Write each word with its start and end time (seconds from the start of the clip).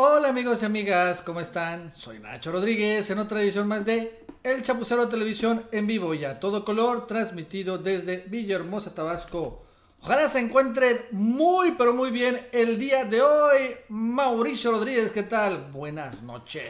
Hola 0.00 0.28
amigos 0.28 0.62
y 0.62 0.64
amigas, 0.64 1.22
¿cómo 1.22 1.40
están? 1.40 1.92
Soy 1.92 2.20
Nacho 2.20 2.52
Rodríguez 2.52 3.10
en 3.10 3.18
otra 3.18 3.42
edición 3.42 3.66
más 3.66 3.84
de 3.84 4.24
El 4.44 4.62
Chapucero 4.62 5.08
Televisión 5.08 5.66
en 5.72 5.88
vivo 5.88 6.14
y 6.14 6.24
a 6.24 6.38
todo 6.38 6.64
color, 6.64 7.08
transmitido 7.08 7.78
desde 7.78 8.18
Villahermosa, 8.28 8.94
Tabasco. 8.94 9.66
Ojalá 10.00 10.28
se 10.28 10.38
encuentren 10.38 11.00
muy 11.10 11.72
pero 11.72 11.92
muy 11.94 12.12
bien 12.12 12.46
el 12.52 12.78
día 12.78 13.06
de 13.06 13.22
hoy. 13.22 13.74
Mauricio 13.88 14.70
Rodríguez, 14.70 15.10
¿qué 15.10 15.24
tal? 15.24 15.72
Buenas 15.72 16.22
noches. 16.22 16.62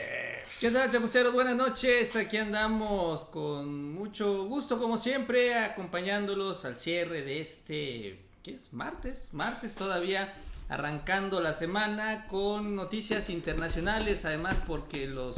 ¿Qué 0.59 0.71
tal, 0.71 0.91
chapuceros? 0.91 1.35
Buenas 1.35 1.55
noches. 1.55 2.17
Aquí 2.17 2.39
andamos 2.39 3.27
con 3.27 3.93
mucho 3.93 4.45
gusto, 4.45 4.79
como 4.79 4.97
siempre, 4.97 5.55
acompañándolos 5.55 6.65
al 6.65 6.79
cierre 6.79 7.21
de 7.21 7.43
este, 7.43 8.25
¿qué 8.43 8.55
es? 8.55 8.73
Martes, 8.73 9.29
martes 9.33 9.75
todavía, 9.75 10.33
arrancando 10.69 11.41
la 11.41 11.53
semana 11.53 12.27
con 12.29 12.77
noticias 12.77 13.31
internacionales, 13.31 14.25
además 14.25 14.61
porque 14.67 15.07
los 15.07 15.37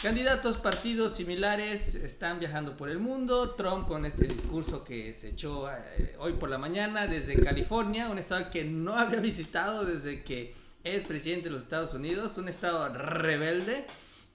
Candidatos 0.00 0.58
partidos 0.58 1.16
similares 1.16 1.96
están 1.96 2.38
viajando 2.38 2.76
por 2.76 2.88
el 2.88 3.00
mundo. 3.00 3.56
Trump 3.56 3.88
con 3.88 4.04
este 4.04 4.28
discurso 4.28 4.84
que 4.84 5.12
se 5.12 5.30
echó 5.30 5.68
eh, 5.68 6.14
hoy 6.20 6.34
por 6.34 6.48
la 6.48 6.56
mañana 6.56 7.08
desde 7.08 7.34
California, 7.34 8.08
un 8.08 8.16
estado 8.16 8.48
que 8.48 8.62
no 8.62 8.94
había 8.96 9.18
visitado 9.18 9.84
desde 9.84 10.22
que 10.22 10.54
es 10.84 11.02
presidente 11.02 11.48
de 11.48 11.50
los 11.50 11.62
Estados 11.62 11.94
Unidos, 11.94 12.38
un 12.38 12.46
estado 12.46 12.88
rebelde. 12.90 13.86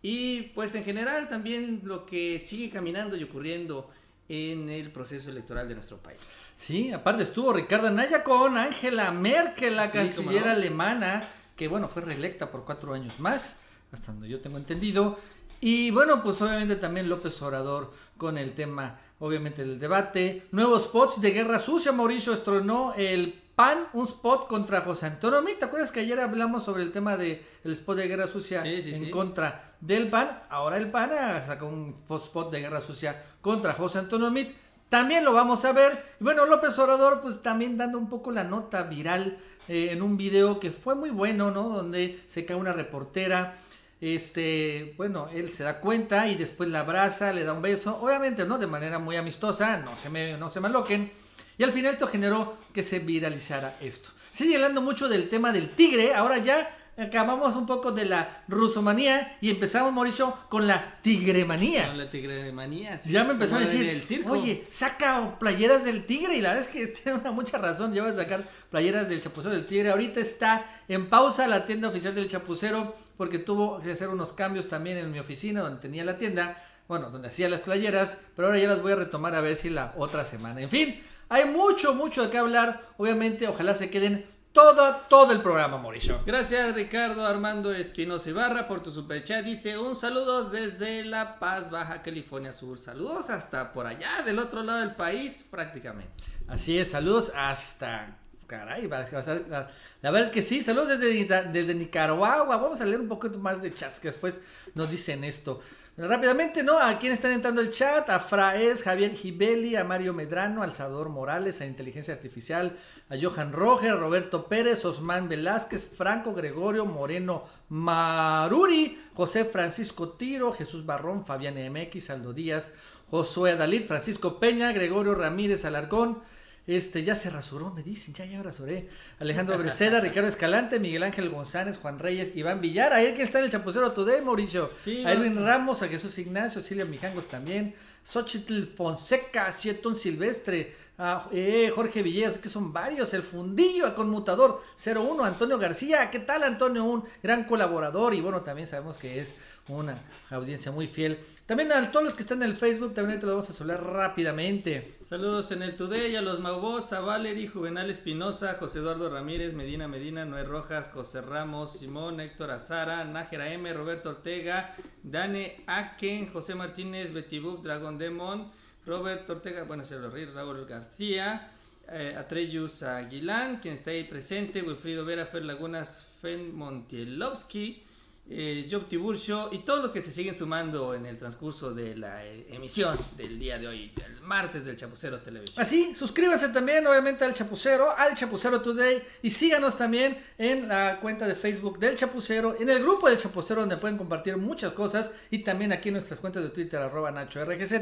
Y 0.01 0.51
pues 0.53 0.75
en 0.75 0.83
general 0.83 1.29
también 1.29 1.79
lo 1.85 2.05
que 2.05 2.39
sigue 2.39 2.69
caminando 2.69 3.15
y 3.15 3.23
ocurriendo 3.23 3.89
en 4.29 4.69
el 4.69 4.91
proceso 4.91 5.29
electoral 5.29 5.67
de 5.67 5.75
nuestro 5.75 5.97
país. 5.97 6.19
Sí, 6.55 6.91
aparte 6.91 7.23
estuvo 7.23 7.51
Ricardo 7.53 7.87
Anaya 7.87 8.23
con 8.23 8.57
Angela 8.57 9.11
Merkel, 9.11 9.75
la 9.75 9.87
Sí, 9.87 9.97
canciller 9.97 10.45
no. 10.45 10.51
alemana, 10.51 11.27
que 11.55 11.67
bueno, 11.67 11.87
fue 11.89 12.01
reelecta 12.01 12.49
por 12.49 12.63
cuatro 12.65 12.93
años 12.93 13.19
más, 13.19 13.57
hasta 13.91 14.11
donde 14.11 14.29
yo 14.29 14.39
tengo 14.41 14.57
entendido. 14.57 15.19
Y 15.61 15.91
bueno, 15.91 16.21
pues 16.23 16.41
obviamente 16.41 16.75
también 16.75 17.07
López 17.09 17.41
Obrador 17.41 17.93
con 18.17 18.37
el 18.37 18.53
tema, 18.53 18.99
obviamente, 19.19 19.63
del 19.63 19.79
debate. 19.79 20.47
Nuevos 20.51 20.83
spots 20.85 21.21
de 21.21 21.31
guerra 21.31 21.59
sucia, 21.59 21.91
Mauricio 21.91 22.33
estrenó 22.33 22.93
el 22.95 23.41
PAN, 23.55 23.87
un 23.93 24.05
spot 24.05 24.47
contra 24.47 24.81
José 24.81 25.05
Antonio 25.05 25.41
Meade. 25.41 25.59
¿Te 25.59 25.65
acuerdas 25.65 25.91
que 25.91 25.99
ayer 25.99 26.19
hablamos 26.19 26.63
sobre 26.63 26.81
el 26.83 26.91
tema 26.91 27.17
del 27.17 27.39
spot 27.63 27.97
de 27.97 28.07
guerra 28.07 28.27
sucia 28.27 28.61
Sí, 28.61 28.81
sí, 28.81 28.93
en 28.95 29.05
sí. 29.05 29.11
contra 29.11 29.75
del 29.79 30.09
PAN? 30.09 30.39
Ahora 30.49 30.77
el 30.77 30.89
PAN 30.89 31.11
sacó 31.45 31.67
un 31.67 31.95
spot 32.09 32.51
de 32.51 32.61
guerra 32.61 32.81
sucia 32.81 33.23
contra 33.41 33.73
José 33.73 33.99
Antonio 33.99 34.31
Meade. 34.31 34.55
También 34.89 35.23
lo 35.23 35.33
vamos 35.33 35.65
a 35.65 35.71
ver. 35.71 36.03
Y 36.19 36.23
bueno, 36.23 36.45
López 36.45 36.77
Obrador, 36.79 37.21
pues 37.21 37.41
también 37.41 37.77
dando 37.77 37.97
un 37.97 38.09
poco 38.09 38.31
la 38.31 38.43
nota 38.43 38.83
viral 38.83 39.37
eh, 39.67 39.89
en 39.91 40.01
un 40.01 40.17
video 40.17 40.59
que 40.59 40.71
fue 40.71 40.95
muy 40.95 41.09
bueno, 41.11 41.51
¿no? 41.51 41.69
Donde 41.69 42.21
se 42.27 42.45
cae 42.45 42.55
una 42.55 42.73
reportera. 42.73 43.55
Este, 44.01 44.93
bueno, 44.97 45.29
él 45.33 45.49
se 45.51 45.63
da 45.63 45.79
cuenta 45.79 46.27
y 46.27 46.35
después 46.35 46.69
la 46.69 46.81
abraza, 46.81 47.31
le 47.33 47.43
da 47.43 47.53
un 47.53 47.61
beso. 47.61 47.97
Obviamente, 48.01 48.45
¿no? 48.45 48.57
De 48.57 48.67
manera 48.67 48.99
muy 48.99 49.15
amistosa, 49.15 49.77
no 49.77 49.95
se 49.95 50.09
me, 50.09 50.37
no 50.37 50.49
se 50.49 50.59
me 50.59 50.67
aloquen. 50.67 51.11
Y 51.57 51.63
al 51.63 51.71
final 51.71 51.93
esto 51.93 52.07
generó 52.07 52.57
que 52.73 52.83
se 52.83 52.99
viralizara 52.99 53.77
esto. 53.81 54.09
Sigue 54.31 54.55
hablando 54.55 54.81
mucho 54.81 55.07
del 55.07 55.29
tema 55.29 55.51
del 55.51 55.69
tigre. 55.69 56.13
Ahora 56.13 56.37
ya 56.39 56.75
acabamos 56.97 57.55
un 57.55 57.65
poco 57.65 57.91
de 57.91 58.05
la 58.05 58.43
rusomanía 58.47 59.37
y 59.41 59.49
empezamos, 59.49 59.91
Mauricio, 59.93 60.35
con 60.49 60.67
la 60.67 60.99
tigremanía. 61.01 61.87
Con 61.87 61.97
la 61.97 62.09
tigremanía. 62.09 62.97
sí, 62.97 63.11
Ya 63.11 63.23
me 63.23 63.31
empezó 63.33 63.55
a 63.55 63.59
decir, 63.59 63.87
El 63.87 64.03
circo. 64.03 64.31
oye, 64.33 64.65
saca 64.69 65.37
playeras 65.39 65.83
del 65.83 66.05
tigre. 66.05 66.35
Y 66.37 66.41
la 66.41 66.49
verdad 66.53 66.63
es 66.65 66.69
que 66.69 66.87
tiene 67.03 67.19
una 67.19 67.31
mucha 67.31 67.57
razón. 67.57 67.93
Ya 67.93 68.03
va 68.03 68.09
a 68.09 68.15
sacar 68.15 68.47
playeras 68.71 69.09
del 69.09 69.21
chapucero 69.21 69.53
del 69.53 69.65
tigre. 69.67 69.91
Ahorita 69.91 70.19
está 70.19 70.65
en 70.87 71.07
pausa 71.09 71.47
la 71.47 71.65
tienda 71.65 71.87
oficial 71.89 72.15
del 72.15 72.27
chapucero 72.27 72.95
porque 73.17 73.37
tuvo 73.39 73.79
que 73.81 73.91
hacer 73.91 74.09
unos 74.09 74.33
cambios 74.33 74.69
también 74.69 74.97
en 74.97 75.11
mi 75.11 75.19
oficina 75.19 75.61
donde 75.61 75.79
tenía 75.79 76.03
la 76.03 76.17
tienda. 76.17 76.61
Bueno, 76.87 77.09
donde 77.11 77.29
hacía 77.29 77.47
las 77.49 77.61
playeras. 77.63 78.17
Pero 78.35 78.47
ahora 78.47 78.59
ya 78.59 78.67
las 78.67 78.81
voy 78.81 78.91
a 78.91 78.95
retomar 78.97 79.35
a 79.35 79.41
ver 79.41 79.55
si 79.55 79.69
la 79.69 79.93
otra 79.97 80.25
semana. 80.25 80.61
En 80.61 80.69
fin, 80.69 81.01
hay 81.29 81.45
mucho, 81.45 81.93
mucho 81.93 82.23
de 82.23 82.29
qué 82.29 82.37
hablar. 82.37 82.81
Obviamente, 82.97 83.47
ojalá 83.47 83.73
se 83.75 83.89
queden 83.89 84.25
todo, 84.53 84.97
todo 85.09 85.31
el 85.31 85.41
programa, 85.41 85.79
Mauricio. 85.79 86.21
Gracias 86.25 86.75
Ricardo 86.75 87.25
Armando 87.25 87.73
Espinosa 87.73 88.29
Ibarra 88.29 88.67
por 88.67 88.83
tu 88.83 88.91
superchat. 88.91 89.43
Dice 89.43 89.79
un 89.79 89.95
saludo 89.95 90.49
desde 90.49 91.03
La 91.03 91.39
Paz, 91.39 91.71
Baja 91.71 92.03
California 92.03 92.53
Sur. 92.53 92.77
Saludos 92.77 93.31
hasta 93.31 93.73
por 93.73 93.87
allá, 93.87 94.21
del 94.23 94.37
otro 94.37 94.61
lado 94.61 94.79
del 94.79 94.93
país, 94.95 95.43
prácticamente. 95.49 96.23
Así 96.47 96.77
es, 96.77 96.91
saludos 96.91 97.31
hasta. 97.35 98.22
Caray, 98.53 98.87
la, 98.87 100.11
verdad 100.11 100.25
es 100.25 100.29
que 100.29 100.43
sí, 100.43 100.61
saludos 100.61 100.99
desde, 100.99 101.73
Nicaragua. 101.73 102.43
Vamos 102.43 102.79
a 102.81 102.85
leer 102.85 103.01
un 103.01 103.07
poquito 103.07 103.39
más 103.39 103.63
de 103.63 103.73
chats 103.73 103.99
que 103.99 104.09
después 104.09 104.41
nos 104.75 104.91
dicen 104.91 105.23
esto. 105.23 105.59
Rápidamente, 105.97 106.61
¿no? 106.61 106.77
¿A 106.77 106.99
quién 106.99 107.13
están 107.13 107.31
entrando 107.31 107.61
el 107.61 107.71
chat? 107.71 108.07
A 108.11 108.19
Fraes, 108.19 108.83
Javier 108.83 109.15
Gibeli, 109.15 109.75
a 109.75 109.83
Mario 109.83 110.13
Medrano, 110.13 110.61
al 110.61 110.71
Salvador 110.71 111.09
Morales, 111.09 111.61
a 111.61 111.65
Inteligencia 111.65 112.13
Artificial, 112.13 112.77
a 113.09 113.15
Johan 113.19 113.53
Roger, 113.53 113.97
Roberto 113.97 114.45
Pérez, 114.45 114.85
Osman 114.85 115.27
Velázquez, 115.29 115.87
Franco 115.87 116.35
Gregorio, 116.35 116.85
Moreno 116.85 117.45
Maruri, 117.69 119.01
José 119.15 119.45
Francisco 119.45 120.09
Tiro, 120.09 120.53
Jesús 120.53 120.85
Barrón, 120.85 121.25
Fabián 121.25 121.55
MX, 121.55 122.11
Aldo 122.11 122.33
Díaz, 122.33 122.71
Josué 123.09 123.55
Dalí, 123.55 123.79
Francisco 123.79 124.39
Peña, 124.39 124.71
Gregorio 124.73 125.15
Ramírez 125.15 125.65
Alarcón. 125.65 126.21
Este, 126.65 127.03
ya 127.03 127.13
se 127.13 127.29
rasuró, 127.29 127.71
me 127.71 127.83
dicen, 127.83 128.13
ya, 128.13 128.25
ya 128.25 128.41
rasuré. 128.41 128.87
Alejandro 129.19 129.57
Breceda, 129.59 129.99
Ricardo 129.99 130.29
Escalante, 130.29 130.79
Miguel 130.79 131.03
Ángel 131.03 131.29
González, 131.29 131.77
Juan 131.77 131.99
Reyes, 131.99 132.31
Iván 132.35 132.61
Villar, 132.61 132.93
ahí 132.93 133.13
que 133.13 133.23
está 133.23 133.39
en 133.39 133.45
el 133.45 133.51
Chapucero 133.51 133.91
Today, 133.91 134.21
Mauricio. 134.21 134.71
Sí, 134.83 135.03
a 135.05 135.11
Edwin. 135.11 135.43
Ramos, 135.43 135.81
a 135.81 135.89
Jesús 135.89 136.17
Ignacio, 136.17 136.61
Silvia 136.61 136.85
Mijangos 136.85 137.27
también. 137.27 137.75
Xochitl 138.03 138.63
Fonseca, 138.75 139.51
Sietón 139.51 139.95
Silvestre, 139.95 140.75
a 140.97 141.27
eh, 141.31 141.71
Jorge 141.73 142.03
Villegas, 142.03 142.37
que 142.37 142.49
son 142.49 142.71
varios, 142.71 143.13
el 143.13 143.23
Fundillo, 143.23 143.87
a 143.87 143.95
Conmutador 143.95 144.61
01, 144.77 145.23
Antonio 145.23 145.57
García, 145.57 146.11
¿qué 146.11 146.19
tal 146.19 146.43
Antonio? 146.43 146.83
Un 146.83 147.03
gran 147.21 147.45
colaborador 147.45 148.13
y 148.13 148.21
bueno, 148.21 148.41
también 148.41 148.67
sabemos 148.67 148.97
que 148.97 149.19
es 149.19 149.35
una 149.67 149.97
audiencia 150.29 150.71
muy 150.71 150.87
fiel. 150.87 151.19
También 151.45 151.71
a 151.71 151.91
todos 151.91 152.05
los 152.05 152.13
que 152.13 152.21
están 152.21 152.43
en 152.43 152.49
el 152.49 152.55
Facebook, 152.55 152.93
también 152.93 153.19
te 153.19 153.25
lo 153.25 153.33
vamos 153.33 153.49
a 153.49 153.53
saludar 153.53 153.83
rápidamente. 153.83 154.97
Saludos 155.01 155.51
en 155.51 155.63
el 155.63 155.75
Today 155.75 156.15
a 156.15 156.21
los 156.21 156.39
Maubots, 156.39 156.93
a 156.93 156.99
Valery, 156.99 157.47
Juvenal 157.47 157.89
Espinosa, 157.89 158.57
José 158.59 158.79
Eduardo 158.79 159.09
Ramírez, 159.09 159.53
Medina 159.53 159.87
Medina, 159.87 160.25
Noé 160.25 160.43
Rojas, 160.43 160.89
José 160.89 161.21
Ramos, 161.21 161.79
Simón, 161.79 162.19
Héctor 162.19 162.51
Azara, 162.51 163.03
Nájera 163.05 163.51
M, 163.51 163.73
Roberto 163.73 164.09
Ortega, 164.09 164.75
Dane 165.01 165.63
Aken, 165.65 166.31
José 166.31 166.55
Martínez, 166.55 167.13
Betty 167.13 167.39
Boop, 167.39 167.63
Dragon 167.97 167.97
Demon, 167.97 168.51
Robert 168.85 169.29
Ortega, 169.29 169.63
bueno, 169.63 169.83
se 169.83 169.97
lo 169.97 170.09
ríe, 170.09 170.25
Raúl 170.25 170.65
García, 170.65 171.51
eh, 171.89 172.15
Atreyus 172.17 172.83
Aguilán, 172.83 173.59
quien 173.59 173.75
está 173.75 173.91
ahí 173.91 174.03
presente, 174.03 174.61
Wilfrido 174.61 175.05
Vera, 175.05 175.25
Fer 175.25 175.45
Lagunas, 175.45 176.07
Fen 176.21 176.55
Montielovsky, 176.55 177.82
eh, 178.29 178.65
Job 178.71 178.87
Tiburcio 178.87 179.49
y 179.51 179.59
todo 179.59 179.81
lo 179.81 179.91
que 179.91 180.01
se 180.01 180.11
siguen 180.11 180.33
sumando 180.33 180.93
en 180.93 181.05
el 181.05 181.17
transcurso 181.17 181.73
de 181.73 181.95
la 181.97 182.25
eh, 182.25 182.47
emisión 182.51 182.97
del 183.17 183.37
día 183.37 183.57
de 183.57 183.67
hoy, 183.67 183.91
del 183.95 184.21
martes 184.21 184.65
del 184.65 184.77
Chapucero 184.77 185.19
Televisión. 185.19 185.61
Así, 185.61 185.93
suscríbanse 185.93 186.49
también, 186.49 186.87
obviamente, 186.87 187.25
al 187.25 187.33
Chapucero, 187.33 187.95
al 187.95 188.15
Chapucero 188.15 188.61
Today. 188.61 189.03
Y 189.21 189.29
síganos 189.29 189.77
también 189.77 190.17
en 190.37 190.69
la 190.69 190.99
cuenta 191.01 191.27
de 191.27 191.35
Facebook 191.35 191.79
del 191.79 191.95
Chapucero, 191.95 192.55
en 192.59 192.69
el 192.69 192.81
grupo 192.81 193.09
del 193.09 193.17
Chapucero, 193.17 193.59
donde 193.59 193.77
pueden 193.77 193.97
compartir 193.97 194.37
muchas 194.37 194.71
cosas. 194.73 195.11
Y 195.29 195.39
también 195.39 195.73
aquí 195.73 195.89
en 195.89 195.93
nuestras 195.93 196.19
cuentas 196.19 196.43
de 196.43 196.49
Twitter, 196.49 196.79
arroba 196.79 197.11
Nacho 197.11 197.43
RGZ 197.43 197.73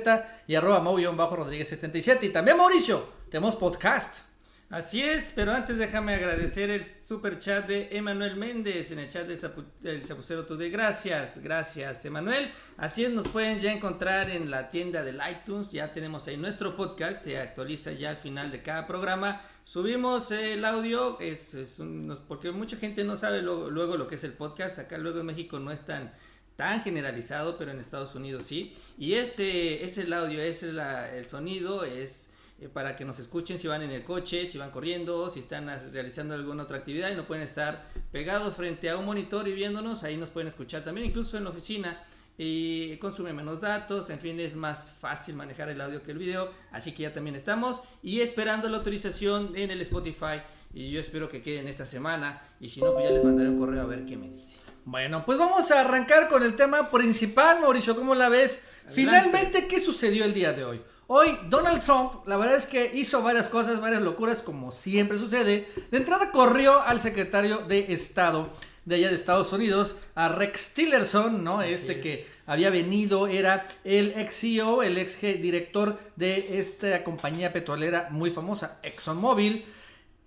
y 0.47 0.56
arroba 0.56 0.79
bajo 0.79 1.35
rodríguez 1.35 1.69
77 1.69 2.25
Y 2.25 2.29
también, 2.29 2.58
Mauricio, 2.58 3.08
tenemos 3.29 3.56
podcast. 3.56 4.30
Así 4.71 5.01
es, 5.01 5.33
pero 5.35 5.51
antes 5.51 5.77
déjame 5.77 6.15
agradecer 6.15 6.69
el 6.69 6.85
super 7.03 7.37
chat 7.37 7.67
de 7.67 7.89
Emanuel 7.91 8.37
Méndez 8.37 8.91
en 8.91 8.99
el 8.99 9.09
chat 9.09 9.28
del, 9.28 9.37
Chapu- 9.37 9.66
del 9.81 10.05
Chapucero 10.05 10.46
Today. 10.46 10.69
Gracias, 10.72 11.40
gracias 11.43 12.05
Emanuel. 12.05 12.49
Así 12.78 13.03
es, 13.03 13.11
nos 13.11 13.28
pueden 13.28 13.59
ya 13.59 13.73
encontrar 13.73 14.29
en 14.29 14.49
la 14.49 14.69
tienda 14.69 15.03
del 15.03 15.19
iTunes. 15.29 15.72
Ya 15.73 15.91
tenemos 15.91 16.25
ahí 16.29 16.37
nuestro 16.37 16.78
podcast, 16.78 17.22
se 17.22 17.37
actualiza 17.37 17.91
ya 17.91 18.11
al 18.11 18.17
final 18.17 18.49
de 18.49 18.61
cada 18.61 18.87
programa. 18.87 19.41
Subimos 19.66 20.31
el 20.31 20.63
audio, 20.63 21.19
es, 21.19 21.53
es 21.53 21.79
un- 21.79 22.17
porque 22.29 22.51
mucha 22.51 22.78
gente 22.78 23.03
no 23.03 23.17
sabe 23.17 23.41
luego, 23.41 23.69
luego 23.69 23.97
lo 23.97 24.07
que 24.07 24.16
es 24.16 24.23
el 24.23 24.31
podcast. 24.34 24.79
Acá 24.79 24.97
luego 24.97 25.19
en 25.19 25.25
México 25.25 25.59
no 25.59 25.72
es 25.73 25.81
tan 25.81 26.13
tan 26.55 26.81
generalizado, 26.81 27.57
pero 27.57 27.72
en 27.72 27.79
Estados 27.79 28.16
Unidos 28.16 28.46
sí. 28.46 28.73
Y 28.97 29.13
ese 29.16 29.84
es 29.84 29.97
el 29.97 30.13
audio, 30.13 30.40
es 30.41 30.63
la- 30.63 31.13
el 31.13 31.25
sonido, 31.28 31.84
es 31.84 32.29
eh, 32.61 32.69
para 32.69 32.96
que 32.96 33.05
nos 33.05 33.17
escuchen 33.17 33.58
si 33.58 33.67
van 33.67 33.81
en 33.81 33.90
el 33.90 34.03
coche, 34.03 34.46
si 34.46 34.59
van 34.59 34.69
corriendo, 34.69 35.31
si 35.31 35.40
están 35.40 35.67
realizando 35.91 36.35
alguna 36.35 36.63
otra 36.63 36.78
actividad 36.78 37.11
y 37.11 37.16
no 37.16 37.25
pueden 37.25 37.43
estar 37.43 37.90
pegados 38.11 38.55
frente 38.55 38.87
a 38.91 38.97
un 38.97 39.05
monitor 39.05 39.47
y 39.47 39.53
viéndonos, 39.53 40.03
ahí 40.03 40.16
nos 40.16 40.29
pueden 40.29 40.47
escuchar 40.47 40.84
también, 40.84 41.08
incluso 41.08 41.37
en 41.37 41.43
la 41.43 41.49
oficina. 41.49 42.03
y 42.37 42.97
consume 42.97 43.34
menos 43.34 43.61
datos, 43.61 44.09
en 44.09 44.19
fin, 44.19 44.40
es 44.40 44.55
más 44.55 44.96
fácil 44.99 45.35
manejar 45.35 45.69
el 45.69 45.81
audio 45.81 46.02
que 46.02 46.11
el 46.11 46.17
video, 46.17 46.52
así 46.72 46.91
que 46.91 47.03
ya 47.03 47.13
también 47.13 47.35
estamos 47.35 47.81
y 48.02 48.22
esperando 48.22 48.69
la 48.69 48.78
autorización 48.78 49.55
en 49.55 49.69
el 49.69 49.81
Spotify 49.81 50.41
y 50.73 50.91
yo 50.91 50.99
espero 50.99 51.29
que 51.29 51.41
quede 51.41 51.59
en 51.59 51.67
esta 51.67 51.85
semana 51.85 52.41
y 52.59 52.69
si 52.69 52.79
no, 52.79 52.93
pues 52.93 53.05
ya 53.05 53.11
les 53.11 53.23
mandaré 53.23 53.49
un 53.49 53.59
correo 53.59 53.81
a 53.81 53.85
ver 53.85 54.05
qué 54.05 54.17
me 54.17 54.29
dice. 54.29 54.58
Bueno, 54.85 55.23
pues 55.25 55.37
vamos 55.37 55.69
a 55.72 55.81
arrancar 55.81 56.28
con 56.28 56.41
el 56.43 56.55
tema 56.55 56.90
principal, 56.90 57.59
Mauricio, 57.59 57.96
¿cómo 57.96 58.16
la 58.16 58.29
ves? 58.29 58.61
Finalmente, 58.90 59.67
¿qué 59.67 59.79
sucedió 59.79 60.25
el 60.25 60.34
día 60.34 60.53
de 60.53 60.63
hoy? 60.63 60.81
Hoy 61.13 61.37
Donald 61.49 61.84
Trump, 61.84 62.25
la 62.25 62.37
verdad 62.37 62.55
es 62.55 62.66
que 62.66 62.90
hizo 62.93 63.22
varias 63.22 63.49
cosas, 63.49 63.81
varias 63.81 64.02
locuras, 64.02 64.41
como 64.41 64.72
siempre 64.72 65.17
sucede. 65.17 65.67
De 65.91 65.97
entrada 65.97 66.31
corrió 66.31 66.81
al 66.81 67.02
secretario 67.02 67.58
de 67.67 67.91
Estado 67.91 68.49
de 68.85 68.96
allá 68.96 69.09
de 69.09 69.16
Estados 69.16 69.52
Unidos, 69.52 69.97
a 70.16 70.29
Rex 70.29 70.73
Tillerson, 70.73 71.43
¿no? 71.43 71.61
este 71.61 71.99
que 71.99 72.25
había 72.47 72.69
venido, 72.69 73.28
era 73.28 73.67
el 73.84 74.13
ex 74.16 74.40
CEO, 74.40 74.84
el 74.84 74.97
ex 74.97 75.19
director 75.19 75.99
de 76.16 76.59
esta 76.59 77.03
compañía 77.03 77.52
petrolera 77.52 78.08
muy 78.11 78.29
famosa, 78.29 78.79
ExxonMobil. 78.81 79.66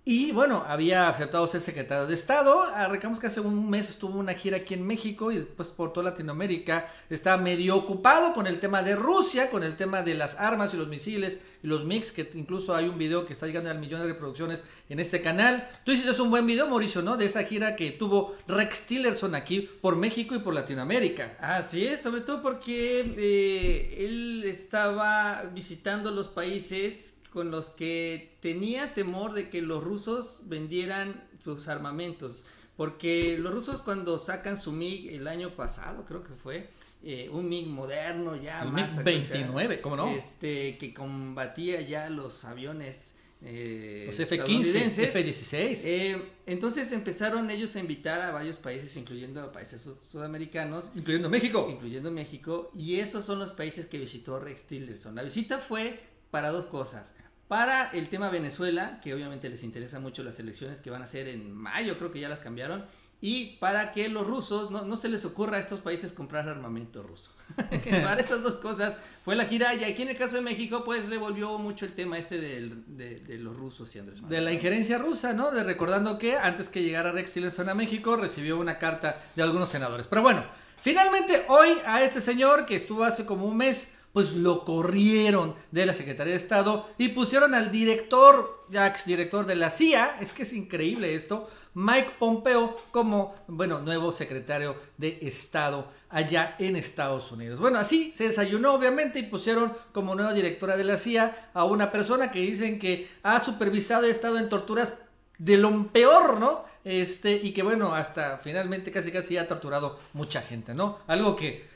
Y 0.07 0.31
bueno, 0.33 0.63
había 0.67 1.09
aceptado 1.09 1.47
ser 1.47 1.61
secretario 1.61 2.05
de 2.05 2.13
Estado. 2.13 2.67
Recordamos 2.89 3.19
que 3.19 3.25
hace 3.25 3.39
un 3.39 3.67
mes 3.67 3.89
estuvo 3.89 4.19
una 4.19 4.35
gira 4.35 4.57
aquí 4.57 4.75
en 4.75 4.85
México 4.85 5.31
y 5.31 5.39
después 5.39 5.69
por 5.69 5.93
toda 5.93 6.11
Latinoamérica. 6.11 6.87
Está 7.09 7.37
medio 7.37 7.75
ocupado 7.75 8.35
con 8.35 8.45
el 8.45 8.59
tema 8.59 8.83
de 8.83 8.95
Rusia, 8.95 9.49
con 9.49 9.63
el 9.63 9.75
tema 9.75 10.03
de 10.03 10.13
las 10.13 10.35
armas 10.35 10.75
y 10.75 10.77
los 10.77 10.89
misiles 10.89 11.39
y 11.63 11.67
los 11.67 11.85
mix, 11.85 12.11
que 12.11 12.29
incluso 12.35 12.75
hay 12.75 12.87
un 12.87 12.99
video 12.99 13.25
que 13.25 13.33
está 13.33 13.47
llegando 13.47 13.71
al 13.71 13.79
millón 13.79 13.99
de 14.01 14.05
reproducciones 14.05 14.63
en 14.89 14.99
este 14.99 15.21
canal. 15.23 15.67
Tú 15.83 15.91
hiciste 15.91 16.21
un 16.21 16.29
buen 16.29 16.45
video, 16.45 16.67
Mauricio, 16.67 17.01
¿no? 17.01 17.17
De 17.17 17.25
esa 17.25 17.41
gira 17.41 17.75
que 17.75 17.89
tuvo 17.89 18.35
Rex 18.47 18.85
Tillerson 18.85 19.33
aquí 19.33 19.67
por 19.81 19.95
México 19.95 20.35
y 20.35 20.39
por 20.39 20.53
Latinoamérica. 20.53 21.35
Así 21.39 21.83
es, 21.83 22.03
sobre 22.03 22.21
todo 22.21 22.43
porque 22.43 23.15
eh, 23.17 24.05
él 24.05 24.43
estaba 24.45 25.49
visitando 25.51 26.11
los 26.11 26.27
países 26.27 27.14
con 27.35 27.51
los 27.51 27.69
que 27.69 28.37
tenía 28.39 28.93
temor 28.93 29.33
de 29.33 29.49
que 29.49 29.61
los 29.61 29.83
rusos 29.83 30.43
vendieran 30.45 31.27
sus 31.37 31.67
armamentos. 31.67 32.45
Porque 32.77 33.37
los 33.37 33.53
rusos 33.53 33.81
cuando 33.81 34.17
sacan 34.19 34.57
su 34.57 34.71
MiG 34.71 35.09
el 35.09 35.27
año 35.27 35.53
pasado, 35.53 36.05
creo 36.05 36.23
que 36.23 36.33
fue, 36.33 36.69
eh, 37.03 37.29
un 37.29 37.49
MiG 37.49 37.67
moderno 37.67 38.37
ya 38.37 38.63
el 38.63 38.71
MiG 38.71 39.03
29, 39.03 39.81
¿cómo 39.81 39.97
no? 39.97 40.11
Este, 40.11 40.77
que 40.77 40.93
combatía 40.93 41.81
ya 41.81 42.09
los 42.09 42.45
aviones 42.45 43.15
eh, 43.41 44.05
los 44.07 44.17
F-15, 44.17 45.03
F-16. 45.09 45.81
Eh, 45.83 46.31
entonces 46.45 46.89
empezaron 46.93 47.51
ellos 47.51 47.75
a 47.75 47.81
invitar 47.81 48.21
a 48.21 48.31
varios 48.31 48.55
países, 48.55 48.95
incluyendo 48.95 49.41
a 49.41 49.51
países 49.51 49.87
sudamericanos. 49.99 50.91
Incluyendo 50.95 51.29
México. 51.29 51.67
Incluyendo 51.69 52.11
México. 52.11 52.71
Y 52.73 53.01
esos 53.01 53.25
son 53.25 53.39
los 53.39 53.53
países 53.53 53.87
que 53.87 53.99
visitó 53.99 54.39
Rex 54.39 54.67
Tillerson. 54.67 55.15
La 55.15 55.23
visita 55.23 55.59
fue 55.59 55.99
para 56.31 56.51
dos 56.51 56.65
cosas. 56.65 57.15
Para 57.47 57.91
el 57.91 58.09
tema 58.09 58.29
Venezuela, 58.29 58.99
que 59.01 59.13
obviamente 59.13 59.49
les 59.49 59.63
interesa 59.63 59.99
mucho 59.99 60.23
las 60.23 60.39
elecciones 60.39 60.81
que 60.81 60.89
van 60.89 61.03
a 61.03 61.05
ser 61.05 61.27
en 61.27 61.53
mayo, 61.53 61.97
creo 61.97 62.09
que 62.09 62.19
ya 62.19 62.27
las 62.27 62.39
cambiaron, 62.39 62.85
y 63.21 63.55
para 63.57 63.91
que 63.91 64.09
los 64.09 64.27
rusos 64.27 64.69
no, 64.69 64.95
se 64.95 65.09
les 65.09 65.25
ocurra 65.25 65.57
a 65.57 65.59
estos 65.59 65.79
países 65.79 66.11
comprar 66.11 66.47
armamento 66.47 67.01
ruso. 67.01 67.31
para 68.03 68.19
estas 68.19 68.43
dos 68.43 68.57
cosas 68.57 68.97
fue 69.23 69.35
la 69.35 69.45
gira 69.45 69.73
y 69.73 69.83
aquí 69.83 70.03
en 70.03 70.09
el 70.09 70.17
caso 70.17 70.35
de 70.35 70.41
México 70.41 70.83
pues 70.83 71.09
revolvió 71.09 71.57
mucho 71.57 71.85
el 71.85 71.93
tema 71.93 72.19
este 72.19 72.37
de, 72.37 73.39
los 73.39 73.55
rusos 73.55 73.95
y 73.95 73.99
Andrés 73.99 74.21
Manuel. 74.21 74.39
De 74.39 74.45
la 74.45 74.51
injerencia 74.51 74.97
rusa, 74.97 75.33
¿no? 75.33 75.49
De 75.51 75.63
recordando 75.63 76.17
que 76.19 76.37
antes 76.37 76.69
que 76.69 76.83
llegara 76.83 77.11
Rex 77.13 77.33
Tillerson 77.33 77.69
a 77.69 77.73
México 77.73 78.15
recibió 78.15 78.59
una 78.59 78.77
carta 78.77 79.19
de 79.35 79.41
algunos 79.41 79.69
senadores. 79.69 80.07
Pero 80.07 80.21
bueno, 80.21 80.43
finalmente 80.81 81.45
hoy 81.47 81.69
a 81.85 82.03
este 82.03 82.21
señor 82.21 82.67
que 82.67 82.75
estuvo 82.75 83.05
hace 83.05 83.25
como 83.25 83.45
un 83.45 83.57
mes 83.57 83.94
pues 84.15 84.31
lo 84.31 84.63
corrieron 84.63 85.55
de 85.71 85.85
la 85.85 85.93
Secretaría 85.93 86.31
de 86.31 86.37
Estado 86.37 86.89
y 86.97 87.09
pusieron 87.09 87.53
al 87.53 87.69
director, 87.69 88.63
ya 88.69 88.87
ex 88.87 89.05
director 89.05 89.45
de 89.45 89.57
la 89.57 89.69
CIA, 89.69 90.19
es 90.21 90.31
que 90.31 90.43
es 90.43 90.53
increíble 90.53 91.15
esto, 91.15 91.49
Mike 91.73 92.11
Pompeo 92.17 92.77
como, 92.91 93.35
bueno, 93.49 93.81
nuevo 93.81 94.13
secretario 94.13 94.77
de 94.95 95.19
Estado 95.21 95.91
allá 96.09 96.55
en 96.59 96.77
Estados 96.77 97.29
Unidos. 97.33 97.59
Bueno, 97.59 97.77
así 97.77 98.13
se 98.15 98.23
desayunó 98.23 98.75
obviamente 98.75 99.19
y 99.19 99.23
pusieron 99.23 99.73
como 99.91 100.15
nueva 100.15 100.33
directora 100.33 100.77
de 100.77 100.85
la 100.85 100.97
CIA 100.97 101.49
a 101.53 101.65
una 101.65 101.91
persona 101.91 102.31
que 102.31 102.39
dicen 102.39 102.79
que 102.79 103.09
ha 103.21 103.41
supervisado 103.41 104.07
y 104.07 104.11
estado 104.11 104.39
en 104.39 104.47
torturas 104.47 104.93
de 105.37 105.57
lo 105.57 105.87
peor, 105.87 106.39
¿no? 106.39 106.63
Este, 106.85 107.33
y 107.33 107.51
que 107.51 107.63
bueno, 107.63 107.93
hasta 107.93 108.37
finalmente 108.37 108.91
casi 108.91 109.11
casi 109.11 109.37
ha 109.37 109.45
torturado 109.45 109.99
mucha 110.13 110.41
gente, 110.41 110.73
¿no? 110.73 110.99
Algo 111.05 111.35
que, 111.35 111.67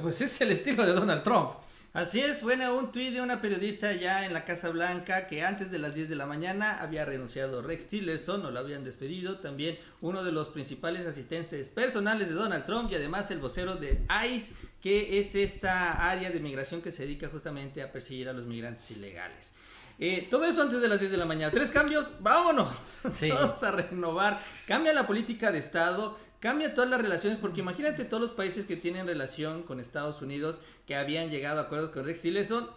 pues 0.00 0.22
es 0.22 0.40
el 0.40 0.52
estilo 0.52 0.86
de 0.86 0.94
Donald 0.94 1.22
Trump. 1.22 1.50
Así 1.94 2.20
es, 2.20 2.42
bueno, 2.42 2.74
un 2.74 2.90
tuit 2.90 3.12
de 3.12 3.20
una 3.20 3.42
periodista 3.42 3.92
ya 3.92 4.24
en 4.24 4.32
la 4.32 4.46
Casa 4.46 4.70
Blanca 4.70 5.26
que 5.26 5.44
antes 5.44 5.70
de 5.70 5.78
las 5.78 5.94
10 5.94 6.08
de 6.08 6.16
la 6.16 6.24
mañana 6.24 6.80
había 6.80 7.04
renunciado 7.04 7.60
Rex 7.60 7.88
Tillerson 7.88 8.46
o 8.46 8.50
lo 8.50 8.58
habían 8.60 8.82
despedido. 8.82 9.40
También 9.40 9.78
uno 10.00 10.24
de 10.24 10.32
los 10.32 10.48
principales 10.48 11.06
asistentes 11.06 11.70
personales 11.70 12.30
de 12.30 12.34
Donald 12.34 12.64
Trump 12.64 12.90
y 12.90 12.94
además 12.94 13.30
el 13.30 13.40
vocero 13.40 13.74
de 13.74 14.06
ICE, 14.26 14.54
que 14.80 15.18
es 15.18 15.34
esta 15.34 16.08
área 16.10 16.30
de 16.30 16.40
migración 16.40 16.80
que 16.80 16.90
se 16.90 17.02
dedica 17.02 17.28
justamente 17.28 17.82
a 17.82 17.92
perseguir 17.92 18.30
a 18.30 18.32
los 18.32 18.46
migrantes 18.46 18.90
ilegales. 18.90 19.52
Eh, 19.98 20.28
todo 20.30 20.46
eso 20.46 20.62
antes 20.62 20.80
de 20.80 20.88
las 20.88 20.98
10 20.98 21.12
de 21.12 21.18
la 21.18 21.26
mañana. 21.26 21.52
Tres 21.52 21.70
cambios, 21.70 22.10
vámonos. 22.20 22.74
Vamos 23.28 23.62
a 23.62 23.70
renovar. 23.70 24.40
Cambia 24.66 24.94
la 24.94 25.06
política 25.06 25.52
de 25.52 25.58
Estado 25.58 26.18
cambia 26.42 26.74
todas 26.74 26.90
las 26.90 27.00
relaciones, 27.00 27.38
porque 27.38 27.60
imagínate 27.60 28.04
todos 28.04 28.20
los 28.20 28.32
países 28.32 28.64
que 28.64 28.74
tienen 28.74 29.06
relación 29.06 29.62
con 29.62 29.78
Estados 29.78 30.22
Unidos, 30.22 30.58
que 30.88 30.96
habían 30.96 31.30
llegado 31.30 31.60
a 31.60 31.62
acuerdos 31.62 31.90
con 31.90 32.04
Rex 32.04 32.20
Tillerson, 32.20 32.68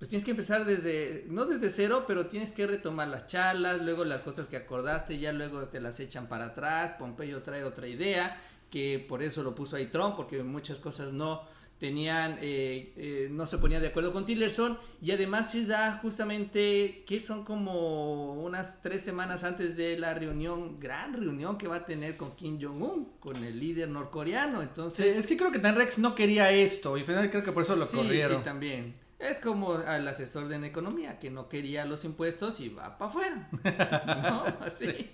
pues 0.00 0.08
tienes 0.08 0.24
que 0.24 0.32
empezar 0.32 0.64
desde, 0.64 1.24
no 1.28 1.44
desde 1.44 1.70
cero, 1.70 2.02
pero 2.08 2.26
tienes 2.26 2.50
que 2.50 2.66
retomar 2.66 3.06
las 3.06 3.26
charlas, 3.26 3.80
luego 3.80 4.04
las 4.04 4.22
cosas 4.22 4.48
que 4.48 4.56
acordaste, 4.56 5.20
ya 5.20 5.32
luego 5.32 5.68
te 5.68 5.80
las 5.80 6.00
echan 6.00 6.26
para 6.26 6.46
atrás, 6.46 6.94
Pompeyo 6.98 7.42
trae 7.42 7.62
otra 7.62 7.86
idea, 7.86 8.42
que 8.72 8.98
por 9.08 9.22
eso 9.22 9.44
lo 9.44 9.54
puso 9.54 9.76
ahí 9.76 9.86
Trump, 9.86 10.16
porque 10.16 10.42
muchas 10.42 10.80
cosas 10.80 11.12
no 11.12 11.44
tenían, 11.78 12.38
eh, 12.40 12.92
eh, 12.96 13.28
no 13.30 13.46
se 13.46 13.58
ponían 13.58 13.82
de 13.82 13.88
acuerdo 13.88 14.12
con 14.12 14.24
Tillerson 14.24 14.78
y 15.02 15.10
además 15.10 15.50
se 15.50 15.66
da 15.66 15.98
justamente 16.00 17.04
que 17.06 17.20
son 17.20 17.44
como 17.44 18.34
unas 18.34 18.80
tres 18.80 19.02
semanas 19.02 19.44
antes 19.44 19.76
de 19.76 19.98
la 19.98 20.14
reunión, 20.14 20.80
gran 20.80 21.12
reunión 21.12 21.58
que 21.58 21.68
va 21.68 21.76
a 21.76 21.84
tener 21.84 22.16
con 22.16 22.34
Kim 22.34 22.58
Jong-un, 22.60 23.12
con 23.20 23.42
el 23.44 23.60
líder 23.60 23.88
norcoreano. 23.88 24.62
Entonces, 24.62 25.16
es 25.16 25.26
que 25.26 25.36
creo 25.36 25.52
que 25.52 25.58
Tan 25.58 25.76
Rex 25.76 25.98
no 25.98 26.14
quería 26.14 26.50
esto 26.50 26.96
y 26.96 27.04
final 27.04 27.30
creo 27.30 27.44
que 27.44 27.52
por 27.52 27.62
eso 27.62 27.76
lo 27.76 27.86
corrieron. 27.86 28.38
Sí, 28.38 28.44
también. 28.44 28.94
Es 29.18 29.40
como 29.40 29.72
al 29.72 30.06
asesor 30.08 30.48
de 30.48 30.66
economía 30.66 31.18
que 31.18 31.30
no 31.30 31.48
quería 31.48 31.84
los 31.84 32.04
impuestos 32.04 32.60
y 32.60 32.68
va 32.68 32.98
para 32.98 33.10
afuera. 33.10 33.48
¿No? 34.28 34.44
Así. 34.66 35.10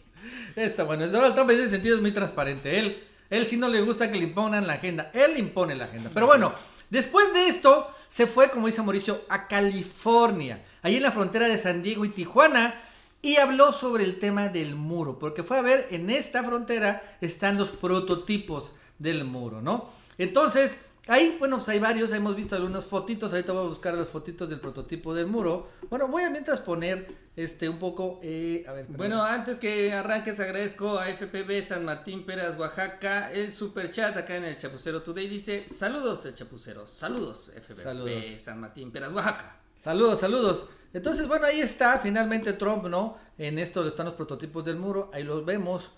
Está 0.56 0.84
bueno. 0.84 1.06
Donald 1.08 1.34
Trump 1.34 1.50
en 1.50 1.60
ese 1.60 1.68
sentido 1.68 1.96
es 1.96 2.02
muy 2.02 2.12
transparente. 2.12 2.78
Él 2.78 3.02
él 3.32 3.46
sí 3.46 3.56
no 3.56 3.66
le 3.66 3.80
gusta 3.80 4.10
que 4.10 4.18
le 4.18 4.24
impongan 4.24 4.66
la 4.66 4.74
agenda. 4.74 5.10
Él 5.14 5.38
impone 5.38 5.74
la 5.74 5.86
agenda. 5.86 6.10
Pero 6.12 6.26
bueno, 6.26 6.52
después 6.90 7.32
de 7.32 7.48
esto, 7.48 7.88
se 8.06 8.26
fue, 8.26 8.50
como 8.50 8.66
dice 8.66 8.82
Mauricio, 8.82 9.22
a 9.30 9.48
California. 9.48 10.62
Ahí 10.82 10.96
en 10.96 11.02
la 11.02 11.12
frontera 11.12 11.48
de 11.48 11.56
San 11.56 11.82
Diego 11.82 12.04
y 12.04 12.10
Tijuana. 12.10 12.74
Y 13.22 13.38
habló 13.38 13.72
sobre 13.72 14.04
el 14.04 14.18
tema 14.18 14.50
del 14.50 14.74
muro. 14.74 15.18
Porque 15.18 15.42
fue 15.44 15.56
a 15.56 15.62
ver, 15.62 15.88
en 15.90 16.10
esta 16.10 16.44
frontera 16.44 17.02
están 17.22 17.56
los 17.56 17.70
prototipos 17.70 18.74
del 18.98 19.24
muro, 19.24 19.62
¿no? 19.62 19.88
Entonces, 20.18 20.84
Ahí, 21.08 21.36
bueno, 21.40 21.56
pues 21.56 21.68
hay 21.68 21.80
varios, 21.80 22.12
hemos 22.12 22.36
visto 22.36 22.54
algunas 22.54 22.84
fotitos, 22.84 23.32
ahorita 23.32 23.52
voy 23.52 23.64
a 23.64 23.68
buscar 23.68 23.94
las 23.94 24.06
fotitos 24.06 24.48
del 24.48 24.60
prototipo 24.60 25.12
del 25.12 25.26
muro. 25.26 25.68
Bueno, 25.90 26.06
voy 26.06 26.22
a 26.22 26.30
mientras 26.30 26.60
poner 26.60 27.12
este 27.34 27.68
un 27.68 27.80
poco, 27.80 28.20
eh, 28.22 28.64
a 28.68 28.72
ver. 28.72 28.86
Bueno, 28.88 29.20
antes 29.20 29.58
que 29.58 29.92
arranques 29.92 30.38
agradezco 30.38 31.00
a 31.00 31.08
FPB 31.08 31.60
San 31.64 31.84
Martín 31.84 32.24
Peras, 32.24 32.56
Oaxaca, 32.56 33.32
el 33.32 33.50
super 33.50 33.90
chat 33.90 34.16
acá 34.16 34.36
en 34.36 34.44
el 34.44 34.56
Chapucero 34.56 35.02
Today 35.02 35.26
dice, 35.26 35.64
saludos 35.66 36.24
el 36.24 36.34
Chapucero, 36.34 36.86
saludos 36.86 37.52
FPB 37.56 38.38
San 38.38 38.60
Martín 38.60 38.92
Peras, 38.92 39.12
Oaxaca. 39.12 39.56
Saludos, 39.76 40.20
saludos. 40.20 40.66
Entonces, 40.94 41.26
bueno, 41.26 41.46
ahí 41.46 41.60
está 41.60 41.98
finalmente 41.98 42.52
Trump, 42.52 42.84
¿no? 42.86 43.16
En 43.38 43.58
esto 43.58 43.84
están 43.84 44.06
los 44.06 44.14
prototipos 44.14 44.64
del 44.64 44.76
muro, 44.76 45.10
ahí 45.12 45.24
los 45.24 45.44
vemos. 45.44 45.90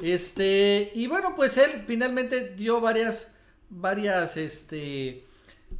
Este, 0.00 0.90
y 0.96 1.06
bueno, 1.06 1.36
pues 1.36 1.56
él 1.58 1.84
finalmente 1.86 2.54
dio 2.56 2.80
varias 2.80 3.28
varias, 3.70 4.36
este, 4.36 5.24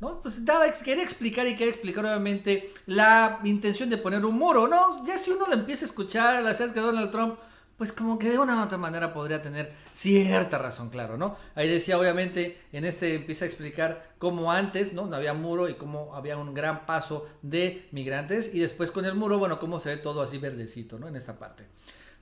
¿no? 0.01 0.23
Pues 0.23 0.41
quería 0.85 1.03
explicar 1.03 1.47
y 1.47 1.55
quería 1.55 1.73
explicar 1.73 2.05
obviamente 2.05 2.73
la 2.87 3.41
intención 3.45 3.91
de 3.91 3.99
poner 3.99 4.25
un 4.25 4.37
muro, 4.37 4.69
¿no? 4.69 5.05
Ya 5.05 5.19
si 5.19 5.31
uno 5.31 5.47
lo 5.47 5.55
empieza 5.55 5.85
a 5.85 5.89
escuchar, 5.89 6.43
la 6.43 6.53
de 6.53 6.81
Donald 6.81 7.11
Trump, 7.11 7.39
pues 7.79 7.93
como 7.93 8.19
que 8.19 8.29
de 8.29 8.39
una 8.39 8.61
u 8.61 8.65
otra 8.65 8.77
manera 8.77 9.13
podría 9.13 9.41
tener 9.41 9.73
cierta 9.93 10.59
razón, 10.59 10.91
claro, 10.91 11.17
¿no? 11.17 11.37
Ahí 11.55 11.69
decía, 11.69 11.97
obviamente, 11.97 12.61
en 12.73 12.85
este 12.85 13.15
empieza 13.15 13.45
a 13.45 13.49
explicar 13.49 14.15
cómo 14.19 14.51
antes, 14.51 14.93
¿no? 14.93 15.07
No 15.07 15.15
había 15.15 15.33
muro 15.33 15.69
y 15.69 15.75
cómo 15.75 16.17
había 16.17 16.37
un 16.37 16.55
gran 16.55 16.87
paso 16.87 17.27
de 17.41 17.87
migrantes 17.93 18.53
y 18.53 18.59
después 18.59 18.91
con 18.91 19.05
el 19.05 19.15
muro, 19.15 19.39
bueno, 19.39 19.61
cómo 19.61 19.79
se 19.79 19.91
ve 19.91 19.97
todo 19.97 20.23
así 20.23 20.39
verdecito, 20.39 20.99
¿no? 20.99 21.07
En 21.07 21.15
esta 21.15 21.39
parte. 21.39 21.69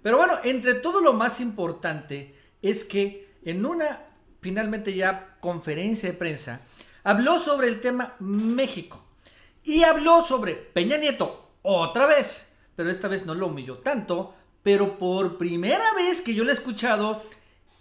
Pero 0.02 0.18
bueno, 0.18 0.34
entre 0.44 0.74
todo 0.74 1.00
lo 1.00 1.14
más 1.14 1.40
importante 1.40 2.34
es 2.60 2.84
que 2.84 3.26
en 3.42 3.64
una 3.64 4.04
finalmente 4.46 4.94
ya 4.94 5.38
conferencia 5.40 6.08
de 6.08 6.16
prensa, 6.16 6.60
habló 7.02 7.40
sobre 7.40 7.66
el 7.66 7.80
tema 7.80 8.14
México 8.20 9.02
y 9.64 9.82
habló 9.82 10.22
sobre 10.22 10.54
Peña 10.54 10.96
Nieto 10.98 11.50
otra 11.62 12.06
vez, 12.06 12.52
pero 12.76 12.88
esta 12.88 13.08
vez 13.08 13.26
no 13.26 13.34
lo 13.34 13.48
humilló 13.48 13.78
tanto, 13.78 14.36
pero 14.62 14.98
por 14.98 15.36
primera 15.36 15.92
vez 15.94 16.22
que 16.22 16.32
yo 16.32 16.44
lo 16.44 16.50
he 16.50 16.54
escuchado, 16.54 17.24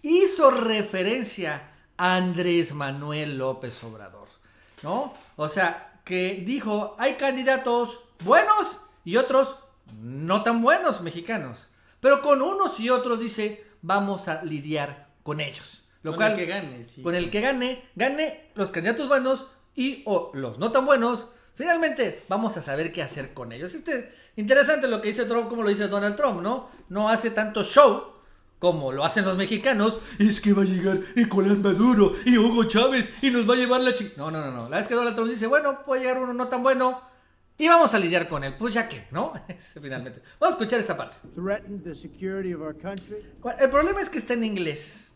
hizo 0.01 0.50
referencia 0.50 1.69
a 1.98 2.15
Andrés 2.15 2.74
Manuel 2.74 3.38
López 3.38 3.84
Obrador, 3.84 4.27
¿no? 4.81 5.13
O 5.36 5.48
sea, 5.48 6.01
que 6.03 6.41
dijo, 6.43 6.95
hay 6.98 7.13
candidatos 7.13 8.00
buenos 8.24 8.79
y 9.03 9.17
otros 9.17 9.55
no 10.01 10.41
tan 10.41 10.63
buenos 10.63 11.01
mexicanos, 11.01 11.67
pero 12.00 12.24
con 12.24 12.41
unos 12.41 12.79
y 12.79 12.89
otros 12.89 13.19
dice, 13.19 13.63
vamos 13.84 14.27
a 14.27 14.43
lidiar 14.43 15.10
con 15.22 15.39
ellos. 15.39 15.85
Lo 16.06 16.12
con 16.12 16.20
cual, 16.20 16.32
el 16.34 16.38
que 16.38 16.46
gane, 16.46 16.84
sí. 16.84 17.02
con 17.02 17.16
el 17.16 17.32
que 17.32 17.42
gane, 17.42 17.82
gane 17.96 18.52
los 18.54 18.70
candidatos 18.70 19.08
buenos 19.08 19.48
y 19.74 20.04
o 20.06 20.30
los 20.36 20.60
no 20.60 20.72
tan 20.72 20.86
buenos. 20.86 21.30
Finalmente, 21.56 22.24
vamos 22.30 22.56
a 22.58 22.62
saber 22.62 22.92
qué 22.92 23.02
hacer 23.02 23.34
con 23.34 23.52
ellos. 23.52 23.74
Este, 23.74 24.14
interesante 24.36 24.88
lo 24.88 25.02
que 25.02 25.08
dice 25.08 25.26
Trump, 25.26 25.50
como 25.50 25.64
lo 25.64 25.70
dice 25.70 25.88
Donald 25.88 26.16
Trump, 26.16 26.44
¿no? 26.44 26.70
No 26.90 27.10
hace 27.10 27.32
tanto 27.32 27.64
show 27.64 28.14
como 28.60 28.92
lo 28.92 29.04
hacen 29.04 29.26
los 29.26 29.36
mexicanos. 29.36 29.98
Es 30.20 30.40
que 30.40 30.54
va 30.54 30.62
a 30.62 30.66
llegar 30.66 31.00
Nicolás 31.16 31.58
Maduro 31.58 32.14
y 32.24 32.38
Hugo 32.38 32.66
Chávez 32.66 33.12
y 33.24 33.32
nos 33.32 33.50
va 33.50 33.56
a 33.56 33.58
llevar 33.58 33.82
la 33.82 33.96
chingada. 33.96 34.18
No, 34.18 34.30
no, 34.30 34.46
no, 34.46 34.52
no. 34.52 34.70
La 34.70 34.78
vez 34.78 34.88
que 34.88 34.94
Donald 34.94 35.16
Trump 35.16 35.32
dice, 35.32 35.48
bueno, 35.48 35.84
puede 35.84 36.02
llegar 36.02 36.22
uno 36.22 36.34
no 36.34 36.48
tan 36.48 36.62
bueno 36.62 37.02
y 37.58 37.68
vamos 37.68 37.96
a 37.96 38.00
lidiar 38.00 38.28
con 38.28 38.44
él. 38.44 38.54
Pues 38.60 38.76
ya 38.76 38.88
que, 38.88 39.08
¿no? 39.10 39.34
Finalmente. 39.82 40.22
Vamos 40.40 40.56
a 40.56 40.60
escuchar 40.60 40.80
esta 40.80 40.96
parte. 40.96 41.18
El 43.60 43.70
problema 43.72 44.02
es 44.02 44.10
que 44.12 44.20
está 44.20 44.36
en 44.36 44.44
inglés, 44.44 45.14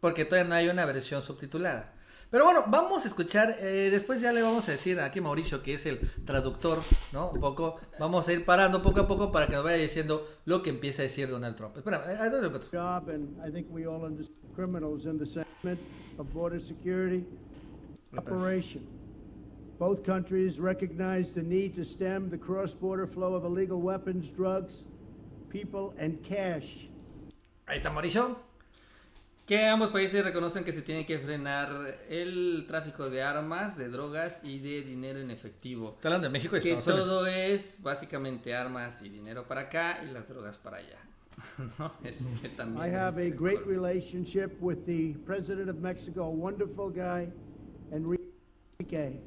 porque 0.00 0.24
todavía 0.24 0.48
no 0.48 0.54
hay 0.54 0.68
una 0.68 0.84
versión 0.84 1.22
subtitulada. 1.22 1.92
Pero 2.30 2.44
bueno, 2.44 2.64
vamos 2.66 3.04
a 3.04 3.08
escuchar, 3.08 3.56
eh, 3.60 3.88
después 3.90 4.20
ya 4.20 4.32
le 4.32 4.42
vamos 4.42 4.68
a 4.68 4.72
decir 4.72 4.98
aquí 4.98 5.20
a 5.20 5.22
Mauricio, 5.22 5.62
que 5.62 5.74
es 5.74 5.86
el 5.86 6.00
traductor, 6.24 6.82
¿no? 7.12 7.30
Un 7.30 7.40
poco, 7.40 7.76
vamos 8.00 8.26
a 8.26 8.32
ir 8.32 8.44
parando 8.44 8.82
poco 8.82 9.00
a 9.00 9.06
poco 9.06 9.30
para 9.30 9.46
que 9.46 9.52
nos 9.52 9.62
vaya 9.62 9.76
diciendo 9.76 10.26
lo 10.44 10.60
que 10.60 10.70
empieza 10.70 11.02
a 11.02 11.04
decir 11.04 11.28
Donald 11.28 11.54
Trump. 11.54 11.76
Espera, 11.76 11.98
¿a 11.98 12.28
dónde 12.28 12.40
lo 12.40 12.46
encuentro? 12.46 12.68
Job, 12.72 13.10
and 13.10 13.38
I 13.46 13.52
think 13.52 13.68
we 13.70 13.86
all 13.86 14.04
understand 14.04 14.36
criminals 14.56 15.06
in 15.06 15.18
the 15.18 15.26
segment 15.26 15.78
of 16.18 16.26
border 16.32 16.58
security 16.60 17.24
operation. 18.16 18.84
Both 19.78 20.04
countries 20.04 20.58
recognize 20.58 21.32
the 21.32 21.42
need 21.42 21.76
to 21.76 21.84
stem 21.84 22.28
the 22.28 22.38
cross-border 22.38 23.06
flow 23.06 23.34
of 23.34 23.44
illegal 23.44 23.80
weapons, 23.80 24.30
drugs, 24.30 24.84
people, 25.48 25.94
and 25.98 26.18
cash. 26.24 26.88
Ahí 27.66 27.76
está 27.78 27.90
Mauricio. 27.90 28.45
Que 29.46 29.64
ambos 29.66 29.90
países 29.90 30.24
reconocen 30.24 30.64
que 30.64 30.72
se 30.72 30.82
tiene 30.82 31.06
que 31.06 31.20
frenar 31.20 31.98
el 32.08 32.64
tráfico 32.66 33.08
de 33.08 33.22
armas, 33.22 33.76
de 33.76 33.88
drogas 33.88 34.40
y 34.42 34.58
de 34.58 34.82
dinero 34.82 35.20
en 35.20 35.30
efectivo. 35.30 35.96
Hablando 36.02 36.26
de 36.26 36.32
México 36.32 36.56
y 36.56 36.60
Que 36.60 36.72
Estados 36.72 36.88
Unidos. 37.00 37.08
todo 37.08 37.26
es 37.28 37.80
básicamente 37.80 38.54
armas 38.56 39.02
y 39.02 39.08
dinero 39.08 39.46
para 39.46 39.62
acá 39.62 40.02
y 40.04 40.10
las 40.12 40.28
drogas 40.28 40.58
para 40.58 40.78
allá. 40.78 40.98
¿No? 41.78 41.92
Este 42.02 42.48
también 42.50 42.90
I 42.90 42.94
have 42.96 43.20
a 43.24 43.30
great 43.30 43.62
col- 43.62 43.72
relationship 43.72 44.50
with 44.60 44.78
the 44.84 45.14
President 45.24 45.68
of 45.70 45.76
Mexico, 45.76 46.24
a 46.24 46.28
wonderful 46.30 46.90
guy, 46.90 47.30
Enrique. 47.92 49.20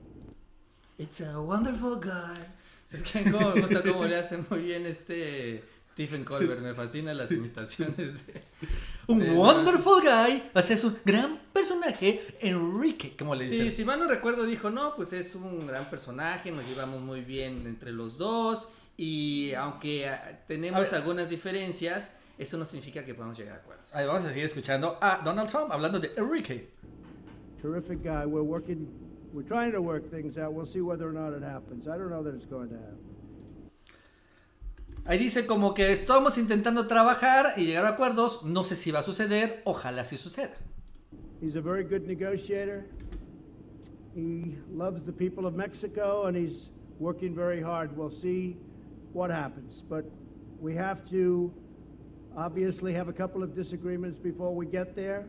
It's 0.98 1.22
a 1.22 1.40
wonderful 1.40 1.96
guy. 1.96 2.38
Es 2.92 3.04
que 3.04 3.32
como 3.32 3.54
me 3.54 3.62
gusta 3.62 3.84
cómo 3.84 4.04
le 4.06 4.16
hacen 4.18 4.44
muy 4.50 4.64
bien 4.64 4.88
este 4.88 5.64
Stephen 5.92 6.24
Colbert. 6.24 6.62
Me 6.62 6.74
fascinan 6.74 7.18
las 7.18 7.32
imitaciones 7.32 8.28
de... 8.28 8.42
Un 9.08 9.20
de- 9.20 9.32
wonderful 9.32 10.02
guy. 10.02 10.44
O 10.54 10.62
sea, 10.62 10.76
es 10.76 10.84
un 10.84 10.98
gran 11.04 11.40
personaje, 11.52 12.22
Enrique, 12.42 13.16
como 13.18 13.36
le 13.36 13.46
dicen. 13.50 13.66
Sí, 13.70 13.78
si 13.78 13.86
mal 13.86 14.00
no 14.00 14.08
recuerdo, 14.08 14.46
dijo, 14.46 14.70
no, 14.70 14.96
pues 14.96 15.14
es 15.14 15.36
un 15.36 15.68
gran 15.68 15.90
personaje, 15.90 16.52
nos 16.52 16.68
llevamos 16.68 17.02
muy 17.02 17.22
bien 17.22 17.66
entre 17.66 17.92
los 17.92 18.18
dos 18.18 18.70
y 18.96 19.54
aunque 19.54 20.08
ah, 20.08 20.44
tenemos 20.48 20.92
algunas 20.94 21.30
diferencias, 21.30 22.14
eso 22.38 22.58
no 22.58 22.66
significa 22.66 23.04
que 23.04 23.14
podamos 23.14 23.38
llegar 23.38 23.56
a 23.56 23.60
acuerdos. 23.60 23.96
Ahí 23.96 24.06
vamos 24.06 24.24
a 24.24 24.30
seguir 24.30 24.46
escuchando 24.46 24.98
a 25.02 25.22
Donald 25.24 25.50
Trump 25.50 25.72
hablando 25.72 26.00
de 26.00 26.12
Enrique. 26.16 26.70
Terrific 27.62 28.02
guy. 28.04 28.26
We're 28.26 28.42
working, 28.42 28.88
we're 29.34 29.48
trying 29.48 29.74
to 29.74 29.82
work 29.82 30.10
things 30.10 30.38
out. 30.38 30.54
We'll 30.54 30.66
see 30.66 30.82
whether 30.82 31.08
or 31.08 31.14
not 31.14 31.34
it 31.34 31.44
happens. 31.44 31.88
I 31.88 31.98
don't 31.98 32.10
know 32.10 32.24
that 32.24 32.34
it's 32.34 32.46
going 32.46 32.70
to 32.70 32.76
happen. 32.76 33.09
Ahí 35.10 35.18
dice 35.18 35.48
como 35.48 35.74
que 35.74 35.92
estamos 35.92 36.38
intentando 36.38 36.86
trabajar 36.86 37.56
y 37.58 37.66
llegar 37.66 37.84
a 37.88 37.90
acuerdos. 37.90 38.44
No 38.44 38.64
sé 38.64 38.76
si 38.76 38.92
va 38.92 39.00
a 39.00 39.04
suceder. 39.04 39.64
Ojalá 39.66 40.06
sí 40.06 40.18
suceda. 40.18 40.54
He's 41.42 41.56
a 41.56 41.62
very 41.62 41.84
good 41.84 42.06
negotiator. 42.06 42.86
He 44.16 44.56
loves 44.72 45.04
the 45.08 45.12
people 45.12 45.48
of 45.48 45.56
Mexico 45.56 46.28
and 46.28 46.38
he's 46.38 46.70
working 47.00 47.34
very 47.34 47.60
hard. 47.60 47.98
We'll 47.98 48.12
see 48.12 48.56
what 49.12 49.32
happens. 49.32 49.82
But 49.82 50.06
we 50.62 50.76
have 50.76 51.04
to 51.10 51.52
obviously 52.38 52.94
have 52.94 53.10
a 53.10 53.14
couple 53.14 53.42
of 53.42 53.56
disagreements 53.56 54.20
before 54.20 54.54
we 54.54 54.68
get 54.68 54.96
there. 54.96 55.26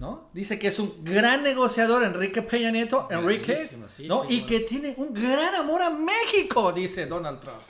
¿no? 0.00 0.30
Dice 0.32 0.58
que 0.58 0.68
es 0.68 0.78
un 0.78 1.04
gran 1.04 1.42
negociador, 1.42 2.02
Enrique 2.02 2.40
Peña 2.40 2.72
Nieto, 2.72 3.06
Enrique, 3.10 3.54
sí, 3.54 3.76
¿no? 3.76 3.88
sí, 3.88 4.04
y 4.04 4.08
bueno. 4.08 4.46
que 4.46 4.60
tiene 4.60 4.94
un 4.96 5.12
gran 5.12 5.54
amor 5.56 5.82
a 5.82 5.90
México, 5.90 6.72
dice 6.72 7.04
Donald 7.04 7.38
Trump. 7.38 7.60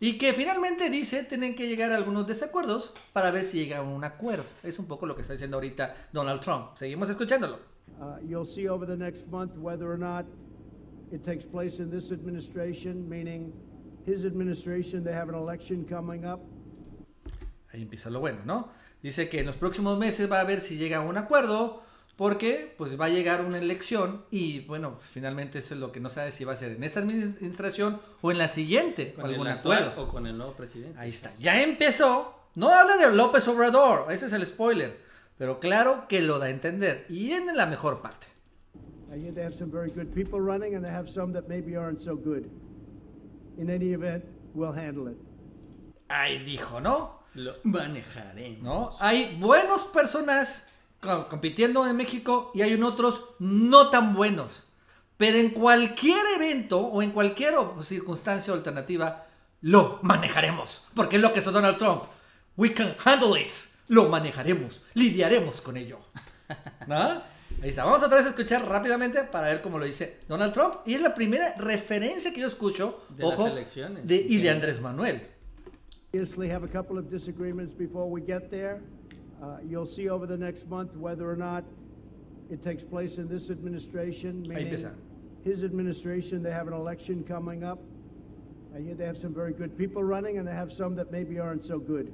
Y 0.00 0.18
que 0.18 0.32
finalmente 0.32 0.90
dice 0.90 1.24
tienen 1.24 1.54
que 1.54 1.68
llegar 1.68 1.92
a 1.92 1.96
algunos 1.96 2.26
desacuerdos 2.26 2.92
para 3.12 3.30
ver 3.30 3.44
si 3.44 3.58
llega 3.58 3.78
a 3.78 3.82
un 3.82 4.04
acuerdo. 4.04 4.44
Es 4.62 4.78
un 4.78 4.86
poco 4.86 5.06
lo 5.06 5.14
que 5.14 5.22
está 5.22 5.32
diciendo 5.32 5.56
ahorita 5.56 5.94
Donald 6.12 6.40
Trump. 6.40 6.76
Seguimos 6.76 7.08
escuchándolo. 7.08 7.58
Uh, 8.00 8.18
you'll 8.26 8.46
see 8.46 8.68
over 8.68 8.86
the 8.86 8.96
next 8.96 9.28
month 9.28 9.52
whether 9.56 9.90
or 9.90 9.98
not 9.98 10.24
it 11.12 11.22
takes 11.22 11.44
place 11.44 11.80
in 11.80 11.90
this 11.90 12.10
administration, 12.10 13.08
meaning 13.08 13.52
his 14.04 14.24
administration, 14.24 15.04
they 15.04 15.14
have 15.14 15.28
an 15.28 15.36
election 15.36 15.84
coming 15.84 16.24
up. 16.24 16.40
Ahí 17.72 17.82
empieza 17.82 18.10
lo 18.10 18.20
bueno, 18.20 18.38
¿no? 18.44 18.68
Dice 19.02 19.28
que 19.28 19.40
en 19.40 19.46
los 19.46 19.56
próximos 19.56 19.98
meses 19.98 20.30
va 20.30 20.40
a 20.40 20.44
ver 20.44 20.60
si 20.60 20.76
llega 20.76 20.98
a 20.98 21.00
un 21.00 21.16
acuerdo, 21.16 21.82
porque 22.16 22.74
pues 22.78 22.98
va 23.00 23.06
a 23.06 23.08
llegar 23.08 23.44
una 23.44 23.58
elección 23.58 24.24
y 24.30 24.60
bueno, 24.66 24.98
finalmente 25.00 25.58
eso 25.58 25.74
es 25.74 25.80
lo 25.80 25.90
que 25.90 26.00
no 26.00 26.10
sabe 26.10 26.32
si 26.32 26.44
va 26.44 26.52
a 26.52 26.56
ser 26.56 26.72
en 26.72 26.84
esta 26.84 27.00
administración 27.00 28.00
o 28.22 28.30
en 28.30 28.38
la 28.38 28.48
siguiente, 28.48 29.14
con 29.14 29.26
algún 29.26 29.46
el 29.46 29.54
actual 29.54 29.82
acuerdo. 29.88 30.02
o 30.02 30.12
con 30.12 30.26
el 30.26 30.36
nuevo 30.36 30.52
presidente. 30.52 30.98
Ahí 30.98 31.10
está, 31.10 31.30
ya 31.38 31.60
empezó. 31.62 32.40
No 32.54 32.70
habla 32.70 32.96
de 32.96 33.12
López 33.12 33.48
Obrador, 33.48 34.12
ese 34.12 34.26
es 34.26 34.32
el 34.32 34.46
spoiler, 34.46 34.96
pero 35.36 35.58
claro 35.58 36.06
que 36.08 36.22
lo 36.22 36.38
da 36.38 36.46
a 36.46 36.50
entender 36.50 37.04
y 37.08 37.32
en 37.32 37.56
la 37.56 37.66
mejor 37.66 38.00
parte. 38.00 38.28
I 39.14 39.16
hear 39.16 39.32
they 39.32 39.44
have 39.44 39.54
some 39.54 39.70
very 39.70 39.90
good 39.90 40.12
people 40.12 40.40
running, 40.40 40.74
and 40.74 40.84
they 40.84 40.90
have 40.90 41.08
some 41.08 41.32
that 41.34 41.48
maybe 41.48 41.76
aren't 41.76 42.00
so 42.00 42.16
good. 42.16 42.50
In 43.58 43.70
any 43.70 43.92
event, 43.92 44.24
we'll 44.54 44.72
handle 44.72 45.08
it. 45.08 45.16
Ahí 46.08 46.38
dijo, 46.44 46.80
¿no? 46.80 47.24
Lo 47.34 47.54
manejaremos. 47.62 48.62
¿no? 48.62 48.90
Hay 49.00 49.36
buenas 49.40 49.84
personas 49.84 50.68
compitiendo 51.28 51.86
en 51.86 51.96
México 51.96 52.50
y 52.54 52.62
hay 52.62 52.74
otros 52.82 53.22
no 53.38 53.88
tan 53.90 54.14
buenos. 54.14 54.64
Pero 55.16 55.38
en 55.38 55.50
cualquier 55.50 56.24
evento 56.36 56.80
o 56.80 57.00
en 57.02 57.10
cualquier 57.12 57.54
circunstancia 57.82 58.52
o 58.52 58.56
alternativa, 58.56 59.26
lo 59.60 59.98
manejaremos. 60.02 60.82
Porque 60.94 61.16
es 61.16 61.22
lo 61.22 61.32
que 61.32 61.38
es 61.38 61.44
Donald 61.44 61.78
Trump. 61.78 62.02
We 62.56 62.72
can 62.74 62.94
handle 63.04 63.40
it. 63.40 63.52
Lo 63.88 64.08
manejaremos. 64.08 64.82
Lidiaremos 64.94 65.60
con 65.60 65.76
ello. 65.76 65.98
¿No? 66.86 67.22
Ahí 67.62 67.68
está. 67.70 67.84
Vamos 67.84 68.02
otra 68.02 68.16
vez 68.18 68.26
a 68.26 68.30
escuchar 68.30 68.66
rápidamente 68.66 69.22
para 69.24 69.46
ver 69.48 69.62
cómo 69.62 69.78
lo 69.78 69.84
dice 69.84 70.18
Donald 70.28 70.52
Trump. 70.52 70.74
Y 70.84 70.94
es 70.94 71.00
la 71.00 71.14
primera 71.14 71.54
referencia 71.58 72.32
que 72.32 72.40
yo 72.40 72.48
escucho, 72.48 73.04
De 73.10 73.22
las 73.24 73.34
ojo, 73.34 73.46
elecciones. 73.46 74.06
de- 74.06 74.26
y 74.28 74.38
de 74.38 74.50
Andrés 74.50 74.80
Manuel. 74.80 75.28
Obviously, 76.12 76.50
have 76.50 76.64
a 76.64 76.68
couple 76.68 76.98
of 76.98 77.10
disagreements 77.10 77.76
before 77.76 78.06
we 78.08 78.20
get 78.20 78.48
there. 78.50 78.80
Uh, 79.44 79.58
you'll 79.68 79.84
see 79.84 80.08
over 80.08 80.26
the 80.26 80.36
next 80.36 80.68
month 80.68 80.96
whether 80.96 81.30
or 81.30 81.36
not 81.36 81.64
it 82.50 82.62
takes 82.62 82.82
place 82.82 83.18
in 83.18 83.28
this 83.28 83.50
administration, 83.50 84.40
meaning 84.48 84.72
his 85.44 85.62
administration, 85.62 86.42
they 86.42 86.50
have 86.50 86.66
an 86.66 86.72
election 86.72 87.22
coming 87.24 87.62
up. 87.62 87.78
I 88.74 88.80
hear 88.80 88.94
they 88.94 89.04
have 89.04 89.18
some 89.18 89.34
very 89.34 89.52
good 89.52 89.76
people 89.76 90.02
running, 90.02 90.38
and 90.38 90.48
they 90.48 90.54
have 90.54 90.72
some 90.72 90.96
that 90.96 91.12
maybe 91.12 91.38
aren't 91.38 91.64
so 91.64 91.78
good. 91.78 92.10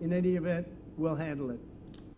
In 0.00 0.12
any 0.14 0.36
event, 0.36 0.66
we'll 0.96 1.14
handle 1.14 1.50
it. 1.50 1.60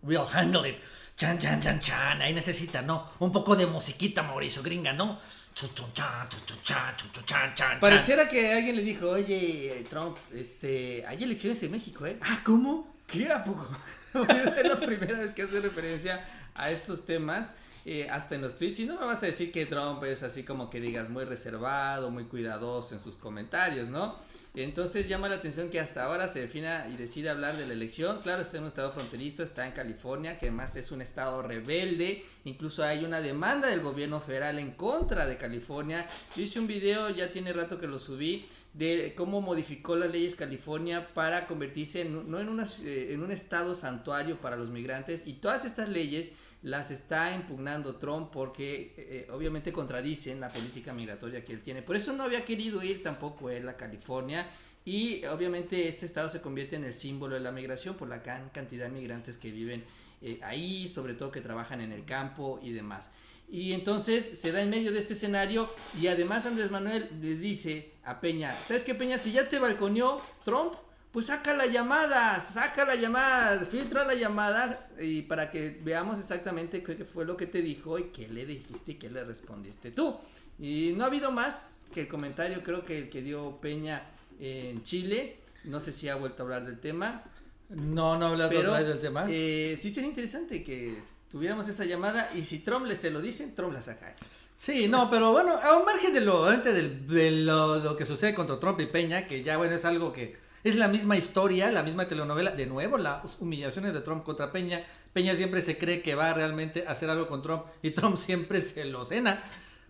We'll 0.03 0.25
handle 0.25 0.65
it. 0.65 0.77
Chan, 1.17 1.39
chan, 1.39 1.61
chan, 1.61 1.81
chan. 1.81 2.21
Ahí 2.21 2.33
necesita, 2.33 2.83
¿no? 2.83 3.09
Un 3.19 3.33
poco 3.33 3.57
de 3.57 3.67
musiquita, 3.67 4.23
Mauricio 4.23 4.63
Gringa, 4.63 4.93
¿no? 4.93 5.19
Chu, 5.53 5.67
chu, 5.75 5.83
chan, 5.95 6.29
chu, 6.29 6.39
chu, 6.47 6.55
chan, 6.63 6.95
chu, 6.97 7.07
chu, 7.13 7.23
chan, 7.25 7.53
chan, 7.57 7.71
chan. 7.73 7.81
Pareciera 7.81 8.29
que 8.29 8.53
alguien 8.53 8.77
le 8.77 8.83
dijo, 8.83 9.11
oye, 9.11 9.85
Trump, 9.91 10.17
este, 10.33 11.05
hay 11.07 11.23
elecciones 11.25 11.61
en 11.65 11.73
México, 11.73 12.07
¿eh? 12.07 12.19
Ah, 12.21 12.41
¿cómo? 12.45 12.96
¿Qué? 13.07 13.31
¿A 13.31 13.45
poco? 13.45 13.69
Voy 14.13 14.27
a 14.29 14.51
ser 14.51 14.67
la 14.67 14.77
primera 14.77 15.21
vez 15.21 15.31
que 15.33 15.43
hace 15.43 15.61
referencia 15.61 16.27
a 16.55 16.71
estos 16.71 17.05
temas. 17.05 17.55
Eh, 17.89 18.09
hasta 18.11 18.35
en 18.35 18.41
los 18.41 18.57
tweets, 18.57 18.81
y 18.81 18.85
no 18.85 18.99
me 18.99 19.07
vas 19.07 19.23
a 19.23 19.27
decir 19.27 19.53
que 19.53 19.65
Trump 19.65 20.03
es 20.03 20.25
así 20.25 20.43
como 20.43 20.69
que 20.69 20.81
digas 20.81 21.09
muy 21.09 21.23
reservado, 21.25 22.11
muy 22.11 22.25
cuidadoso 22.25 22.95
en 22.95 23.01
sus 23.01 23.17
comentarios, 23.17 23.89
¿no? 23.89 24.17
Entonces 24.57 25.07
llama 25.07 25.29
la 25.29 25.37
atención 25.37 25.71
que 25.71 25.79
hasta 25.79 26.03
ahora 26.03 26.27
se 26.27 26.41
defina 26.41 26.89
y 26.93 26.97
decide 26.97 27.29
hablar 27.29 27.57
de 27.57 27.65
la 27.65 27.75
elección. 27.75 28.23
Claro, 28.23 28.43
está 28.43 28.57
en 28.57 28.65
un 28.65 28.69
estado 28.71 28.91
fronterizo, 28.91 29.45
está 29.45 29.67
en 29.67 29.73
California, 29.73 30.37
que 30.37 30.47
además 30.47 30.75
es 30.75 30.91
un 30.91 31.01
estado 31.01 31.43
rebelde. 31.43 32.25
Incluso 32.45 32.83
hay 32.83 33.05
una 33.05 33.21
demanda 33.21 33.69
del 33.69 33.83
gobierno 33.83 34.19
federal 34.19 34.59
en 34.59 34.73
contra 34.73 35.27
de 35.27 35.37
California. 35.37 36.09
Yo 36.35 36.43
hice 36.43 36.59
un 36.59 36.67
video, 36.67 37.11
ya 37.11 37.31
tiene 37.31 37.53
rato 37.53 37.79
que 37.79 37.87
lo 37.87 38.01
subí, 38.01 38.49
de 38.73 39.15
cómo 39.17 39.41
modificó 39.43 39.95
las 39.95 40.11
leyes 40.11 40.35
California 40.35 41.15
para 41.15 41.47
convertirse 41.47 42.05
no 42.07 42.41
eh, 42.41 43.13
en 43.13 43.23
un 43.23 43.31
estado 43.31 43.77
santuario 43.77 44.41
para 44.41 44.57
los 44.57 44.71
migrantes. 44.71 45.27
Y 45.27 45.35
todas 45.35 45.65
estas 45.65 45.89
leyes 45.89 46.33
las 46.67 46.91
está 46.91 47.33
impugnando 47.33 47.95
Trump 47.95 48.31
porque 48.33 48.93
eh, 48.97 49.29
obviamente 49.31 49.73
contradicen 49.73 50.41
la 50.41 50.49
política 50.49 50.93
migratoria 50.93 51.45
que 51.45 51.53
él 51.53 51.63
tiene. 51.63 51.81
Por 51.81 51.95
eso 51.95 52.13
no 52.13 52.25
había 52.25 52.45
querido 52.45 52.83
ir 52.83 53.05
tampoco 53.05 53.51
él 53.51 53.69
a 53.69 53.77
California 53.77 54.51
y 54.85 55.25
obviamente 55.27 55.87
este 55.87 56.07
estado 56.07 56.29
se 56.29 56.41
convierte 56.41 56.75
en 56.75 56.83
el 56.83 56.93
símbolo 56.93 57.37
de 57.37 57.41
la 57.41 57.53
migración 57.53 57.95
por 57.95 58.09
la 58.09 58.19
gran 58.19 58.49
cantidad 58.49 58.87
de 58.87 58.91
migrantes 58.91 59.39
que 59.39 59.53
viven 59.53 59.85
eh, 60.21 60.41
ahí, 60.43 60.89
sobre 60.89 61.15
todo 61.15 61.31
que 61.31 61.41
trabajan 61.41 61.81
en 61.81 61.93
el 61.93 62.05
campo 62.05 62.59
y 62.61 62.73
demás. 62.73 63.13
Y 63.49 63.73
entonces 63.73 64.25
se 64.37 64.51
da 64.51 64.61
en 64.61 64.71
medio 64.71 64.91
de 64.91 64.99
este 64.99 65.13
escenario 65.13 65.71
y 66.01 66.09
además 66.09 66.47
Andrés 66.47 66.73
Manuel 66.73 67.09
les 67.23 67.41
dice 67.41 67.93
a 68.03 68.21
Peña, 68.21 68.53
¿sabes 68.65 68.83
qué 68.83 68.97
Peña? 68.97 69.19
Si 69.19 69.31
ya 69.31 69.49
te 69.49 69.61
balconeó 69.61 70.21
Trump, 70.45 70.75
pues 71.17 71.29
saca 71.29 71.55
la 71.55 71.65
llamada, 71.65 72.39
saca 72.43 72.85
la 72.85 72.95
llamada, 72.95 73.61
filtra 73.61 74.05
la 74.05 74.13
llamada 74.13 74.87
y 75.01 75.23
para 75.23 75.51
que 75.51 75.81
veamos 75.81 76.19
exactamente 76.19 76.83
qué 76.83 77.07
fue 77.07 77.25
lo 77.25 77.39
que 77.39 77.47
te 77.47 77.63
dijo 77.63 77.99
y 77.99 78.11
qué 78.11 78.29
le 78.29 78.45
dijiste 78.45 78.93
y 78.93 78.95
qué 78.97 79.09
le 79.09 79.25
respondiste 79.25 79.93
tú. 79.93 80.15
Y 80.59 80.93
no 80.95 81.05
ha 81.05 81.07
habido 81.07 81.31
más 81.31 81.85
que 81.95 82.03
el 82.03 82.09
comentario, 82.09 82.63
creo 82.63 82.85
que 82.85 82.99
el 82.99 83.09
que 83.09 83.23
dio 83.23 83.57
Peña 83.63 84.05
en 84.39 84.83
Chile, 84.83 85.39
no 85.65 85.81
sé 85.81 85.91
si 85.91 86.07
ha 86.11 86.17
vuelto 86.17 86.43
a 86.43 86.45
hablar 86.45 86.67
del 86.67 86.81
tema. 86.81 87.25
No, 87.71 88.19
no 88.19 88.27
ha 88.27 88.29
hablado 88.33 88.59
otra 88.59 88.81
vez 88.81 88.89
del 88.89 89.01
tema. 89.01 89.25
Eh, 89.31 89.75
sí 89.81 89.91
sería 89.91 90.11
interesante 90.11 90.63
que 90.63 91.01
tuviéramos 91.31 91.67
esa 91.67 91.87
llamada 91.87 92.31
y 92.35 92.45
si 92.45 92.59
Trump 92.59 92.85
le 92.85 92.95
se 92.95 93.11
lo 93.11 93.23
dice, 93.23 93.47
Trump 93.57 93.73
la 93.73 93.81
saca. 93.81 94.15
Sí, 94.55 94.87
no, 94.87 95.09
pero 95.09 95.33
bueno, 95.33 95.53
a 95.53 95.79
un 95.79 95.87
margen 95.87 96.13
de 96.13 96.21
lo, 96.21 96.45
de 96.45 97.31
lo, 97.31 97.79
lo 97.79 97.97
que 97.97 98.05
sucede 98.05 98.35
contra 98.35 98.61
Trump 98.61 98.81
y 98.81 98.87
Peña, 98.87 99.27
que 99.27 99.43
ya 99.43 99.57
bueno 99.57 99.75
es 99.75 99.87
algo 99.87 100.13
que 100.13 100.45
es 100.69 100.75
la 100.75 100.89
misma 100.89 101.17
historia, 101.17 101.71
la 101.71 101.85
misma 101.85 102.09
telenovela. 102.09 102.51
De 102.51 102.67
nuevo, 102.67 102.99
las 102.99 103.41
humillaciones 103.41 103.95
de 103.95 104.01
Trump 104.01 104.25
contra 104.25 104.51
Peña. 104.51 104.85
Peña 105.13 105.37
siempre 105.37 105.63
se 105.63 105.79
cree 105.79 106.03
que 106.03 106.17
va 106.17 106.33
realmente 106.33 106.85
a 106.87 106.91
hacer 106.91 107.09
algo 107.09 107.29
con 107.29 107.41
Trump 107.41 107.67
y 107.83 107.93
Trump 107.93 108.17
siempre 108.17 108.61
se 108.61 108.85
lo 108.85 109.05
cena. 109.05 109.45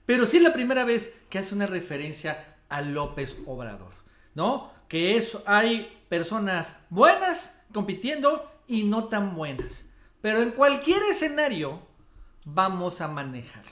Pero 0.05 0.27
sí 0.27 0.37
es 0.37 0.43
la 0.43 0.53
primera 0.53 0.85
vez 0.85 1.15
que 1.31 1.39
hace 1.39 1.55
una 1.55 1.67
referencia 1.67 2.57
a 2.69 2.83
López 2.83 3.37
Obrador, 3.47 3.95
¿no? 4.35 4.71
Que 4.87 5.17
es, 5.17 5.39
hay 5.47 6.05
personas 6.11 6.77
buenas 6.91 7.59
compitiendo 7.73 8.53
y 8.69 8.85
no 8.85 9.05
tan 9.05 9.35
buenas. 9.35 9.87
Pero 10.21 10.43
en 10.43 10.51
cualquier 10.51 11.03
escenario 11.05 11.81
vamos 12.45 13.01
a 13.01 13.09
manejarlo. 13.09 13.71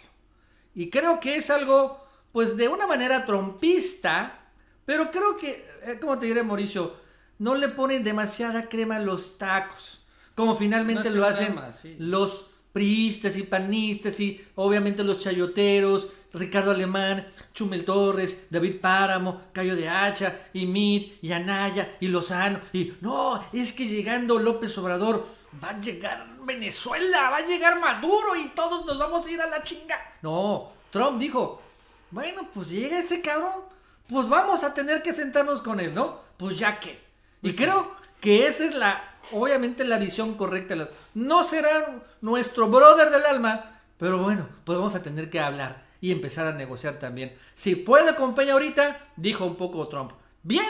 Y 0.74 0.88
creo 0.88 1.20
que 1.20 1.36
es 1.36 1.50
algo, 1.50 2.02
pues 2.32 2.56
de 2.56 2.68
una 2.68 2.86
manera 2.86 3.26
trompista, 3.26 4.43
pero 4.84 5.10
creo 5.10 5.36
que 5.36 5.74
eh, 5.86 5.98
¿cómo 6.00 6.18
te 6.18 6.26
diré, 6.26 6.42
Mauricio? 6.42 6.96
No 7.38 7.54
le 7.54 7.68
ponen 7.68 8.04
demasiada 8.04 8.68
crema 8.68 8.96
a 8.96 9.00
los 9.00 9.36
tacos. 9.36 10.00
Como 10.34 10.56
finalmente 10.56 11.10
lo 11.10 11.24
hacen 11.26 11.56
los 11.98 12.46
priistas 12.72 13.36
y 13.36 13.44
panistas 13.44 14.18
y 14.18 14.44
obviamente 14.56 15.04
los 15.04 15.20
chayoteros, 15.20 16.08
Ricardo 16.32 16.72
Alemán, 16.72 17.24
Chumel 17.52 17.84
Torres, 17.84 18.46
David 18.50 18.80
Páramo, 18.80 19.42
Cayo 19.52 19.76
de 19.76 19.88
Hacha, 19.88 20.48
y 20.52 20.66
Mit, 20.66 21.22
y 21.22 21.30
Anaya, 21.30 21.96
y 22.00 22.08
Lozano, 22.08 22.58
y 22.72 22.94
no, 23.00 23.44
es 23.52 23.72
que 23.72 23.86
llegando 23.86 24.40
López 24.40 24.76
Obrador 24.78 25.24
va 25.62 25.70
a 25.70 25.80
llegar 25.80 26.26
Venezuela, 26.44 27.30
va 27.30 27.36
a 27.36 27.46
llegar 27.46 27.78
Maduro 27.78 28.34
y 28.34 28.48
todos 28.48 28.84
nos 28.86 28.98
vamos 28.98 29.24
a 29.24 29.30
ir 29.30 29.40
a 29.40 29.46
la 29.46 29.62
chinga. 29.62 29.96
No, 30.22 30.72
Trump 30.90 31.20
dijo, 31.20 31.62
bueno, 32.10 32.48
pues 32.52 32.70
llega 32.70 32.98
este 32.98 33.20
cabrón, 33.20 33.62
pues 34.08 34.28
vamos 34.28 34.64
a 34.64 34.74
tener 34.74 35.02
que 35.02 35.14
sentarnos 35.14 35.62
con 35.62 35.80
él, 35.80 35.94
¿no? 35.94 36.20
Pues 36.36 36.58
ya 36.58 36.80
que. 36.80 36.90
y 36.90 37.52
pues 37.52 37.56
creo 37.56 37.94
que 38.20 38.46
esa 38.46 38.64
es 38.64 38.74
la, 38.74 39.02
obviamente, 39.32 39.84
la 39.84 39.98
visión 39.98 40.34
correcta. 40.34 40.88
No 41.14 41.44
será 41.44 42.02
nuestro 42.20 42.68
brother 42.68 43.10
del 43.10 43.24
alma, 43.24 43.80
pero 43.98 44.18
bueno, 44.22 44.48
pues 44.64 44.78
vamos 44.78 44.94
a 44.94 45.02
tener 45.02 45.30
que 45.30 45.40
hablar 45.40 45.84
y 46.00 46.12
empezar 46.12 46.46
a 46.46 46.52
negociar 46.52 46.98
también. 46.98 47.36
Si 47.54 47.76
puede 47.76 48.14
con 48.14 48.34
Peña 48.34 48.52
ahorita, 48.52 48.98
dijo 49.16 49.46
un 49.46 49.56
poco 49.56 49.88
Trump, 49.88 50.12
bien, 50.42 50.66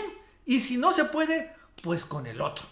y 0.47 0.61
si 0.61 0.77
no 0.77 0.93
se 0.93 1.05
puede, 1.07 1.53
pues 1.83 2.05
con 2.05 2.27
el 2.27 2.41
otro. 2.41 2.67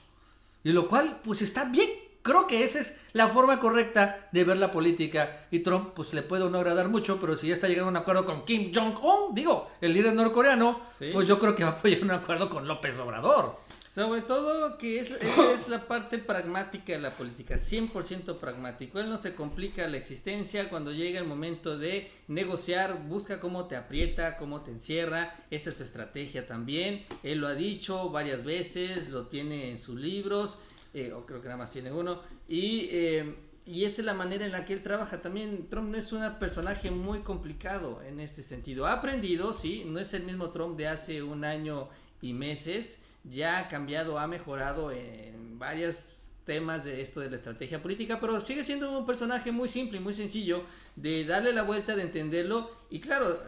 Y 0.65 0.73
lo 0.73 0.89
cual, 0.89 1.21
pues 1.25 1.43
está 1.43 1.65
bien. 1.65 1.91
Creo 2.23 2.47
que 2.47 2.63
esa 2.63 2.79
es 2.79 2.97
la 3.13 3.29
forma 3.29 3.59
correcta 3.59 4.29
de 4.31 4.45
ver 4.45 4.57
la 4.57 4.71
política. 4.71 5.47
Y 5.51 5.61
Trump, 5.61 5.91
pues 5.95 6.15
le 6.15 6.23
puede 6.23 6.49
no 6.49 6.57
agradar 6.57 6.89
mucho, 6.89 7.19
pero 7.21 7.37
si 7.37 7.49
ya 7.49 7.55
está 7.55 7.67
llegando 7.67 7.89
a 7.89 7.91
un 7.91 7.97
acuerdo 7.97 8.25
con 8.25 8.45
Kim 8.45 8.73
Jong-un, 8.73 9.35
digo, 9.35 9.71
el 9.81 9.93
líder 9.93 10.15
norcoreano, 10.15 10.83
pues 11.13 11.27
yo 11.27 11.39
creo 11.39 11.57
que 11.57 11.65
va 11.65 11.71
a 11.71 11.73
apoyar 11.73 12.03
un 12.03 12.13
acuerdo 12.13 12.49
con 12.49 12.69
López 12.69 12.97
Obrador. 12.99 13.57
Sobre 13.89 14.23
todo 14.23 14.79
que 14.79 15.01
es, 15.01 15.11
es, 15.11 15.69
la 15.69 15.87
parte 15.87 16.17
pragmática 16.17 16.95
de 16.95 17.01
la 17.01 17.15
política, 17.15 17.57
100% 17.57 18.39
pragmático. 18.39 18.99
Él 18.99 19.11
no 19.11 19.19
se 19.19 19.35
complica 19.35 19.87
la 19.87 19.99
existencia 19.99 20.71
cuando 20.71 20.93
llega 20.93 21.19
el 21.19 21.27
momento 21.27 21.77
de 21.77 22.11
negociar, 22.27 23.03
busca 23.07 23.39
cómo 23.39 23.67
te 23.67 23.77
aprieta, 23.77 24.39
cómo 24.39 24.63
te 24.63 24.71
encierra. 24.71 25.37
Esa 25.51 25.71
es 25.71 25.77
su 25.77 25.83
estrategia 25.83 26.47
también. 26.47 27.05
Él 27.23 27.41
lo 27.41 27.49
ha 27.49 27.55
dicho 27.55 28.09
varias 28.09 28.45
veces, 28.45 29.11
lo 29.11 29.27
tiene 29.27 29.71
en 29.71 29.77
sus 29.77 29.97
libros 29.97 30.59
eh, 30.95 31.13
o 31.13 31.27
creo 31.27 31.41
que 31.41 31.47
nada 31.47 31.59
más 31.59 31.71
tiene 31.71 31.93
uno, 31.93 32.21
y, 32.49 32.89
eh, 32.91 33.35
y 33.65 33.85
esa 33.85 34.03
es 34.03 34.07
la 34.07 34.15
manera 34.15 34.45
en 34.45 34.53
la 34.53 34.65
que 34.65 34.73
él 34.73 34.83
trabaja. 34.83 35.21
También 35.21 35.69
Trump 35.69 35.91
no 35.91 35.97
es 35.97 36.13
un 36.13 36.23
personaje 36.39 36.91
muy 36.91 37.21
complicado 37.21 38.03
en 38.03 38.21
este 38.21 38.43
sentido. 38.43 38.87
Ha 38.87 38.95
aprendido, 38.95 39.55
sí, 39.55 39.85
no 39.87 40.01
es 40.01 40.13
el 40.15 40.25
mismo 40.25 40.51
Trump 40.51 40.77
de 40.77 40.89
hace 40.89 41.23
un 41.23 41.45
año 41.45 41.89
y 42.21 42.33
meses, 42.33 43.01
ya 43.25 43.59
ha 43.59 43.69
cambiado, 43.69 44.19
ha 44.19 44.27
mejorado 44.27 44.91
en 44.91 45.59
varios 45.59 46.29
temas 46.45 46.85
de 46.85 47.01
esto 47.01 47.21
de 47.21 47.31
la 47.31 47.37
estrategia 47.37 47.81
política, 47.81 48.19
pero 48.21 48.41
sigue 48.41 48.65
siendo 48.65 48.99
un 48.99 49.07
personaje 49.07 49.53
muy 49.53 49.69
simple 49.69 49.99
y 49.99 50.01
muy 50.01 50.13
sencillo 50.13 50.65
de 50.97 51.25
darle 51.25 51.53
la 51.53 51.63
vuelta, 51.63 51.95
de 51.95 52.03
entenderlo 52.03 52.71
y 52.91 53.01
claro, 53.01 53.41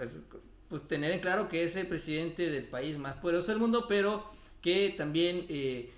pues 0.69 0.87
tener 0.87 1.13
en 1.13 1.21
claro 1.21 1.49
que 1.49 1.65
es 1.65 1.75
el 1.77 1.87
presidente 1.87 2.51
del 2.51 2.65
país 2.65 2.97
más 2.99 3.19
poderoso 3.19 3.51
del 3.51 3.61
mundo, 3.61 3.87
pero 3.89 4.25
que 4.61 4.95
también 4.97 5.47
eh, 5.49 5.93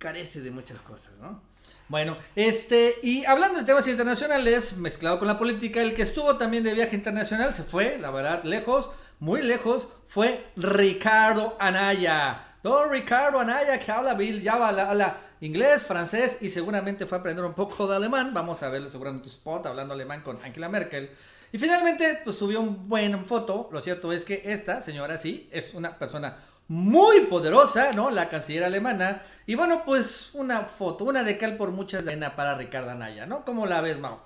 carece 0.00 0.40
de 0.40 0.50
muchas 0.50 0.80
cosas, 0.80 1.12
¿no? 1.18 1.40
Bueno, 1.88 2.16
este, 2.34 2.98
y 3.02 3.24
hablando 3.26 3.58
de 3.58 3.64
temas 3.64 3.86
internacionales, 3.86 4.76
mezclado 4.76 5.18
con 5.18 5.28
la 5.28 5.38
política, 5.38 5.82
el 5.82 5.94
que 5.94 6.02
estuvo 6.02 6.36
también 6.36 6.64
de 6.64 6.72
viaje 6.72 6.96
internacional 6.96 7.52
se 7.52 7.64
fue, 7.64 7.98
la 7.98 8.10
verdad, 8.10 8.42
lejos, 8.44 8.90
muy 9.18 9.42
lejos, 9.42 9.88
fue 10.08 10.46
Ricardo 10.56 11.56
Anaya. 11.60 12.56
Don 12.62 12.90
Ricardo 12.90 13.40
Anaya, 13.40 13.78
que 13.78 13.92
habla, 13.92 14.18
ya 14.18 14.54
habla, 14.54 15.18
inglés, 15.40 15.82
francés 15.82 16.38
y 16.40 16.48
seguramente 16.48 17.06
fue 17.06 17.18
a 17.18 17.20
aprender 17.20 17.44
un 17.44 17.54
poco 17.54 17.86
de 17.86 17.96
alemán. 17.96 18.32
Vamos 18.32 18.62
a 18.62 18.70
verlo 18.70 18.88
seguramente 18.88 19.28
en 19.28 19.34
spot 19.34 19.66
hablando 19.66 19.94
alemán 19.94 20.22
con 20.22 20.38
Angela 20.42 20.68
Merkel. 20.68 21.10
Y 21.52 21.58
finalmente, 21.58 22.20
pues 22.22 22.36
subió 22.36 22.60
un 22.60 22.88
buen 22.88 23.26
foto. 23.26 23.68
Lo 23.72 23.80
cierto 23.80 24.12
es 24.12 24.24
que 24.24 24.42
esta 24.44 24.80
señora 24.82 25.18
sí 25.18 25.48
es 25.50 25.74
una 25.74 25.98
persona 25.98 26.38
muy 26.70 27.22
poderosa, 27.22 27.92
¿no? 27.92 28.12
La 28.12 28.28
canciller 28.28 28.62
alemana. 28.62 29.22
Y 29.44 29.56
bueno, 29.56 29.82
pues 29.84 30.30
una 30.34 30.60
foto, 30.60 31.04
una 31.04 31.24
de 31.24 31.36
cal 31.36 31.56
por 31.56 31.72
muchas 31.72 32.04
de 32.04 32.16
para 32.30 32.54
Ricardo 32.54 32.92
Anaya, 32.92 33.26
¿no? 33.26 33.44
¿Cómo 33.44 33.66
la 33.66 33.80
ves, 33.80 33.98
Mau? 33.98 34.18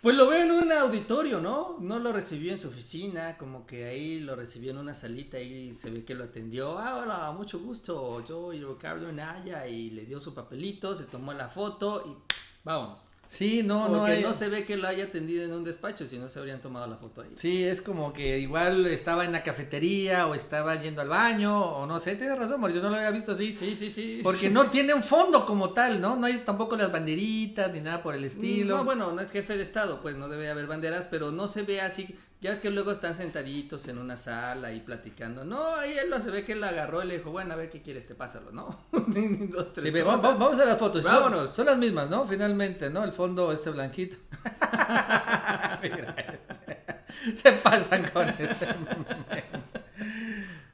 Pues 0.00 0.16
lo 0.16 0.26
veo 0.26 0.42
en 0.42 0.50
un 0.50 0.72
auditorio, 0.72 1.40
¿no? 1.40 1.76
No 1.78 2.00
lo 2.00 2.12
recibió 2.12 2.50
en 2.50 2.58
su 2.58 2.66
oficina, 2.66 3.38
como 3.38 3.64
que 3.64 3.84
ahí 3.84 4.18
lo 4.18 4.34
recibió 4.34 4.72
en 4.72 4.78
una 4.78 4.92
salita 4.92 5.38
y 5.38 5.72
se 5.72 5.92
ve 5.92 6.04
que 6.04 6.16
lo 6.16 6.24
atendió. 6.24 6.80
Ah, 6.80 6.96
hola, 6.96 7.30
mucho 7.30 7.60
gusto, 7.60 8.24
yo 8.24 8.52
y 8.52 8.64
Ricardo 8.64 9.08
Anaya 9.08 9.64
y 9.68 9.90
le 9.90 10.04
dio 10.04 10.18
su 10.18 10.34
papelito, 10.34 10.96
se 10.96 11.04
tomó 11.04 11.32
la 11.32 11.48
foto 11.48 12.02
y 12.08 12.34
vámonos. 12.64 13.11
Sí, 13.26 13.62
no, 13.62 13.88
no. 13.88 14.06
No 14.06 14.34
se 14.34 14.48
ve 14.48 14.64
que 14.66 14.76
lo 14.76 14.86
haya 14.86 15.04
atendido 15.04 15.44
en 15.44 15.52
un 15.52 15.64
despacho, 15.64 16.06
si 16.06 16.18
no 16.18 16.28
se 16.28 16.38
habrían 16.38 16.60
tomado 16.60 16.86
la 16.86 16.96
foto 16.96 17.22
ahí. 17.22 17.30
Sí, 17.34 17.64
es 17.64 17.80
como 17.80 18.12
que 18.12 18.38
igual 18.38 18.86
estaba 18.86 19.24
en 19.24 19.32
la 19.32 19.42
cafetería 19.42 20.26
o 20.26 20.34
estaba 20.34 20.80
yendo 20.80 21.00
al 21.00 21.08
baño 21.08 21.58
o 21.58 21.86
no 21.86 21.98
sé. 21.98 22.16
Tienes 22.16 22.38
razón, 22.38 22.60
Mauricio, 22.60 22.82
no 22.82 22.90
lo 22.90 22.96
había 22.96 23.10
visto 23.10 23.32
así. 23.32 23.52
Sí, 23.52 23.74
sí, 23.74 23.90
sí. 23.90 24.20
Porque 24.22 24.50
no 24.50 24.66
tiene 24.66 24.92
un 24.92 25.02
fondo 25.02 25.46
como 25.46 25.70
tal, 25.70 26.00
¿no? 26.00 26.14
No 26.16 26.26
hay 26.26 26.38
tampoco 26.44 26.76
las 26.76 26.92
banderitas 26.92 27.72
ni 27.72 27.80
nada 27.80 28.02
por 28.02 28.14
el 28.14 28.24
estilo. 28.24 28.76
No, 28.76 28.84
bueno, 28.84 29.12
no 29.12 29.20
es 29.22 29.30
jefe 29.30 29.56
de 29.56 29.62
Estado, 29.62 30.02
pues 30.02 30.16
no 30.16 30.28
debe 30.28 30.50
haber 30.50 30.66
banderas, 30.66 31.06
pero 31.06 31.32
no 31.32 31.48
se 31.48 31.62
ve 31.62 31.80
así 31.80 32.14
ya 32.42 32.50
ves 32.50 32.60
que 32.60 32.70
luego 32.70 32.90
están 32.90 33.14
sentaditos 33.14 33.86
en 33.86 33.98
una 33.98 34.16
sala 34.16 34.72
y 34.72 34.80
platicando. 34.80 35.44
No, 35.44 35.76
ahí 35.76 35.96
él 35.96 36.10
lo 36.10 36.20
se 36.20 36.28
ve 36.28 36.44
que 36.44 36.54
él 36.54 36.60
la 36.60 36.70
agarró 36.70 37.04
y 37.04 37.06
le 37.06 37.18
dijo, 37.18 37.30
bueno, 37.30 37.54
a 37.54 37.56
ver 37.56 37.70
qué 37.70 37.82
quieres, 37.82 38.04
te 38.08 38.16
pásalo, 38.16 38.50
¿no? 38.50 38.80
Dos, 38.90 39.72
tres 39.72 40.04
vamos, 40.04 40.60
a 40.60 40.64
las 40.64 40.76
fotos. 40.76 41.04
Vámonos. 41.04 41.52
Son, 41.52 41.66
las 41.66 41.78
mismas, 41.78 42.10
¿no? 42.10 42.26
Finalmente, 42.26 42.90
¿no? 42.90 43.04
El 43.04 43.12
fondo 43.12 43.52
este 43.52 43.70
blanquito. 43.70 44.16
Mira 45.82 46.16
este. 46.18 47.36
Se 47.36 47.52
pasan 47.52 48.10
con 48.12 48.28
ese. 48.30 48.66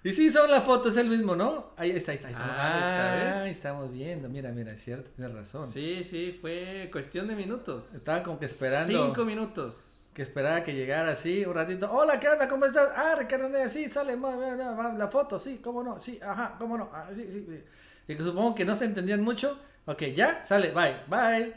y 0.04 0.12
sí, 0.14 0.31
son 0.31 0.50
las 0.50 0.64
fotos, 0.64 0.92
es 0.92 0.96
el 1.02 1.11
mismo, 1.11 1.37
¿no? 1.37 1.74
Ahí 1.76 1.90
está, 1.90 2.12
ahí 2.12 2.16
está. 2.16 2.28
Ahí, 2.28 2.35
está. 2.35 2.46
Ah, 2.48 2.78
esta 2.78 3.24
vez. 3.26 3.37
ahí 3.44 3.50
estamos 3.50 3.92
viendo. 3.92 4.31
Mira, 4.31 4.52
mira, 4.52 4.72
es 4.72 4.83
cierto, 4.83 5.11
tienes 5.14 5.35
razón. 5.35 5.70
Sí, 5.70 6.02
sí, 6.02 6.38
fue 6.40 6.88
cuestión 6.90 7.28
de 7.28 7.35
minutos. 7.35 7.94
Estaba 7.94 8.22
como 8.22 8.38
que 8.38 8.46
esperando. 8.46 9.04
Cinco 9.09 9.26
minutos. 9.26 9.97
Que 10.18 10.22
esperaba 10.22 10.64
que 10.64 10.74
llegara 10.74 11.12
así 11.12 11.44
un 11.46 11.54
ratito. 11.54 11.88
Hola, 11.92 12.18
¿qué 12.18 12.28
onda? 12.28 12.48
¿Cómo 12.48 12.64
estás? 12.64 12.90
Ah, 12.96 13.14
Ricardo 13.16 13.48
sí, 13.68 13.88
sale 13.88 14.16
ma, 14.16 14.35
ma, 14.35 14.57
ma, 14.57 14.72
ma, 14.74 14.92
la 14.94 15.07
foto, 15.07 15.38
sí, 15.38 15.61
cómo 15.62 15.85
no, 15.85 16.00
sí, 16.00 16.18
ajá, 16.20 16.57
cómo 16.59 16.76
no, 16.76 16.90
ah, 16.92 17.09
sí, 17.14 17.28
sí, 17.31 17.46
sí. 17.48 17.62
Y 18.09 18.16
que 18.16 18.24
supongo 18.24 18.52
que 18.52 18.64
no 18.64 18.74
se 18.74 18.87
entendían 18.87 19.22
mucho. 19.22 19.57
Ok, 19.87 20.07
ya, 20.16 20.42
sale, 20.42 20.72
bye, 20.72 20.96
bye. 21.07 21.54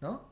¿No? 0.00 0.22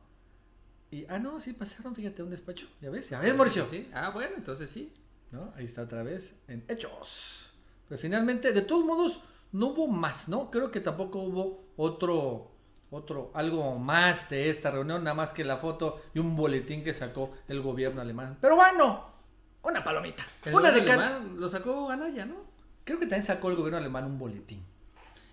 Y, 0.91 1.05
ah, 1.11 1.19
no, 1.19 1.39
sí, 1.39 1.53
pasaron, 1.53 1.95
fíjate, 1.95 2.23
un 2.23 2.31
despacho. 2.31 2.67
¿Ya 2.81 2.89
ves? 2.89 3.11
¿Ya 3.11 3.21
ves, 3.21 3.35
Mauricio? 3.35 3.63
Sí. 3.63 3.91
Ah, 3.93 4.09
bueno, 4.09 4.33
entonces 4.39 4.71
sí. 4.71 4.95
¿No? 5.31 5.53
Ahí 5.55 5.67
está 5.67 5.83
otra 5.83 6.03
vez 6.03 6.35
en 6.49 6.65
Hechos. 6.69 7.53
Pero 7.91 8.01
finalmente, 8.01 8.55
de 8.55 8.63
todos 8.63 8.87
modos, 8.87 9.21
no 9.53 9.67
hubo 9.67 9.87
más, 9.87 10.31
¿no? 10.31 10.51
Creo 10.51 10.71
que 10.71 10.81
tampoco 10.81 11.19
hubo 11.19 11.67
otro, 11.77 12.56
otro, 12.91 13.31
algo 13.35 13.79
más 13.79 14.29
de 14.31 14.51
esta 14.51 14.71
reunión, 14.71 15.05
nada 15.05 15.15
más 15.15 15.33
que 15.33 15.45
la 15.45 15.57
foto 15.57 16.01
y 16.15 16.19
un 16.19 16.37
boletín 16.37 16.85
que 16.85 16.95
sacó 16.95 17.33
el 17.49 17.61
gobierno 17.61 18.01
alemán. 18.01 18.39
Pero 18.41 18.57
bueno, 18.57 19.05
una 19.63 19.83
palomita. 19.83 20.25
El 20.45 20.55
una 20.55 20.71
de 20.71 20.81
alemán 20.81 21.35
lo 21.37 21.49
sacó 21.49 21.91
Anaya, 21.91 22.25
¿no? 22.27 22.37
Creo 22.85 22.99
que 22.99 23.07
también 23.07 23.25
sacó 23.25 23.51
el 23.51 23.57
gobierno 23.57 23.79
alemán 23.79 24.05
un 24.05 24.19
boletín. 24.19 24.65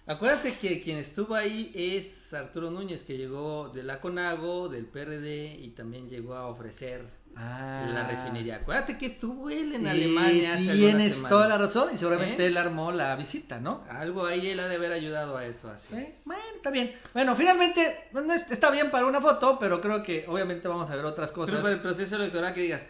Acuérdate 0.06 0.58
que 0.58 0.82
quien 0.82 0.98
estuvo 0.98 1.34
ahí 1.34 1.72
es 1.74 2.34
Arturo 2.34 2.70
Núñez, 2.70 3.06
que 3.06 3.16
llegó 3.16 3.70
de 3.70 3.84
la 3.84 4.02
CONAGO, 4.02 4.68
del 4.68 4.86
PRD 4.86 5.56
y 5.56 5.70
también 5.70 6.10
llegó 6.10 6.34
a 6.34 6.48
ofrecer 6.48 7.06
Ah. 7.36 7.86
la 7.94 8.04
refinería. 8.04 8.58
Acuérdate 8.58 8.98
que 8.98 9.08
estuvo 9.08 9.50
él 9.50 9.74
en 9.76 9.86
Y 9.86 9.90
Alemania 9.90 10.54
hace 10.54 10.74
Tienes 10.74 11.22
toda 11.24 11.48
la 11.48 11.58
razón 11.58 11.90
y 11.94 11.98
seguramente 11.98 12.44
¿Eh? 12.44 12.48
él 12.48 12.58
armó 12.58 12.92
la 12.92 13.16
visita, 13.16 13.60
¿no? 13.60 13.84
Algo 13.90 14.26
ahí 14.26 14.50
él 14.50 14.60
ha 14.60 14.68
de 14.68 14.76
haber 14.76 14.92
ayudado 14.92 15.36
a 15.38 15.46
eso, 15.46 15.70
así 15.72 15.96
¿Eh? 15.96 16.00
es. 16.00 16.24
Bueno, 16.26 16.42
está 16.56 16.70
bien. 16.70 16.94
Bueno, 17.14 17.36
finalmente 17.36 18.08
no 18.12 18.34
es- 18.34 18.50
está 18.52 18.70
bien 18.70 18.92
para 18.92 19.06
una 19.08 19.20
foto, 19.20 19.58
pero 19.60 19.82
creo 19.82 20.04
que 20.04 20.26
obviamente 20.28 20.68
vamos 20.68 20.90
a 20.90 20.96
ver 20.96 21.06
otras 21.06 21.32
cosas. 21.32 21.52
Pero 21.52 21.64
para 21.64 21.74
el 21.76 21.82
proceso 21.82 22.16
electoral 22.16 22.54
que 22.54 22.62
digas, 22.62 22.86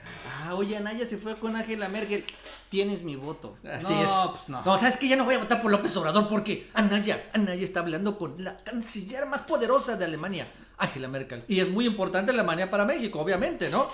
ah, 0.46 0.56
oye, 0.56 0.76
Anaya 0.78 1.06
se 1.06 1.18
fue 1.18 1.36
con 1.38 1.56
Angela 1.56 1.88
Merkel, 1.90 2.26
tienes 2.70 3.04
mi 3.04 3.16
voto. 3.16 3.58
Así 3.72 3.94
no, 3.94 4.04
es. 4.04 4.10
pues 4.32 4.50
no. 4.50 4.62
No, 4.64 4.78
sabes 4.78 4.98
que 4.98 5.08
ya 5.08 5.16
no 5.16 5.26
voy 5.26 5.36
a 5.36 5.40
votar 5.40 5.62
por 5.62 5.72
López 5.72 5.96
Obrador 5.96 6.28
porque 6.28 6.70
Anaya, 6.74 7.30
Anaya 7.34 7.64
está 7.64 7.80
hablando 7.80 8.18
con 8.18 8.44
la 8.44 8.58
canciller 8.58 9.26
más 9.26 9.44
poderosa 9.44 9.96
de 9.96 10.06
Alemania, 10.06 10.48
Angela 10.78 11.08
Merkel. 11.08 11.44
Y 11.48 11.60
es 11.62 11.70
muy 11.70 11.86
importante 11.86 12.32
Alemania 12.32 12.70
para 12.70 12.84
México, 12.86 13.20
obviamente, 13.20 13.70
¿no? 13.70 13.88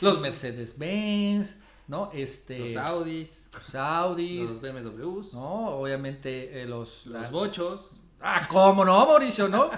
Los 0.00 0.20
Mercedes-Benz, 0.20 1.56
¿no? 1.88 2.10
Este, 2.12 2.58
Los 2.60 2.76
Audis, 2.76 3.50
los 3.54 3.74
Audis, 3.74 4.50
los 4.50 4.60
BMWs, 4.60 5.34
¿no? 5.34 5.68
Obviamente 5.76 6.62
eh, 6.62 6.66
los... 6.66 7.06
los 7.06 7.22
la- 7.22 7.28
bochos, 7.30 7.92
Ah, 8.26 8.46
¿cómo 8.48 8.84
no, 8.86 9.06
Mauricio, 9.06 9.48
no? 9.48 9.70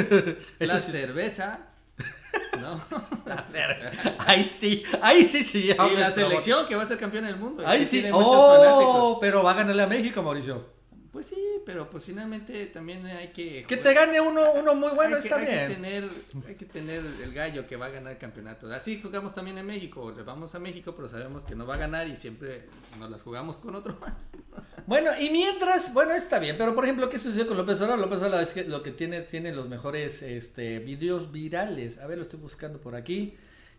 La 0.58 0.80
sí. 0.80 0.90
cerveza, 0.92 1.60
¿no? 2.60 2.80
La 3.24 3.36
cer- 3.36 4.16
Ahí 4.26 4.44
sí, 4.44 4.82
ahí 5.00 5.28
sí, 5.28 5.44
sí. 5.44 5.58
y 5.66 5.68
la 5.68 5.76
favor. 5.76 6.10
selección 6.10 6.66
que 6.66 6.74
va 6.74 6.82
a 6.82 6.86
ser 6.86 6.98
campeona 6.98 7.28
del 7.28 7.36
mundo. 7.36 7.62
Ahí 7.64 7.86
sí. 7.86 8.00
tiene 8.00 8.12
muchos 8.12 8.32
Oh, 8.34 8.56
fanáticos. 8.56 9.18
pero 9.20 9.44
va 9.44 9.52
a 9.52 9.54
ganarle 9.54 9.82
a 9.82 9.86
México, 9.86 10.22
Mauricio. 10.22 10.66
Pues 11.14 11.26
sí, 11.26 11.36
pero 11.64 11.88
pues 11.88 12.02
finalmente 12.02 12.66
también 12.66 13.06
hay 13.06 13.28
que... 13.28 13.62
Que 13.68 13.76
te 13.76 13.94
gane 13.94 14.20
uno, 14.20 14.52
uno 14.54 14.74
muy 14.74 14.90
bueno, 14.90 15.14
hay 15.14 15.22
que, 15.22 15.28
está 15.28 15.40
hay 15.40 15.46
que 15.46 15.52
bien. 15.52 15.68
tener, 15.68 16.10
hay 16.44 16.54
que 16.56 16.64
tener 16.66 17.06
el 17.22 17.32
gallo 17.32 17.68
que 17.68 17.76
va 17.76 17.86
a 17.86 17.90
ganar 17.90 18.14
el 18.14 18.18
campeonato. 18.18 18.66
Así 18.74 19.00
jugamos 19.00 19.32
también 19.32 19.56
en 19.58 19.64
México. 19.64 20.10
Le 20.10 20.24
vamos 20.24 20.56
a 20.56 20.58
México, 20.58 20.92
pero 20.96 21.08
sabemos 21.08 21.44
que 21.44 21.54
no 21.54 21.68
va 21.68 21.74
a 21.74 21.76
ganar 21.76 22.08
y 22.08 22.16
siempre 22.16 22.64
nos 22.98 23.08
las 23.12 23.22
jugamos 23.22 23.58
con 23.58 23.76
otro 23.76 23.96
más. 24.00 24.32
Bueno, 24.86 25.12
y 25.18 25.30
mientras, 25.30 25.94
bueno, 25.94 26.12
está 26.12 26.38
bien, 26.40 26.56
pero 26.58 26.74
por 26.74 26.84
ejemplo, 26.84 27.08
¿qué 27.08 27.18
sucedió 27.18 27.46
con 27.46 27.56
López 27.56 27.80
Obrador? 27.80 28.00
López 28.00 28.18
Obrador 28.18 28.42
es 28.42 28.52
que 28.52 28.64
lo 28.64 28.82
que 28.82 28.90
tiene, 28.90 29.20
tiene 29.22 29.50
los 29.54 29.66
mejores 29.68 30.20
este, 30.20 30.80
videos 30.80 31.32
virales. 31.32 31.96
A 31.98 32.06
ver, 32.06 32.18
lo 32.18 32.24
estoy 32.24 32.40
buscando 32.40 32.80
por 32.80 32.94
aquí. 32.94 33.34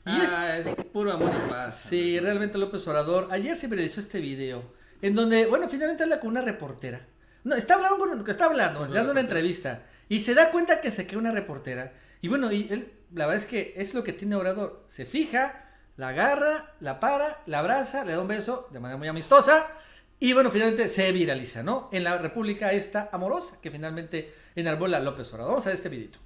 Y 0.05 0.09
Ah, 0.09 0.57
es 0.57 0.67
puro 0.93 1.11
amor 1.11 1.31
y 1.35 1.49
paz. 1.49 1.79
Sí, 1.89 2.17
realmente 2.19 2.57
López 2.57 2.87
Obrador. 2.87 3.27
Ayer 3.29 3.55
se 3.57 3.67
viralizó 3.67 3.99
este 3.99 4.19
video. 4.19 4.63
En 5.01 5.13
donde, 5.13 5.45
bueno, 5.45 5.67
finalmente 5.69 6.03
habla 6.03 6.19
con 6.19 6.29
una 6.29 6.41
reportera. 6.41 7.05
No, 7.45 7.55
está 7.55 7.75
hablando 7.75 7.99
con, 7.99 8.29
está 8.29 8.45
hablando, 8.45 8.87
dando 8.87 9.11
una 9.11 9.21
entrevista. 9.21 9.83
Y 10.09 10.21
se 10.21 10.33
da 10.33 10.49
cuenta 10.51 10.81
que 10.81 10.89
se 10.89 11.05
queda 11.05 11.19
una 11.19 11.31
reportera. 11.31 11.93
Y 12.21 12.27
bueno, 12.27 12.51
y 12.51 12.67
él, 12.71 12.91
la 13.13 13.27
verdad 13.27 13.43
es 13.43 13.47
que 13.47 13.73
es 13.77 13.93
lo 13.93 14.03
que 14.03 14.13
tiene 14.13 14.35
Obrador. 14.35 14.83
Se 14.87 15.05
fija, 15.05 15.63
la 15.95 16.09
agarra, 16.09 16.73
la 16.79 16.99
para, 16.99 17.43
la 17.45 17.59
abraza, 17.59 18.03
le 18.03 18.13
da 18.13 18.21
un 18.21 18.27
beso 18.27 18.67
de 18.71 18.79
manera 18.79 18.97
muy 18.97 19.07
amistosa. 19.07 19.67
Y 20.19 20.33
bueno, 20.33 20.49
finalmente 20.49 20.89
se 20.89 21.11
viraliza, 21.11 21.61
¿no? 21.61 21.87
En 21.91 22.03
la 22.03 22.17
República 22.17 22.71
esta 22.71 23.09
amorosa 23.11 23.57
que 23.61 23.69
finalmente 23.69 24.33
enarbola 24.55 24.99
López 24.99 25.31
Obrador. 25.33 25.51
Vamos 25.51 25.65
a 25.67 25.69
ver 25.69 25.75
este 25.75 25.89
videito. 25.89 26.17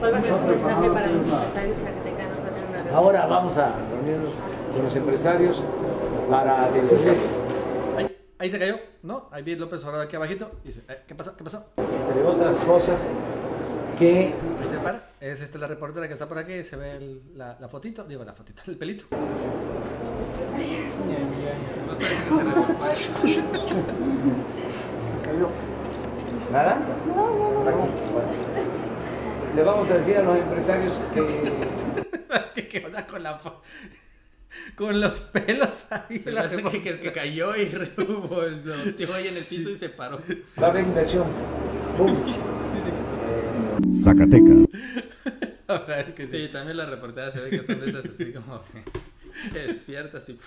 ¿Cuál 0.00 0.14
va 0.14 0.18
a 0.18 0.22
ser 0.22 0.34
su 0.34 0.42
mensaje 0.42 0.90
para 0.90 1.06
los 1.06 1.24
empresarios 1.24 1.76
zacatecanos? 1.78 2.38
¿Va 2.38 2.48
a 2.48 2.52
tener 2.52 2.68
una 2.68 2.76
reunión? 2.78 2.94
Ahora 2.96 3.26
vamos 3.26 3.56
a 3.58 3.72
reunirnos 3.90 4.32
con 4.74 4.84
los 4.84 4.96
empresarios 4.96 5.62
para 6.28 6.68
decirles, 6.72 7.20
Ahí, 8.38 8.50
se 8.50 8.58
cayó, 8.58 8.78
¿no? 9.02 9.28
Ahí 9.30 9.42
vi 9.42 9.54
López 9.54 9.82
Obrador 9.84 10.06
aquí 10.06 10.16
abajito. 10.16 10.50
Y 10.64 10.68
dice, 10.68 10.82
"Eh, 10.88 11.02
¿qué 11.06 11.14
pasó? 11.14 11.36
¿Qué 11.36 11.44
pasó? 11.44 11.64
entre 11.76 12.22
otras 12.24 12.56
cosas, 12.58 13.08
que 13.98 14.34
Ahí 14.60 14.68
se 14.68 14.78
para. 14.78 15.08
Es 15.20 15.40
esta 15.40 15.56
la 15.58 15.68
reportera 15.68 16.06
que 16.08 16.14
está 16.14 16.28
por 16.28 16.38
aquí. 16.38 16.64
Se 16.64 16.76
ve 16.76 16.96
el- 16.96 17.22
la, 17.36 17.56
la 17.60 17.68
fotito. 17.68 18.02
Digo, 18.04 18.24
la 18.24 18.32
fotito, 18.34 18.62
el 18.66 18.76
pelito. 18.76 19.04
Nos 21.86 21.96
parece 21.98 22.24
que 22.24 22.30
se 22.30 22.42
revolcó. 22.42 22.74
cayó. 25.24 25.48
¿Nada? 26.52 26.72
Aquí. 26.76 27.10
Bueno. 27.14 27.88
Le 29.54 29.62
vamos 29.62 29.88
a 29.90 29.94
decir 29.94 30.16
a 30.16 30.22
los 30.22 30.36
empresarios 30.36 30.92
que 31.14 31.20
Es 32.34 32.50
que 32.50 32.68
qué 32.68 32.84
onda 32.84 33.06
con 33.06 33.22
la 33.22 33.38
fo- 33.38 33.60
Con 34.76 35.00
los 35.00 35.20
pelos 35.20 35.86
ahí. 35.90 36.18
Se 36.18 36.32
la 36.32 36.40
me 36.42 36.46
hace 36.46 36.62
que, 36.62 36.82
que, 36.82 37.00
que 37.00 37.12
cayó 37.12 37.54
y 37.56 37.66
tiró 37.66 39.14
ahí 39.14 39.26
en 39.28 39.36
el 39.36 39.44
piso 39.48 39.70
y 39.70 39.76
se 39.76 39.88
paró. 39.90 40.20
va 40.60 40.66
a 40.66 40.70
haber 40.70 40.84
inversión. 40.84 41.26
¡Pum! 41.96 42.16
Zacatecas. 43.94 44.68
La 45.66 45.78
verdad 45.78 46.00
es 46.00 46.12
que 46.12 46.28
sí. 46.28 46.46
Sí, 46.46 46.48
también 46.52 46.76
la 46.76 46.86
reportera 46.86 47.30
se 47.30 47.40
ve 47.40 47.50
que 47.50 47.62
son 47.62 47.80
de 47.80 47.88
esas 47.88 48.04
así 48.06 48.32
como 48.32 48.60
que 48.64 48.82
se 49.40 49.66
despierta 49.66 50.18
así. 50.18 50.38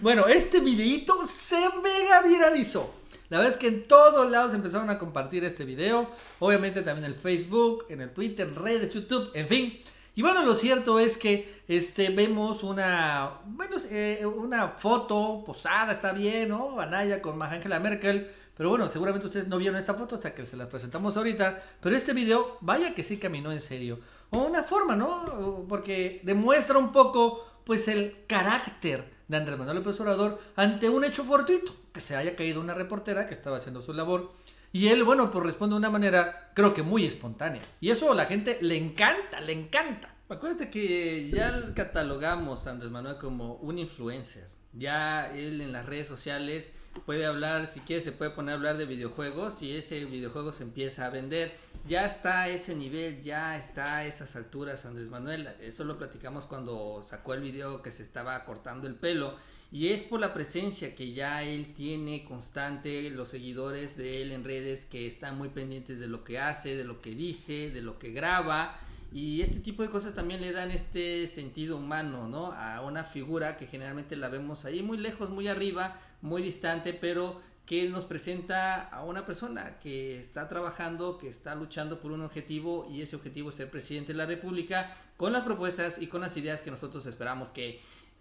Bueno, 0.00 0.26
este 0.26 0.60
videito 0.60 1.26
se 1.26 1.60
mega 1.82 2.22
viralizó. 2.22 2.94
La 3.30 3.38
verdad 3.38 3.52
es 3.52 3.58
que 3.58 3.68
en 3.68 3.84
todos 3.84 4.30
lados 4.30 4.54
empezaron 4.54 4.88
a 4.90 4.98
compartir 4.98 5.44
este 5.44 5.64
video. 5.64 6.10
Obviamente 6.38 6.82
también 6.82 7.06
en 7.06 7.12
el 7.12 7.18
Facebook, 7.18 7.84
en 7.90 8.00
el 8.00 8.10
Twitter, 8.10 8.48
en 8.48 8.54
redes, 8.54 8.92
YouTube, 8.92 9.30
en 9.34 9.46
fin. 9.46 9.78
Y 10.18 10.22
bueno, 10.22 10.44
lo 10.44 10.56
cierto 10.56 10.98
es 10.98 11.16
que 11.16 11.62
este, 11.68 12.10
vemos 12.10 12.64
una, 12.64 13.38
bueno, 13.46 13.76
eh, 13.88 14.26
una 14.26 14.70
foto 14.70 15.44
posada, 15.46 15.92
está 15.92 16.10
bien, 16.10 16.48
¿no? 16.48 16.80
Anaya 16.80 17.22
con 17.22 17.40
Angela 17.40 17.78
Merkel. 17.78 18.28
Pero 18.56 18.68
bueno, 18.68 18.88
seguramente 18.88 19.28
ustedes 19.28 19.46
no 19.46 19.58
vieron 19.58 19.78
esta 19.78 19.94
foto 19.94 20.16
hasta 20.16 20.34
que 20.34 20.44
se 20.44 20.56
la 20.56 20.68
presentamos 20.68 21.16
ahorita. 21.16 21.62
Pero 21.80 21.94
este 21.94 22.14
video, 22.14 22.58
vaya 22.62 22.96
que 22.96 23.04
sí 23.04 23.18
caminó 23.18 23.52
en 23.52 23.60
serio. 23.60 24.00
O 24.30 24.38
una 24.38 24.64
forma, 24.64 24.96
¿no? 24.96 25.64
Porque 25.68 26.20
demuestra 26.24 26.78
un 26.78 26.90
poco, 26.90 27.46
pues, 27.62 27.86
el 27.86 28.24
carácter 28.26 29.08
de 29.28 29.36
Andrés 29.36 29.56
Manuel 29.56 29.76
López 29.76 30.00
Obrador 30.00 30.40
ante 30.56 30.88
un 30.88 31.04
hecho 31.04 31.22
fortuito. 31.22 31.72
Que 31.92 32.00
se 32.00 32.16
haya 32.16 32.34
caído 32.34 32.60
una 32.60 32.74
reportera 32.74 33.28
que 33.28 33.34
estaba 33.34 33.58
haciendo 33.58 33.82
su 33.82 33.92
labor. 33.92 34.32
Y 34.78 34.86
él, 34.86 35.02
bueno, 35.02 35.28
pues 35.28 35.44
responde 35.44 35.74
de 35.74 35.78
una 35.78 35.90
manera, 35.90 36.52
creo 36.54 36.72
que 36.72 36.84
muy 36.84 37.04
espontánea. 37.04 37.60
Y 37.80 37.90
eso 37.90 38.12
a 38.12 38.14
la 38.14 38.26
gente 38.26 38.58
le 38.60 38.76
encanta, 38.76 39.40
le 39.40 39.52
encanta. 39.52 40.14
Acuérdate 40.28 40.70
que 40.70 41.28
ya 41.30 41.74
catalogamos 41.74 42.64
a 42.64 42.70
Andrés 42.70 42.92
Manuel 42.92 43.16
como 43.16 43.54
un 43.54 43.78
influencer. 43.78 44.46
Ya 44.72 45.34
él 45.34 45.62
en 45.62 45.72
las 45.72 45.84
redes 45.84 46.06
sociales 46.06 46.72
puede 47.06 47.26
hablar, 47.26 47.66
si 47.66 47.80
quiere 47.80 48.02
se 48.02 48.12
puede 48.12 48.30
poner 48.30 48.52
a 48.52 48.54
hablar 48.54 48.76
de 48.76 48.86
videojuegos 48.86 49.62
y 49.62 49.76
ese 49.76 50.04
videojuego 50.04 50.52
se 50.52 50.62
empieza 50.62 51.06
a 51.06 51.10
vender. 51.10 51.56
Ya 51.88 52.06
está 52.06 52.42
a 52.42 52.48
ese 52.48 52.76
nivel, 52.76 53.20
ya 53.22 53.56
está 53.58 53.96
a 53.96 54.04
esas 54.04 54.36
alturas 54.36 54.86
Andrés 54.86 55.08
Manuel. 55.08 55.48
Eso 55.60 55.82
lo 55.82 55.98
platicamos 55.98 56.46
cuando 56.46 57.00
sacó 57.02 57.34
el 57.34 57.40
video 57.40 57.82
que 57.82 57.90
se 57.90 58.04
estaba 58.04 58.44
cortando 58.44 58.86
el 58.86 58.94
pelo. 58.94 59.34
Y 59.70 59.88
es 59.88 60.02
por 60.02 60.20
la 60.20 60.32
presencia 60.32 60.94
que 60.94 61.12
ya 61.12 61.42
él 61.42 61.74
tiene 61.74 62.24
constante, 62.24 63.10
los 63.10 63.28
seguidores 63.28 63.98
de 63.98 64.22
él 64.22 64.32
en 64.32 64.44
redes 64.44 64.86
que 64.86 65.06
están 65.06 65.36
muy 65.36 65.50
pendientes 65.50 65.98
de 65.98 66.06
lo 66.06 66.24
que 66.24 66.38
hace, 66.38 66.74
de 66.74 66.84
lo 66.84 67.02
que 67.02 67.10
dice, 67.10 67.70
de 67.70 67.82
lo 67.82 67.98
que 67.98 68.12
graba. 68.12 68.80
Y 69.12 69.42
este 69.42 69.60
tipo 69.60 69.82
de 69.82 69.90
cosas 69.90 70.14
también 70.14 70.40
le 70.40 70.52
dan 70.52 70.70
este 70.70 71.26
sentido 71.26 71.76
humano, 71.76 72.28
¿no? 72.28 72.52
A 72.52 72.80
una 72.80 73.04
figura 73.04 73.58
que 73.58 73.66
generalmente 73.66 74.16
la 74.16 74.28
vemos 74.28 74.64
ahí 74.64 74.82
muy 74.82 74.96
lejos, 74.96 75.28
muy 75.28 75.48
arriba, 75.48 76.00
muy 76.22 76.40
distante, 76.40 76.94
pero 76.94 77.40
que 77.66 77.86
nos 77.90 78.06
presenta 78.06 78.88
a 78.88 79.04
una 79.04 79.26
persona 79.26 79.78
que 79.78 80.18
está 80.18 80.48
trabajando, 80.48 81.18
que 81.18 81.28
está 81.28 81.54
luchando 81.54 82.00
por 82.00 82.12
un 82.12 82.22
objetivo 82.22 82.88
y 82.90 83.02
ese 83.02 83.16
objetivo 83.16 83.50
es 83.50 83.56
ser 83.56 83.70
presidente 83.70 84.12
de 84.12 84.18
la 84.18 84.24
República 84.24 84.96
con 85.18 85.34
las 85.34 85.42
propuestas 85.42 86.00
y 86.00 86.06
con 86.06 86.22
las 86.22 86.34
ideas 86.38 86.62
que 86.62 86.70
nosotros 86.70 87.04
esperamos 87.04 87.50
que 87.50 87.78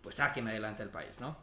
pues 0.08 0.16
saquen 0.16 0.48
adelante 0.48 0.84
al 0.84 0.90
país, 0.90 1.20
¿no? 1.20 1.36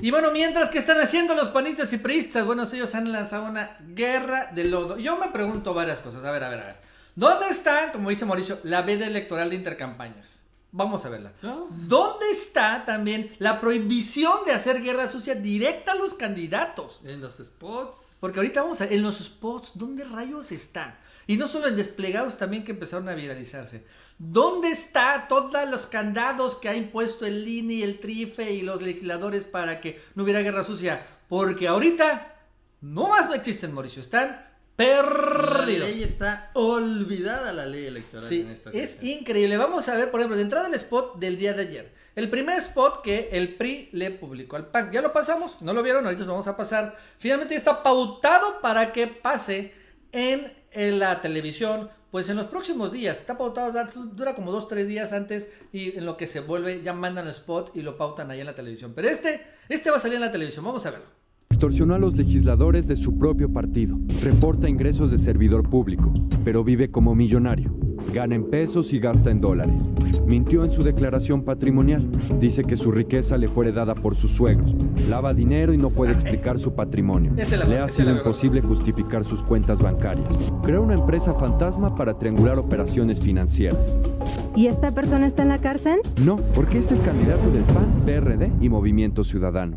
Y 0.00 0.10
bueno, 0.10 0.32
mientras 0.32 0.70
que 0.70 0.78
están 0.78 0.98
haciendo 0.98 1.36
los 1.36 1.50
panistas 1.50 1.92
y 1.92 1.98
priistas, 1.98 2.44
bueno, 2.44 2.64
ellos 2.64 2.92
han 2.96 3.12
lanzado 3.12 3.44
una 3.44 3.76
guerra 3.78 4.50
de 4.52 4.64
lodo. 4.64 4.98
Yo 4.98 5.16
me 5.18 5.28
pregunto 5.28 5.72
varias 5.72 6.00
cosas. 6.00 6.24
A 6.24 6.32
ver, 6.32 6.42
a 6.42 6.48
ver, 6.48 6.58
a 6.58 6.64
ver. 6.64 6.76
¿Dónde 7.14 7.46
está, 7.46 7.92
como 7.92 8.10
dice 8.10 8.24
Mauricio, 8.24 8.58
la 8.64 8.82
veda 8.82 9.06
electoral 9.06 9.50
de 9.50 9.54
intercampañas? 9.54 10.41
Vamos 10.74 11.04
a 11.04 11.10
verla. 11.10 11.32
No. 11.42 11.68
¿Dónde 11.70 12.30
está 12.30 12.84
también 12.86 13.30
la 13.38 13.60
prohibición 13.60 14.46
de 14.46 14.52
hacer 14.52 14.82
guerra 14.82 15.06
sucia 15.06 15.34
directa 15.34 15.92
a 15.92 15.96
los 15.96 16.14
candidatos? 16.14 17.02
En 17.04 17.20
los 17.20 17.36
spots. 17.36 18.16
Porque 18.22 18.38
ahorita 18.38 18.62
vamos 18.62 18.80
a 18.80 18.86
en 18.86 19.02
los 19.02 19.18
spots, 19.18 19.72
¿dónde 19.74 20.04
rayos 20.04 20.50
está? 20.50 20.98
Y 21.26 21.36
no 21.36 21.46
solo 21.46 21.68
en 21.68 21.76
desplegados 21.76 22.38
también 22.38 22.64
que 22.64 22.72
empezaron 22.72 23.06
a 23.10 23.14
viralizarse. 23.14 23.84
¿Dónde 24.18 24.70
está 24.70 25.26
todos 25.28 25.68
los 25.68 25.86
candados 25.86 26.54
que 26.54 26.70
ha 26.70 26.74
impuesto 26.74 27.26
el 27.26 27.46
INE 27.46 27.74
y 27.74 27.82
el 27.82 28.00
TRIFE 28.00 28.52
y 28.52 28.62
los 28.62 28.80
legisladores 28.80 29.44
para 29.44 29.78
que 29.78 30.00
no 30.14 30.22
hubiera 30.22 30.40
guerra 30.40 30.64
sucia? 30.64 31.06
Porque 31.28 31.68
ahorita 31.68 32.34
no 32.80 33.08
más 33.08 33.28
no 33.28 33.34
existen, 33.34 33.74
Mauricio, 33.74 34.00
están 34.00 34.51
La 34.84 35.02
perdidos. 35.02 35.88
ley 35.88 36.02
está 36.02 36.50
olvidada, 36.54 37.52
la 37.52 37.66
ley 37.66 37.86
electoral 37.86 38.28
Sí, 38.28 38.40
en 38.42 38.50
esta 38.50 38.70
es 38.70 38.94
ocasión. 38.94 39.18
increíble. 39.18 39.56
Vamos 39.56 39.88
a 39.88 39.96
ver, 39.96 40.10
por 40.10 40.20
ejemplo, 40.20 40.36
de 40.36 40.42
entrada 40.42 40.68
el 40.68 40.74
spot 40.74 41.18
del 41.18 41.38
día 41.38 41.54
de 41.54 41.62
ayer. 41.62 41.92
El 42.14 42.28
primer 42.30 42.58
spot 42.58 43.02
que 43.02 43.30
el 43.32 43.54
PRI 43.54 43.88
le 43.92 44.10
publicó 44.10 44.56
al 44.56 44.66
PAN. 44.66 44.90
Ya 44.92 45.00
lo 45.00 45.12
pasamos, 45.12 45.62
no 45.62 45.72
lo 45.72 45.82
vieron, 45.82 46.04
ahorita 46.04 46.24
lo 46.24 46.32
vamos 46.32 46.46
a 46.46 46.56
pasar. 46.56 46.96
Finalmente 47.18 47.54
está 47.54 47.82
pautado 47.82 48.60
para 48.60 48.92
que 48.92 49.06
pase 49.06 49.72
en, 50.12 50.52
en 50.72 50.98
la 50.98 51.20
televisión. 51.20 51.88
Pues 52.10 52.28
en 52.28 52.36
los 52.36 52.48
próximos 52.48 52.92
días, 52.92 53.20
está 53.20 53.38
pautado, 53.38 53.72
dura 54.12 54.34
como 54.34 54.52
dos, 54.52 54.68
tres 54.68 54.86
días 54.86 55.14
antes 55.14 55.48
y 55.72 55.96
en 55.96 56.04
lo 56.04 56.18
que 56.18 56.26
se 56.26 56.40
vuelve, 56.40 56.82
ya 56.82 56.92
mandan 56.92 57.24
el 57.24 57.30
spot 57.30 57.74
y 57.74 57.80
lo 57.80 57.96
pautan 57.96 58.30
ahí 58.30 58.40
en 58.40 58.44
la 58.46 58.54
televisión. 58.54 58.92
Pero 58.94 59.08
este, 59.08 59.42
este 59.70 59.90
va 59.90 59.96
a 59.96 60.00
salir 60.00 60.16
en 60.16 60.20
la 60.20 60.30
televisión, 60.30 60.62
vamos 60.62 60.84
a 60.84 60.90
verlo. 60.90 61.06
Extorsionó 61.56 61.94
a 61.94 61.98
los 61.98 62.16
legisladores 62.16 62.88
de 62.88 62.96
su 62.96 63.18
propio 63.18 63.52
partido. 63.52 63.98
Reporta 64.22 64.70
ingresos 64.70 65.10
de 65.10 65.18
servidor 65.18 65.68
público, 65.68 66.10
pero 66.46 66.64
vive 66.64 66.90
como 66.90 67.14
millonario. 67.14 67.76
Gana 68.14 68.36
en 68.36 68.48
pesos 68.48 68.94
y 68.94 68.98
gasta 68.98 69.30
en 69.30 69.42
dólares. 69.42 69.92
Mintió 70.26 70.64
en 70.64 70.70
su 70.70 70.82
declaración 70.82 71.42
patrimonial. 71.44 72.10
Dice 72.40 72.64
que 72.64 72.74
su 72.74 72.90
riqueza 72.90 73.36
le 73.36 73.48
fue 73.48 73.66
heredada 73.66 73.94
por 73.94 74.16
sus 74.16 74.30
suegros. 74.30 74.74
Lava 75.10 75.34
dinero 75.34 75.74
y 75.74 75.76
no 75.76 75.90
puede 75.90 76.12
explicar 76.12 76.58
su 76.58 76.72
patrimonio. 76.74 77.32
Esa 77.36 77.54
es 77.56 77.58
la- 77.60 77.66
Le 77.66 77.78
ha 77.80 77.88
sido 77.88 78.06
verdad. 78.06 78.22
imposible 78.22 78.62
justificar 78.62 79.22
sus 79.22 79.42
cuentas 79.42 79.82
bancarias. 79.82 80.50
Creó 80.64 80.80
una 80.82 80.94
empresa 80.94 81.34
fantasma 81.34 81.94
para 81.94 82.18
triangular 82.18 82.58
operaciones 82.58 83.20
financieras. 83.20 83.94
¿Y 84.56 84.68
esta 84.68 84.94
persona 84.94 85.26
está 85.26 85.42
en 85.42 85.50
la 85.50 85.60
cárcel? 85.60 85.98
No, 86.24 86.38
porque 86.54 86.78
es 86.78 86.90
el 86.92 87.00
candidato 87.02 87.50
del 87.50 87.62
PAN, 87.64 88.02
PRD 88.06 88.50
y 88.62 88.70
Movimiento 88.70 89.22
Ciudadano. 89.22 89.76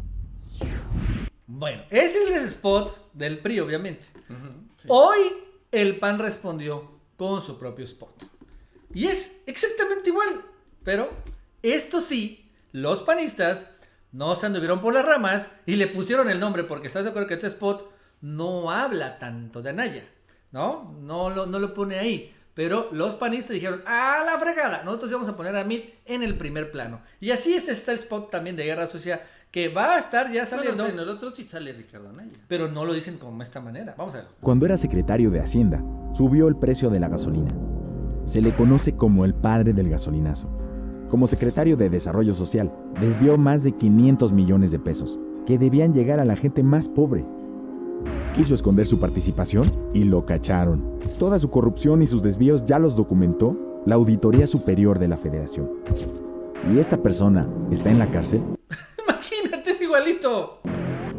Bueno, 1.58 1.84
ese 1.90 2.22
es 2.24 2.30
el 2.32 2.44
spot 2.48 3.14
del 3.14 3.40
PRI, 3.40 3.62
obviamente. 3.62 4.04
Sí. 4.76 4.88
Hoy 4.90 5.20
el 5.72 5.98
PAN 6.00 6.20
respondió 6.20 7.00
con 7.16 7.42
su 7.42 7.58
propio 7.58 7.86
spot. 7.86 8.12
Y 8.94 9.08
es 9.08 9.42
exactamente 9.46 10.10
igual. 10.10 10.42
Pero 10.84 11.10
esto 11.62 12.02
sí, 12.02 12.52
los 12.74 13.04
panistas 13.04 13.68
no 14.12 14.36
se 14.36 14.48
anduvieron 14.48 14.82
por 14.82 14.94
las 14.94 15.06
ramas 15.06 15.48
y 15.66 15.78
le 15.78 15.88
pusieron 15.88 16.30
el 16.30 16.42
nombre 16.42 16.66
porque 16.66 16.88
estás 16.88 17.06
de 17.06 17.12
acuerdo 17.12 17.30
que 17.30 17.36
este 17.36 17.48
spot 17.48 17.90
no 18.20 18.70
habla 18.70 19.18
tanto 19.18 19.62
de 19.62 19.70
Anaya. 19.70 20.06
¿No? 20.52 20.94
No 21.00 21.30
lo, 21.30 21.46
no 21.46 21.60
lo 21.60 21.74
pone 21.74 21.98
ahí. 21.98 22.36
Pero 22.54 22.90
los 22.92 23.16
panistas 23.16 23.52
dijeron, 23.52 23.82
¡a 23.86 24.26
la 24.26 24.38
fregada! 24.40 24.84
Nosotros 24.84 25.12
íbamos 25.12 25.30
a 25.30 25.38
poner 25.38 25.56
a 25.56 25.64
Mit 25.64 25.94
en 26.04 26.22
el 26.22 26.38
primer 26.38 26.70
plano. 26.70 27.02
Y 27.22 27.32
así 27.32 27.54
es 27.54 27.70
está 27.70 27.94
el 27.94 28.00
spot 28.00 28.30
también 28.30 28.58
de 28.58 28.66
Guerra 28.66 28.88
Sucia 28.88 29.26
que 29.56 29.70
va 29.70 29.96
a 29.96 30.00
estar 30.00 30.26
ya 30.34 30.44
Bueno, 30.44 30.76
saliendo. 30.76 30.86
en 30.86 31.00
el 31.00 31.08
otro 31.08 31.30
sí 31.32 31.46
sale 31.46 31.72
Ricardo 31.72 32.10
Anaya. 32.10 32.30
Pero 32.50 32.68
no 32.68 32.84
lo 32.84 32.94
dicen 32.94 33.18
como 33.18 33.42
esta 33.42 33.62
manera. 33.62 33.96
Vamos 33.98 34.14
a 34.14 34.18
verlo. 34.18 34.32
Cuando 34.42 34.66
era 34.66 34.76
secretario 34.76 35.32
de 35.32 35.40
Hacienda, 35.40 35.82
subió 36.12 36.50
el 36.50 36.58
precio 36.58 36.90
de 36.90 37.00
la 37.00 37.08
gasolina. 37.08 37.48
Se 38.26 38.42
le 38.42 38.54
conoce 38.54 38.98
como 38.98 39.24
el 39.24 39.34
padre 39.34 39.72
del 39.72 39.90
gasolinazo. 39.90 40.50
Como 41.10 41.26
secretario 41.26 41.78
de 41.78 41.90
Desarrollo 41.90 42.36
Social, 42.36 42.70
desvió 43.00 43.38
más 43.38 43.64
de 43.64 43.72
500 43.72 44.34
millones 44.34 44.72
de 44.72 44.80
pesos, 44.80 45.18
que 45.46 45.58
debían 45.58 45.94
llegar 45.94 46.20
a 46.20 46.26
la 46.26 46.36
gente 46.36 46.62
más 46.62 46.90
pobre. 46.90 47.24
Quiso 48.34 48.56
esconder 48.56 48.86
su 48.86 49.00
participación 49.00 49.72
y 49.94 50.04
lo 50.04 50.26
cacharon. 50.26 51.00
Toda 51.18 51.40
su 51.40 51.50
corrupción 51.50 52.02
y 52.02 52.08
sus 52.08 52.22
desvíos 52.22 52.66
ya 52.66 52.78
los 52.78 52.98
documentó 52.98 53.82
la 53.86 53.96
Auditoría 53.96 54.48
Superior 54.48 55.00
de 55.00 55.08
la 55.08 55.16
Federación. 55.16 55.70
¿Y 56.74 56.78
esta 56.80 56.98
persona 56.98 57.48
está 57.72 57.90
en 57.90 58.00
la 58.00 58.08
cárcel? 58.12 58.42
Igualito. 59.96 60.60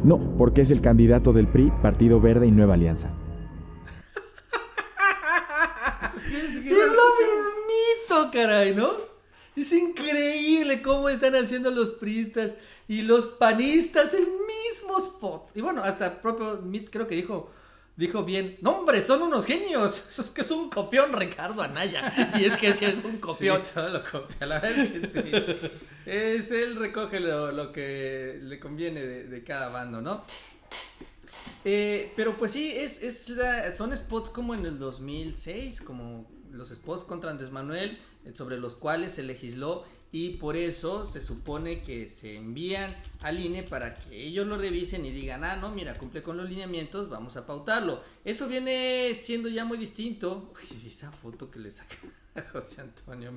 No, 0.03 0.37
porque 0.37 0.61
es 0.61 0.69
el 0.69 0.81
candidato 0.81 1.33
del 1.33 1.47
PRI, 1.47 1.71
Partido 1.81 2.21
Verde 2.21 2.45
y 2.45 2.51
Nueva 2.51 2.75
Alianza. 2.75 3.11
Es 6.13 6.63
lo 6.63 7.07
mismito, 7.17 8.31
caray, 8.31 8.75
¿no? 8.75 8.91
Es 9.55 9.73
increíble 9.73 10.83
cómo 10.83 11.09
están 11.09 11.33
haciendo 11.33 11.71
los 11.71 11.89
priistas 11.91 12.55
y 12.87 13.01
los 13.01 13.25
panistas 13.25 14.13
el 14.13 14.27
mismo 14.27 14.99
spot. 14.99 15.49
Y 15.55 15.61
bueno, 15.61 15.81
hasta 15.83 16.05
el 16.05 16.17
propio 16.17 16.61
Mit 16.61 16.91
creo 16.91 17.07
que 17.07 17.15
dijo, 17.15 17.49
dijo 17.97 18.23
bien, 18.23 18.57
no 18.61 18.71
hombre, 18.79 19.01
son 19.01 19.21
unos 19.23 19.45
genios. 19.45 20.03
Eso 20.09 20.21
es 20.21 20.29
que 20.29 20.41
es 20.41 20.51
un 20.51 20.69
copión 20.69 21.11
Ricardo 21.11 21.61
Anaya. 21.61 22.31
Y 22.39 22.45
es 22.45 22.55
que 22.55 22.71
sí 22.73 22.85
es 22.85 23.03
un 23.03 23.17
copión. 23.19 23.61
Sí, 23.65 23.71
todo 23.73 23.89
lo 23.89 24.01
copia, 24.03 24.47
la 24.47 24.59
verdad 24.59 24.79
es 24.79 24.91
que 24.91 25.07
sí. 25.07 25.71
Es 26.05 26.51
él 26.51 26.75
recoge 26.77 27.19
lo, 27.19 27.51
lo 27.51 27.71
que 27.73 28.39
le 28.41 28.59
conviene 28.59 29.01
de, 29.01 29.23
de 29.25 29.43
cada 29.43 29.67
bando, 29.69 30.01
¿no? 30.01 30.23
Eh, 31.65 32.13
pero 32.15 32.37
pues 32.37 32.51
sí, 32.51 32.71
es, 32.71 33.01
es 33.03 33.29
la- 33.29 33.71
son 33.71 33.95
spots 33.95 34.29
como 34.29 34.53
en 34.55 34.65
el 34.65 34.79
2006, 34.79 35.81
como 35.81 36.29
los 36.51 36.69
spots 36.69 37.03
contra 37.03 37.29
Andrés 37.31 37.51
Manuel, 37.51 37.97
eh, 38.25 38.31
sobre 38.33 38.57
los 38.57 38.75
cuales 38.75 39.13
se 39.13 39.23
legisló 39.23 39.83
y 40.11 40.31
por 40.37 40.55
eso 40.55 41.05
se 41.05 41.19
supone 41.19 41.81
que 41.81 42.07
se 42.07 42.35
envían 42.35 42.95
al 43.21 43.39
INE 43.39 43.63
para 43.63 43.93
que 43.93 44.25
ellos 44.27 44.47
lo 44.47 44.57
revisen 44.57 45.05
y 45.05 45.11
digan, 45.11 45.43
ah, 45.43 45.57
no, 45.57 45.69
mira, 45.71 45.97
cumple 45.97 46.23
con 46.23 46.37
los 46.37 46.49
lineamientos, 46.49 47.09
vamos 47.09 47.35
a 47.35 47.45
pautarlo. 47.45 48.01
Eso 48.23 48.47
viene 48.47 49.13
siendo 49.15 49.49
ya 49.49 49.65
muy 49.65 49.77
distinto. 49.77 50.53
Uy, 50.55 50.77
esa 50.87 51.11
foto 51.11 51.51
que 51.51 51.59
le 51.59 51.71
saca 51.71 51.95
a 52.35 52.41
José 52.41 52.81
Antonio. 52.81 53.33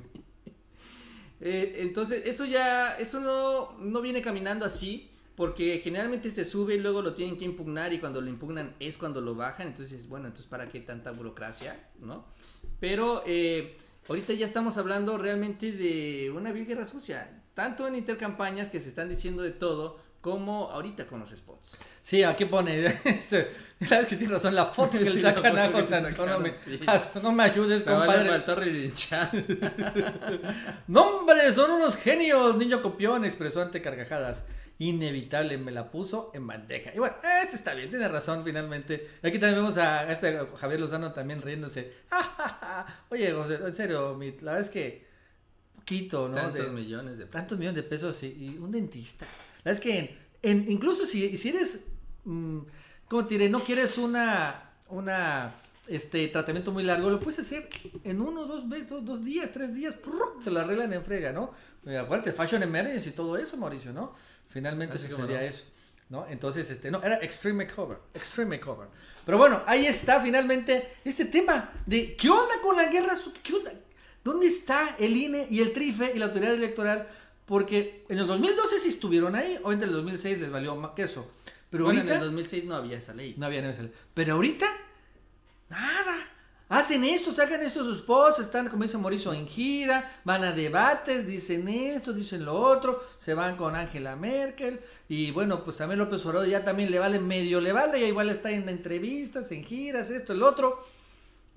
Eh, 1.40 1.76
entonces, 1.78 2.22
eso 2.26 2.44
ya, 2.44 2.96
eso 2.98 3.18
no, 3.18 3.76
no 3.80 4.00
viene 4.00 4.22
caminando 4.22 4.64
así, 4.64 5.10
porque 5.34 5.80
generalmente 5.82 6.30
se 6.30 6.44
sube 6.44 6.74
y 6.74 6.78
luego 6.78 7.02
lo 7.02 7.14
tienen 7.14 7.38
que 7.38 7.46
impugnar 7.46 7.92
y 7.92 7.98
cuando 7.98 8.20
lo 8.20 8.28
impugnan 8.28 8.76
es 8.78 8.98
cuando 8.98 9.20
lo 9.20 9.34
bajan, 9.34 9.68
entonces, 9.68 10.06
bueno, 10.08 10.26
entonces 10.26 10.46
¿para 10.46 10.68
qué 10.68 10.80
tanta 10.80 11.12
burocracia? 11.12 11.80
¿No? 11.98 12.26
Pero 12.78 13.22
eh, 13.26 13.74
ahorita 14.10 14.32
ya 14.32 14.44
estamos 14.44 14.76
hablando 14.76 15.16
realmente 15.18 15.70
de 15.70 16.32
una 16.34 16.50
vil 16.50 16.66
guerra 16.66 16.84
sucia, 16.84 17.30
tanto 17.54 17.86
en 17.86 17.94
intercampañas 17.94 18.68
que 18.68 18.80
se 18.80 18.88
están 18.88 19.08
diciendo 19.08 19.40
de 19.40 19.52
todo, 19.52 20.00
como 20.20 20.68
ahorita 20.68 21.06
con 21.06 21.20
los 21.20 21.30
spots. 21.30 21.78
Sí, 22.02 22.24
aquí 22.24 22.44
pone, 22.44 22.86
este, 23.04 23.48
claro 23.88 24.06
que 24.06 24.16
tiene 24.16 24.34
razón, 24.34 24.54
la 24.54 24.66
foto 24.66 24.98
que 24.98 25.06
Sí, 25.06 25.14
le 25.16 25.22
sacan 25.22 25.58
a 25.58 25.68
José 25.70 25.96
Antonio. 25.96 26.16
sacaron, 26.16 26.42
me- 26.42 26.52
sí. 26.52 26.80
No 27.22 27.32
me 27.32 27.42
ayudes, 27.44 27.84
Me 27.86 27.92
vale 27.92 28.26
compadre. 28.28 28.54
relinchar. 28.66 29.30
No, 30.88 31.18
hombre, 31.18 31.52
son 31.52 31.70
unos 31.70 31.96
genios, 31.96 32.56
niño 32.56 32.82
copión, 32.82 33.24
expresó 33.24 33.62
ante 33.62 33.80
carcajadas. 33.82 34.44
Inevitable, 34.78 35.58
me 35.58 35.72
la 35.72 35.90
puso 35.90 36.30
en 36.32 36.46
bandeja. 36.46 36.90
Y 36.94 36.98
bueno, 36.98 37.14
este 37.42 37.54
está 37.56 37.74
bien, 37.74 37.90
tiene 37.90 38.08
razón 38.08 38.42
finalmente. 38.44 39.08
Aquí 39.22 39.38
también 39.38 39.56
vemos 39.56 39.76
a 39.76 40.10
este 40.10 40.38
Javier 40.56 40.80
Lozano 40.80 41.12
también 41.12 41.42
riéndose. 41.42 41.92
Oye, 43.10 43.30
José, 43.32 43.56
en 43.62 43.74
serio, 43.74 44.14
mi- 44.14 44.32
la 44.40 44.52
verdad 44.52 44.60
es 44.60 44.70
que 44.70 45.06
poquito, 45.76 46.28
¿no? 46.28 46.34
Tantos 46.36 46.66
De- 46.66 46.72
millones 46.72 47.18
de 47.18 47.24
pesos. 47.26 47.30
tantos 47.32 47.58
millones 47.58 47.82
de 47.82 47.88
pesos 47.88 48.22
y, 48.22 48.26
y 48.28 48.58
un 48.58 48.72
dentista. 48.72 49.26
La 49.64 49.70
verdad 49.70 49.72
es 49.74 49.80
que 49.80 49.98
en, 49.98 50.60
en- 50.62 50.70
incluso 50.70 51.04
si, 51.04 51.36
si 51.36 51.50
eres, 51.50 51.80
mm, 52.24 52.60
¿cómo 53.10 53.26
te 53.26 53.34
diré? 53.34 53.50
No 53.50 53.64
quieres 53.64 53.98
una, 53.98 54.70
una, 54.88 55.52
este, 55.88 56.28
tratamiento 56.28 56.70
muy 56.70 56.84
largo, 56.84 57.10
lo 57.10 57.18
puedes 57.20 57.40
hacer 57.40 57.68
en 58.04 58.20
uno, 58.20 58.46
dos, 58.46 58.62
dos, 58.88 59.04
dos 59.04 59.24
días, 59.24 59.50
tres 59.52 59.74
días, 59.74 59.96
te 60.44 60.50
lo 60.50 60.60
arreglan 60.60 60.92
en 60.92 61.04
frega, 61.04 61.32
¿no? 61.32 61.50
Eh, 61.84 61.98
Acuérdate, 61.98 62.32
Fashion 62.32 62.62
Emergency 62.62 63.08
y 63.08 63.12
todo 63.12 63.36
eso, 63.36 63.56
Mauricio, 63.56 63.92
¿no? 63.92 64.14
Finalmente 64.48 64.94
Así 64.94 65.08
sucedía 65.08 65.42
eso. 65.42 65.64
¿No? 66.08 66.26
Entonces, 66.28 66.68
este, 66.70 66.90
no, 66.90 67.00
era 67.02 67.16
Extreme 67.22 67.64
Makeover, 67.64 67.98
Extreme 68.14 68.56
Makeover. 68.56 68.88
Pero 69.24 69.38
bueno, 69.38 69.62
ahí 69.66 69.86
está 69.86 70.20
finalmente 70.20 70.96
este 71.04 71.24
tema 71.26 71.72
de 71.86 72.16
¿qué 72.16 72.28
onda 72.30 72.54
con 72.62 72.76
la 72.76 72.86
guerra? 72.86 73.16
su- 73.16 73.32
¿Qué 73.42 73.54
onda? 73.54 73.72
¿Dónde 74.24 74.46
está 74.48 74.96
el 74.98 75.16
INE 75.16 75.46
y 75.48 75.60
el 75.60 75.72
TRIFE 75.72 76.12
y 76.14 76.18
la 76.18 76.26
autoridad 76.26 76.54
electoral? 76.54 77.06
Porque 77.46 78.04
en 78.08 78.18
el 78.18 78.26
2012 78.26 78.80
sí 78.80 78.88
estuvieron 78.88 79.36
ahí, 79.36 79.56
obviamente 79.62 79.84
en 79.84 79.90
el 79.90 79.96
2006 79.98 80.40
les 80.40 80.50
valió 80.50 80.74
más 80.74 80.92
queso. 80.96 81.28
Pero 81.70 81.84
bueno, 81.84 82.00
ahorita 82.00 82.16
en 82.16 82.22
el 82.22 82.26
2006 82.26 82.64
no 82.64 82.74
había 82.74 82.98
esa 82.98 83.14
ley. 83.14 83.34
no 83.38 83.46
había 83.46 83.62
nada. 83.62 83.88
Pero 84.12 84.34
ahorita, 84.34 84.66
nada. 85.68 86.16
Hacen 86.68 87.02
esto, 87.02 87.32
sacan 87.32 87.62
estos 87.62 87.98
spots, 87.98 88.38
están, 88.38 88.68
como 88.68 88.84
dice 88.84 88.96
Mauricio, 88.96 89.32
en 89.32 89.48
gira, 89.48 90.20
van 90.22 90.44
a 90.44 90.52
debates, 90.52 91.26
dicen 91.26 91.66
esto, 91.68 92.12
dicen 92.12 92.44
lo 92.44 92.56
otro, 92.56 93.02
se 93.18 93.34
van 93.34 93.56
con 93.56 93.74
Angela 93.74 94.14
Merkel, 94.14 94.78
y 95.08 95.32
bueno, 95.32 95.64
pues 95.64 95.78
también 95.78 95.98
López 95.98 96.24
Obrador 96.26 96.46
ya 96.46 96.62
también 96.62 96.92
le 96.92 97.00
vale, 97.00 97.18
medio 97.18 97.60
le 97.60 97.72
vale, 97.72 98.00
ya 98.00 98.06
igual 98.06 98.30
está 98.30 98.52
en 98.52 98.68
entrevistas, 98.68 99.50
en 99.50 99.64
giras, 99.64 100.10
esto, 100.10 100.32
el 100.32 100.44
otro. 100.44 100.86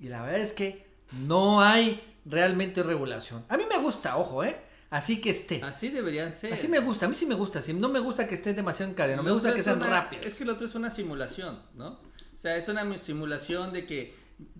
Y 0.00 0.08
la 0.08 0.22
verdad 0.22 0.40
es 0.40 0.52
que 0.52 0.84
no 1.12 1.60
hay 1.60 2.02
realmente 2.24 2.82
regulación. 2.82 3.44
A 3.48 3.56
mí 3.56 3.62
me 3.70 3.78
gusta, 3.78 4.16
ojo, 4.16 4.42
¿eh? 4.42 4.56
Así 4.94 5.20
que 5.20 5.30
esté. 5.30 5.60
Así 5.64 5.88
deberían 5.88 6.30
ser. 6.30 6.52
Así 6.52 6.68
me 6.68 6.78
gusta, 6.78 7.06
a 7.06 7.08
mí 7.08 7.16
sí 7.16 7.26
me 7.26 7.34
gusta, 7.34 7.60
no 7.74 7.88
me 7.88 7.98
gusta 7.98 8.28
que 8.28 8.36
esté 8.36 8.54
demasiado 8.54 8.90
en 8.90 8.94
cadena, 8.94 9.22
me 9.22 9.32
gusta 9.32 9.52
que 9.52 9.60
sean 9.60 9.78
una- 9.78 9.88
rápidos. 9.88 10.24
Es 10.24 10.34
que 10.34 10.44
lo 10.44 10.52
otro 10.52 10.66
es 10.66 10.76
una 10.76 10.88
simulación, 10.88 11.60
¿no? 11.74 11.88
O 11.88 12.36
sea, 12.38 12.56
es 12.56 12.68
una 12.68 12.96
simulación 12.96 13.72
de 13.72 13.86
que, 13.86 14.14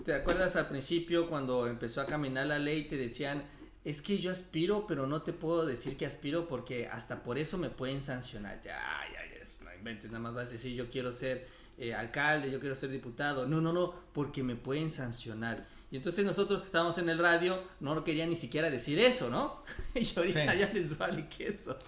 ¿te 0.04 0.12
acuerdas 0.12 0.56
al 0.56 0.66
principio 0.66 1.28
cuando 1.28 1.68
empezó 1.68 2.00
a 2.00 2.06
caminar 2.06 2.46
la 2.48 2.58
ley 2.58 2.82
te 2.88 2.96
decían, 2.96 3.44
es 3.84 4.02
que 4.02 4.18
yo 4.18 4.32
aspiro, 4.32 4.88
pero 4.88 5.06
no 5.06 5.22
te 5.22 5.32
puedo 5.32 5.64
decir 5.66 5.96
que 5.96 6.04
aspiro 6.04 6.48
porque 6.48 6.88
hasta 6.88 7.22
por 7.22 7.38
eso 7.38 7.56
me 7.56 7.70
pueden 7.70 8.02
sancionar. 8.02 8.60
Ay, 8.64 9.12
ay, 9.16 9.38
pues 9.40 9.62
no 9.62 9.72
inventes, 9.72 10.10
nada 10.10 10.18
más 10.18 10.34
vas 10.34 10.48
a 10.48 10.52
decir, 10.52 10.74
yo 10.74 10.90
quiero 10.90 11.12
ser 11.12 11.46
eh, 11.78 11.94
alcalde, 11.94 12.50
yo 12.50 12.58
quiero 12.58 12.74
ser 12.74 12.90
diputado. 12.90 13.46
No, 13.46 13.60
no, 13.60 13.72
no, 13.72 13.94
porque 14.12 14.42
me 14.42 14.56
pueden 14.56 14.90
sancionar. 14.90 15.64
Y 15.94 15.96
entonces 15.96 16.24
nosotros 16.24 16.58
que 16.58 16.64
estábamos 16.64 16.98
en 16.98 17.08
el 17.08 17.20
radio 17.20 17.62
no 17.78 18.02
querían 18.02 18.28
ni 18.28 18.34
siquiera 18.34 18.68
decir 18.68 18.98
eso, 18.98 19.30
¿no? 19.30 19.62
y 19.94 20.04
ahorita 20.18 20.52
Sí. 20.52 20.58
ya 20.58 20.72
les 20.72 20.98
vale 20.98 21.28
queso. 21.28 21.78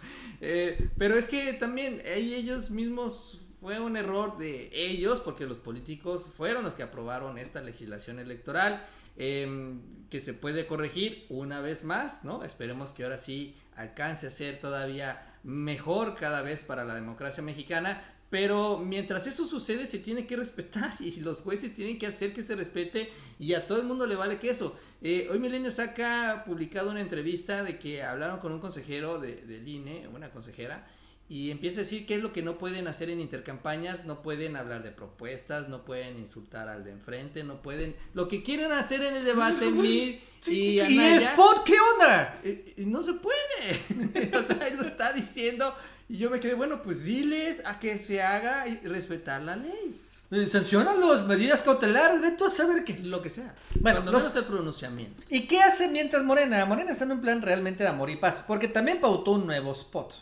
Eh, 0.40 0.90
pero 0.97 1.19
es 1.19 1.27
que 1.27 1.53
también 1.55 2.01
ahí 2.07 2.33
ellos 2.37 2.71
mismos 2.71 3.40
fue 3.61 3.81
un 3.81 3.97
error 3.97 4.38
de 4.38 4.71
ellos, 4.73 5.19
porque 5.19 5.45
los 5.45 5.59
políticos 5.59 6.29
fueron 6.37 6.62
los 6.62 6.75
que 6.75 6.85
aprobaron 6.85 7.37
esta 7.37 7.61
legislación 7.62 8.21
electoral, 8.21 8.87
eh, 9.16 9.75
que 10.09 10.21
se 10.21 10.35
puede 10.35 10.69
corregir 10.69 11.27
una 11.29 11.61
vez 11.61 11.83
más, 11.83 12.23
¿no? 12.23 12.45
Esperemos 12.45 12.92
que 12.92 13.03
ahora 13.03 13.19
sí 13.19 13.57
alcance 13.75 14.29
a 14.29 14.31
ser 14.31 14.61
todavía 14.61 15.36
mejor 15.46 16.16
cada 16.16 16.42
vez 16.42 16.62
para 16.62 16.85
la 16.85 16.94
democracia 16.94 17.42
mexicana. 17.42 18.02
Pero 18.28 18.78
mientras 18.78 19.28
eso 19.28 19.46
sucede 19.46 19.87
se 19.87 20.00
tiene 20.00 20.26
que 20.26 20.37
respetar 20.37 20.92
y 21.00 21.20
los 21.20 21.40
jueces 21.40 21.74
tienen 21.74 21.98
que 21.98 22.06
hacer 22.06 22.32
que 22.32 22.42
se 22.42 22.56
respete 22.56 23.11
y 23.38 23.54
a 23.54 23.66
todo 23.66 23.80
el 23.80 23.87
mundo 23.87 24.06
le 24.06 24.16
vale 24.16 24.38
queso. 24.38 24.76
Eh, 25.00 25.28
hoy 25.30 25.38
Milenio 25.38 25.70
saca 25.70 26.42
publicado 26.44 26.90
una 26.90 27.00
entrevista 27.00 27.62
de 27.62 27.78
que 27.78 28.02
hablaron 28.02 28.40
con 28.40 28.52
un 28.52 28.59
consejero 28.59 29.20
de, 29.20 29.37
del 29.46 29.66
INE, 29.66 30.09
una 30.09 30.30
consejera, 30.30 30.87
y 31.28 31.50
empieza 31.50 31.80
a 31.80 31.82
decir 31.82 32.06
qué 32.06 32.14
es 32.16 32.22
lo 32.22 32.32
que 32.32 32.42
no 32.42 32.56
pueden 32.56 32.86
hacer 32.86 33.10
en 33.10 33.20
intercampañas, 33.20 34.04
no 34.04 34.22
pueden 34.22 34.56
hablar 34.56 34.82
de 34.84 34.92
propuestas, 34.92 35.68
no 35.68 35.84
pueden 35.84 36.16
insultar 36.18 36.68
al 36.68 36.84
de 36.84 36.92
enfrente, 36.92 37.42
no 37.42 37.62
pueden... 37.62 37.96
Lo 38.14 38.28
que 38.28 38.42
quieren 38.44 38.70
hacer 38.72 39.02
en 39.02 39.16
el 39.16 39.24
debate, 39.24 39.70
Mid 39.70 40.16
Sí, 40.40 40.54
y 40.54 40.70
¿Y 40.76 40.80
Anaya, 40.80 41.30
Spot 41.30 41.64
qué 41.64 41.74
onda? 41.94 42.40
eh, 42.44 42.74
eh, 42.76 42.84
no 42.86 43.02
se 43.02 43.14
puede. 43.14 44.30
o 44.38 44.42
sea, 44.42 44.68
él 44.68 44.76
lo 44.76 44.82
está 44.84 45.12
diciendo 45.12 45.74
y 46.08 46.18
yo 46.18 46.30
me 46.30 46.38
quedé, 46.38 46.54
bueno, 46.54 46.82
pues 46.82 47.04
diles 47.04 47.60
a 47.64 47.80
que 47.80 47.98
se 47.98 48.22
haga 48.22 48.68
y 48.68 48.76
respetar 48.86 49.42
la 49.42 49.56
ley, 49.56 50.00
Eh, 50.30 50.46
Sancionan 50.46 51.00
las 51.00 51.24
medidas 51.26 51.62
cautelares, 51.62 52.20
ve 52.20 52.32
tú 52.32 52.44
a 52.46 52.50
saber 52.50 52.84
qué. 52.84 52.98
lo 52.98 53.20
que 53.22 53.30
sea. 53.30 53.52
Bueno, 53.80 54.02
Cuando 54.02 54.12
los- 54.12 54.36
el 54.36 54.44
pronunciamiento. 54.44 55.24
¿Y 55.28 55.42
qué 55.48 55.58
hace 55.60 55.88
mientras 55.88 56.22
Morena? 56.22 56.64
Morena 56.66 56.92
está 56.92 57.04
en 57.04 57.12
un 57.12 57.20
plan 57.20 57.42
realmente 57.42 57.82
de 57.82 57.88
amor 57.88 58.10
y 58.10 58.16
paz, 58.16 58.44
porque 58.46 58.68
también 58.68 59.00
pautó 59.00 59.32
un 59.32 59.46
nuevo 59.46 59.72
spot. 59.72 60.14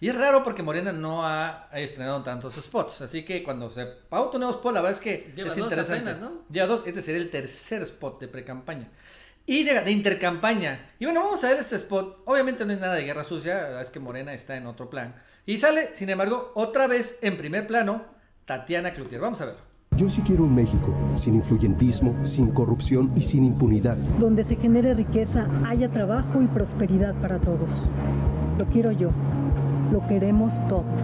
Y 0.00 0.08
es 0.08 0.16
raro 0.16 0.44
porque 0.44 0.62
Morena 0.62 0.92
no 0.92 1.24
ha 1.24 1.68
estrenado 1.72 2.22
tantos 2.22 2.54
spots, 2.54 3.02
así 3.02 3.24
que 3.24 3.42
cuando 3.42 3.70
se 3.70 3.86
pauta 3.86 4.36
un 4.36 4.42
nuevo 4.42 4.56
spot, 4.56 4.74
la 4.74 4.80
verdad 4.80 4.96
es 4.98 5.00
que 5.02 5.32
Lleva 5.34 5.48
es 5.48 5.56
dos 5.56 5.64
interesante. 5.64 6.10
apenas, 6.10 6.20
¿no? 6.20 6.42
Lleva 6.50 6.66
dos, 6.66 6.82
este 6.84 7.00
sería 7.00 7.20
el 7.22 7.30
tercer 7.30 7.82
spot 7.82 8.20
de 8.20 8.28
pre-campaña. 8.28 8.88
Y 9.46 9.64
de, 9.64 9.80
de 9.80 9.90
intercampaña. 9.90 10.80
Y 10.98 11.04
bueno, 11.04 11.20
vamos 11.22 11.42
a 11.44 11.48
ver 11.48 11.58
este 11.58 11.76
spot. 11.76 12.22
Obviamente 12.26 12.64
no 12.64 12.72
hay 12.72 12.78
nada 12.78 12.94
de 12.94 13.04
guerra 13.04 13.24
sucia, 13.24 13.54
la 13.54 13.62
verdad 13.64 13.82
es 13.82 13.90
que 13.90 14.00
Morena 14.00 14.32
está 14.34 14.56
en 14.56 14.66
otro 14.66 14.90
plan. 14.90 15.14
Y 15.46 15.58
sale, 15.58 15.90
sin 15.94 16.10
embargo, 16.10 16.50
otra 16.54 16.86
vez 16.86 17.18
en 17.22 17.36
primer 17.36 17.66
plano, 17.66 18.04
Tatiana 18.44 18.92
Cloutier. 18.92 19.20
Vamos 19.20 19.40
a 19.40 19.46
ver. 19.46 19.56
Yo 19.96 20.08
sí 20.08 20.22
quiero 20.22 20.42
un 20.44 20.54
México 20.54 20.96
sin 21.14 21.36
influyentismo, 21.36 22.26
sin 22.26 22.50
corrupción 22.50 23.12
y 23.16 23.22
sin 23.22 23.44
impunidad. 23.44 23.96
donde 24.18 24.42
se 24.44 24.56
genere 24.56 24.92
riqueza, 24.94 25.46
haya 25.66 25.88
trabajo 25.90 26.42
y 26.42 26.46
prosperidad 26.48 27.14
para 27.20 27.38
todos. 27.38 27.88
Lo 28.58 28.64
quiero 28.66 28.90
yo, 28.92 29.10
lo 29.94 30.04
queremos 30.08 30.52
todos. 30.66 31.00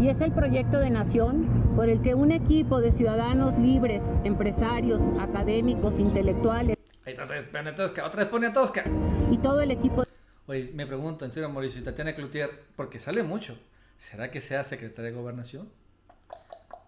Y 0.00 0.08
es 0.08 0.22
el 0.22 0.32
proyecto 0.32 0.78
de 0.78 0.88
nación 0.88 1.46
por 1.76 1.90
el 1.90 2.00
que 2.00 2.14
un 2.14 2.32
equipo 2.32 2.80
de 2.80 2.90
ciudadanos 2.90 3.58
libres, 3.58 4.02
empresarios, 4.24 5.02
académicos, 5.20 5.98
intelectuales 5.98 6.78
Ahí 7.04 7.12
está, 7.12 7.74
Tosca, 7.74 8.06
otra 8.06 8.22
vez 8.22 8.30
pone 8.30 8.46
a 8.46 8.52
Tosca. 8.54 8.84
y 9.30 9.36
todo 9.36 9.60
el 9.60 9.70
equipo 9.70 10.04
Oye, 10.46 10.70
me 10.74 10.86
pregunto, 10.86 11.26
en 11.26 11.32
serio, 11.32 11.50
Mauricio, 11.50 11.82
y 11.82 11.84
Tatiana 11.84 12.14
Cloutier, 12.14 12.48
porque 12.74 12.98
sale 12.98 13.22
mucho, 13.22 13.58
¿será 13.98 14.30
que 14.30 14.40
sea 14.40 14.64
secretaria 14.64 15.10
de 15.10 15.16
gobernación? 15.16 15.68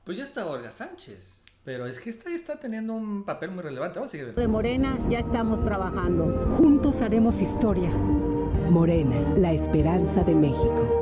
Pues 0.04 0.16
ya 0.16 0.24
está 0.24 0.46
Olga 0.46 0.70
Sánchez. 0.70 1.44
Pero 1.62 1.87
es 1.87 1.98
que 1.98 2.11
esta 2.11 2.30
está 2.30 2.59
teniendo 2.59 2.94
un 2.94 3.24
papel 3.24 3.50
muy 3.50 3.62
relevante. 3.62 3.98
Vamos 3.98 4.11
a 4.11 4.12
seguir 4.12 4.35
de 4.35 4.48
Morena 4.48 4.98
ya 5.09 5.18
estamos 5.18 5.64
trabajando. 5.64 6.54
Juntos 6.59 7.00
haremos 7.00 7.40
historia. 7.40 7.90
Morena, 8.70 9.16
la 9.37 9.52
esperanza 9.52 10.22
de 10.24 10.35
México. 10.35 10.93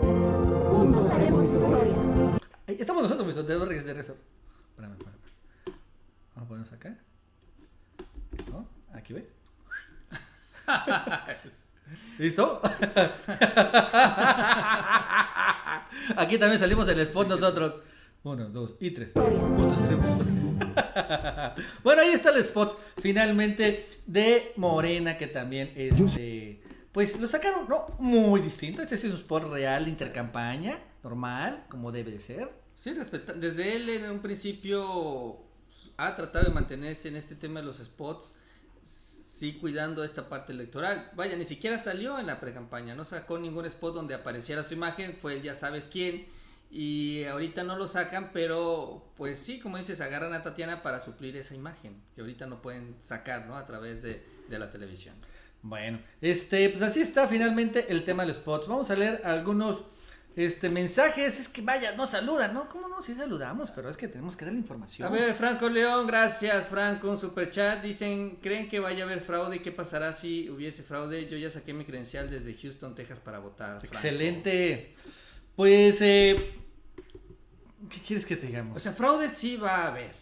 Ahí 2.67 2.77
estamos 2.79 3.03
nosotros, 3.03 3.27
mis 3.27 3.47
debo 3.47 3.65
regresar 3.65 3.87
de 3.89 3.93
regreso. 3.95 4.17
Espérame, 4.71 4.93
espérame. 4.93 5.19
Vamos 6.35 6.47
a 6.47 6.49
ponernos 6.49 6.73
acá. 6.73 6.97
¿No? 8.51 8.69
Aquí 8.95 9.13
ve. 9.13 9.29
¿Listo? 12.19 12.61
Aquí 16.17 16.39
también 16.39 16.61
salimos 16.61 16.89
el 16.89 17.01
spot 17.01 17.29
nosotros. 17.29 17.75
Uno, 18.23 18.49
dos 18.49 18.77
y 18.81 18.93
tres. 18.93 19.13
Juntos 19.15 19.79
historia. 19.81 20.33
bueno, 21.83 22.03
ahí 22.03 22.11
está 22.11 22.31
el 22.31 22.37
spot 22.37 22.79
finalmente 23.01 23.87
de 24.07 24.53
Morena 24.57 25.19
que 25.19 25.27
también 25.27 25.73
este 25.75 26.63
pues 26.93 27.19
lo 27.19 27.27
sacaron 27.27 27.69
no 27.69 27.87
muy 27.99 28.41
distinto. 28.41 28.83
Este 28.83 28.95
es 28.95 29.05
un 29.05 29.13
spot 29.13 29.45
real 29.51 29.85
de 29.85 29.91
intercampaña, 29.91 30.79
normal, 31.03 31.65
como 31.69 31.91
debe 31.93 32.11
de 32.13 32.21
ser. 32.21 32.51
Sí, 32.77 32.93
respeta- 32.95 33.35
desde 33.35 33.77
él 33.77 33.89
en 33.91 34.11
un 34.11 34.21
principio 34.21 35.39
ha 35.97 36.15
tratado 36.15 36.47
de 36.47 36.53
mantenerse 36.53 37.09
en 37.09 37.17
este 37.17 37.35
tema 37.35 37.61
de 37.61 37.67
los 37.67 37.79
spots, 37.79 38.35
sí 38.85 39.55
cuidando 39.61 40.05
esta 40.05 40.29
parte 40.29 40.53
electoral. 40.53 41.11
Vaya, 41.15 41.37
ni 41.37 41.45
siquiera 41.45 41.79
salió 41.79 42.19
en 42.19 42.27
la 42.27 42.41
pre-campaña, 42.41 42.95
no 42.95 43.05
sacó 43.05 43.39
ningún 43.39 43.67
spot 43.67 43.95
donde 43.95 44.15
apareciera 44.15 44.63
su 44.63 44.75
imagen, 44.75 45.17
fue 45.21 45.35
el 45.35 45.43
ya 45.43 45.55
sabes 45.55 45.89
quién. 45.91 46.27
Y 46.75 47.25
ahorita 47.25 47.65
no 47.65 47.77
lo 47.77 47.87
sacan, 47.87 48.31
pero 48.33 49.05
pues 49.19 49.39
sí, 49.39 49.59
como 49.61 49.77
dices, 49.77 50.01
agarran 50.01 50.33
a 50.33 50.43
Tatiana 50.43 50.83
para 50.83 51.01
suplir 51.01 51.37
esa 51.37 51.55
imagen, 51.55 52.01
que 52.15 52.23
ahorita 52.23 52.47
no 52.47 52.63
pueden 52.63 52.97
sacar, 52.99 53.47
¿no? 53.47 53.57
A 53.57 53.67
través 53.67 54.01
de, 54.01 54.25
de 54.49 54.59
la 54.59 54.71
televisión. 54.71 55.15
Bueno, 55.63 56.01
este, 56.21 56.69
pues 56.69 56.83
así 56.83 57.01
está 57.01 57.29
finalmente 57.29 57.87
el 57.89 58.03
tema 58.05 58.25
de 58.25 58.29
los 58.29 58.37
spots. 58.37 58.67
Vamos 58.67 58.91
a 58.91 58.97
leer 58.97 59.23
algunos 59.25 59.85
este, 60.35 60.69
mensajes. 60.69 61.39
Es 61.39 61.49
que 61.49 61.63
vaya, 61.63 61.95
no 61.95 62.07
saludan, 62.07 62.53
¿no? 62.53 62.69
¿Cómo 62.69 62.89
no? 62.89 63.01
Sí 63.01 63.15
saludamos, 63.15 63.71
pero 63.71 63.89
es 63.89 63.97
que 63.97 64.09
tenemos 64.09 64.37
que 64.37 64.45
dar 64.45 64.55
la 64.55 64.61
información. 64.61 65.07
A 65.07 65.11
ver, 65.11 65.35
Franco 65.35 65.69
León, 65.69 66.07
gracias 66.07 66.69
Franco, 66.69 67.11
un 67.11 67.17
super 67.17 67.49
chat. 67.51 67.83
Dicen, 67.83 68.39
¿creen 68.43 68.69
que 68.69 68.81
vaya 68.81 69.05
a 69.05 69.07
haber 69.07 69.21
fraude? 69.21 69.63
¿Qué 69.63 69.71
pasará 69.71 70.13
si 70.13 70.51
hubiese 70.51 70.83
fraude? 70.83 71.29
Yo 71.29 71.37
ya 71.37 71.51
saqué 71.51 71.73
mi 71.73 71.85
credencial 71.85 72.29
desde 72.29 72.55
Houston, 72.55 72.95
Texas 72.95 73.21
para 73.21 73.39
votar. 73.39 73.79
Franco. 73.79 73.87
Excelente. 73.87 74.95
Pues, 75.55 76.01
eh, 76.01 76.55
¿qué 77.89 78.01
quieres 78.01 78.27
que 78.27 78.37
te 78.37 78.47
digamos? 78.47 78.77
O 78.77 78.81
sea, 78.81 78.93
fraude 78.93 79.29
sí 79.29 79.57
va 79.57 79.85
a 79.85 79.89
haber. 79.89 80.22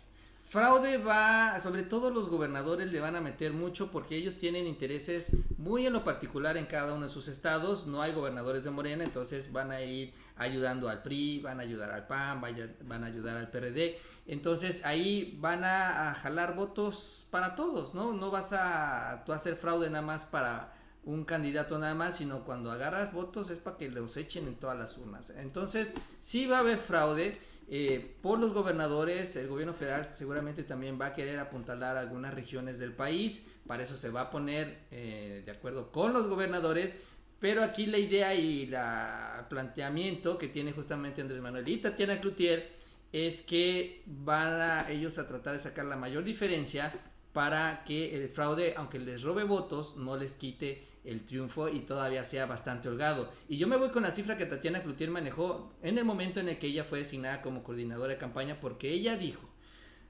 Fraude 0.51 0.99
va, 0.99 1.61
sobre 1.61 1.85
todo 1.85 2.11
los 2.11 2.29
gobernadores 2.29 2.91
le 2.91 2.99
van 2.99 3.15
a 3.15 3.21
meter 3.21 3.53
mucho 3.53 3.93
porque 3.93 4.17
ellos 4.17 4.35
tienen 4.35 4.67
intereses 4.67 5.31
muy 5.59 5.87
en 5.87 5.93
lo 5.93 6.03
particular 6.03 6.57
en 6.57 6.67
cada 6.67 6.93
uno 6.93 7.07
de 7.07 7.13
sus 7.13 7.29
estados. 7.29 7.87
No 7.87 8.03
hay 8.03 8.13
gobernadores 8.13 8.65
de 8.65 8.73
Morena, 8.73 9.05
entonces 9.05 9.53
van 9.53 9.71
a 9.71 9.81
ir 9.81 10.13
ayudando 10.35 10.89
al 10.89 11.03
PRI, 11.03 11.39
van 11.39 11.61
a 11.61 11.63
ayudar 11.63 11.93
al 11.93 12.09
PAN, 12.09 12.41
van 12.41 13.05
a 13.05 13.07
ayudar 13.07 13.37
al 13.37 13.49
PRD. 13.49 13.97
Entonces 14.27 14.85
ahí 14.85 15.39
van 15.41 15.63
a, 15.63 16.11
a 16.11 16.15
jalar 16.17 16.57
votos 16.57 17.29
para 17.31 17.55
todos, 17.55 17.95
¿no? 17.95 18.13
No 18.13 18.33
vas 18.33 18.53
a, 18.53 19.23
tú 19.25 19.33
a 19.33 19.37
hacer 19.37 19.55
fraude 19.55 19.89
nada 19.89 20.05
más 20.05 20.25
para 20.25 20.73
un 21.05 21.25
candidato 21.25 21.79
nada 21.79 21.95
más, 21.95 22.17
sino 22.17 22.45
cuando 22.45 22.73
agarras 22.73 23.13
votos 23.13 23.51
es 23.51 23.59
para 23.59 23.77
que 23.77 23.89
los 23.89 24.17
echen 24.17 24.49
en 24.49 24.57
todas 24.57 24.77
las 24.77 24.99
urnas. 24.99 25.31
Entonces, 25.31 25.95
sí 26.19 26.47
va 26.47 26.57
a 26.57 26.61
haber 26.61 26.79
fraude 26.79 27.39
eh, 27.73 28.17
por 28.21 28.41
los 28.41 28.53
gobernadores, 28.53 29.37
el 29.37 29.47
gobierno 29.47 29.73
federal 29.73 30.09
seguramente 30.11 30.65
también 30.65 31.01
va 31.01 31.07
a 31.07 31.13
querer 31.13 31.39
apuntalar 31.39 31.97
algunas 31.97 32.35
regiones 32.35 32.81
del 32.81 32.93
país, 32.93 33.47
para 33.65 33.85
eso 33.85 33.97
se 33.97 34.11
va 34.11 34.23
a 34.23 34.31
poner 34.31 34.81
eh, 34.91 35.45
de 35.47 35.53
acuerdo 35.53 35.93
con 35.93 36.13
los 36.13 36.27
gobernadores, 36.27 36.97
pero 37.39 37.63
aquí 37.63 37.87
la 37.87 37.99
idea 37.99 38.35
y 38.35 38.67
la 38.67 39.47
planteamiento 39.49 40.37
que 40.37 40.49
tiene 40.49 40.73
justamente 40.73 41.21
Andrés 41.21 41.41
Manuel 41.41 41.69
y 41.69 41.77
Tatiana 41.77 42.21
Cloutier 42.21 42.69
es 43.13 43.41
que 43.41 44.03
van 44.05 44.61
a 44.61 44.91
ellos 44.91 45.19
a 45.19 45.29
tratar 45.29 45.53
de 45.53 45.61
sacar 45.61 45.85
la 45.85 45.97
mayor 45.97 46.25
diferencia 46.25 46.93
para 47.33 47.85
que 47.85 48.17
el 48.17 48.29
fraude, 48.31 48.75
aunque 48.77 48.99
les 48.99 49.23
robe 49.23 49.45
votos, 49.45 49.97
no 49.97 50.17
les 50.17 50.33
quite 50.33 50.90
el 51.05 51.25
triunfo 51.25 51.69
y 51.69 51.81
todavía 51.81 52.25
sea 52.25 52.47
bastante 52.47 52.89
holgado. 52.89 53.31
Y 53.49 53.57
yo 53.57 53.67
me 53.67 53.77
voy 53.77 53.91
con 53.91 54.03
la 54.03 54.11
cifra 54.11 54.37
que 54.37 54.47
Tatiana 54.47 54.83
Cloutier 54.83 55.11
manejó 55.11 55.73
en 55.83 55.99
el 55.99 56.05
momento 56.05 56.41
en 56.41 56.49
el 56.49 56.59
que 56.59 56.67
ella 56.67 56.85
fue 56.85 56.99
designada 56.99 57.43
como 57.43 57.63
coordinadora 57.63 58.15
de 58.15 58.19
campaña, 58.19 58.61
porque 58.61 58.91
ella 58.91 59.17
dijo, 59.17 59.49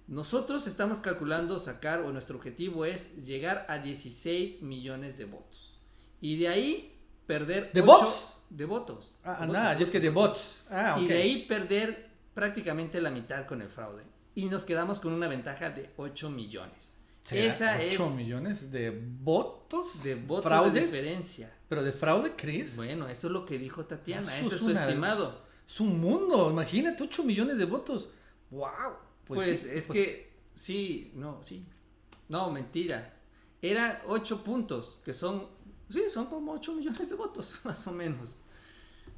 nosotros 0.07 0.67
estamos 0.67 1.01
calculando 1.01 1.59
sacar, 1.59 2.01
o 2.01 2.13
nuestro 2.13 2.37
objetivo 2.37 2.85
es 2.85 3.25
llegar 3.25 3.65
a 3.69 3.79
16 3.79 4.63
millones 4.63 5.17
de 5.17 5.25
votos. 5.25 5.79
Y 6.21 6.37
de 6.37 6.49
ahí 6.49 6.99
perder... 7.27 7.73
¿De 7.73 7.81
votos? 7.81 8.43
De 8.51 8.65
votos. 8.65 9.21
Ah, 9.23 9.47
nada, 9.47 9.67
votos, 9.67 9.79
yo 9.79 9.85
es 9.85 9.91
que 9.91 10.01
de 10.01 10.11
bots. 10.11 10.65
Ah. 10.69 10.99
Y 11.01 11.07
de 11.07 11.15
ahí 11.15 11.47
perder 11.47 12.11
prácticamente 12.35 13.01
la 13.01 13.11
mitad 13.11 13.47
con 13.47 13.63
el 13.63 13.69
fraude. 13.69 14.03
Y 14.35 14.47
nos 14.47 14.65
quedamos 14.65 14.99
con 14.99 15.13
una 15.13 15.29
ventaja 15.29 15.71
de 15.71 15.91
8 15.97 16.31
millones. 16.31 17.00
¿Será 17.31 17.47
Esa 17.49 17.77
8 17.77 18.07
es 18.09 18.15
millones 18.17 18.71
de 18.73 18.91
votos. 18.91 20.03
de 20.03 20.15
votos 20.17 20.45
¿Fraude? 20.47 20.71
de 20.81 20.87
diferencia. 20.87 21.53
¿Pero 21.69 21.83
de 21.83 21.93
fraude 21.93 22.35
crees? 22.37 22.77
Bueno, 22.77 23.09
eso 23.09 23.29
es 23.29 23.33
lo 23.33 23.45
que 23.45 23.59
dijo 23.59 23.85
Tatiana. 23.87 24.39
Eso 24.39 24.55
es 24.55 24.61
su 24.61 24.67
una- 24.67 24.87
estimado. 24.87 25.43
Es 25.69 25.79
un 25.81 26.01
mundo, 26.01 26.51
imagínate, 26.51 27.03
8 27.05 27.23
millones 27.25 27.59
de 27.59 27.65
votos. 27.65 28.11
¡Wow! 28.51 28.69
Pues, 29.25 29.61
sí, 29.61 29.69
es 29.73 29.87
pues- 29.87 29.99
que, 29.99 30.33
sí, 30.55 31.13
no, 31.15 31.43
sí. 31.43 31.65
No, 32.29 32.51
mentira. 32.51 33.17
Era 33.63 34.03
8 34.09 34.43
puntos, 34.43 35.01
que 35.05 35.13
son, 35.13 35.47
sí, 35.89 36.03
son 36.09 36.27
como 36.27 36.53
8 36.53 36.73
millones 36.75 37.09
de 37.11 37.15
votos, 37.15 37.61
más 37.65 37.87
o 37.87 37.93
menos. 37.93 38.43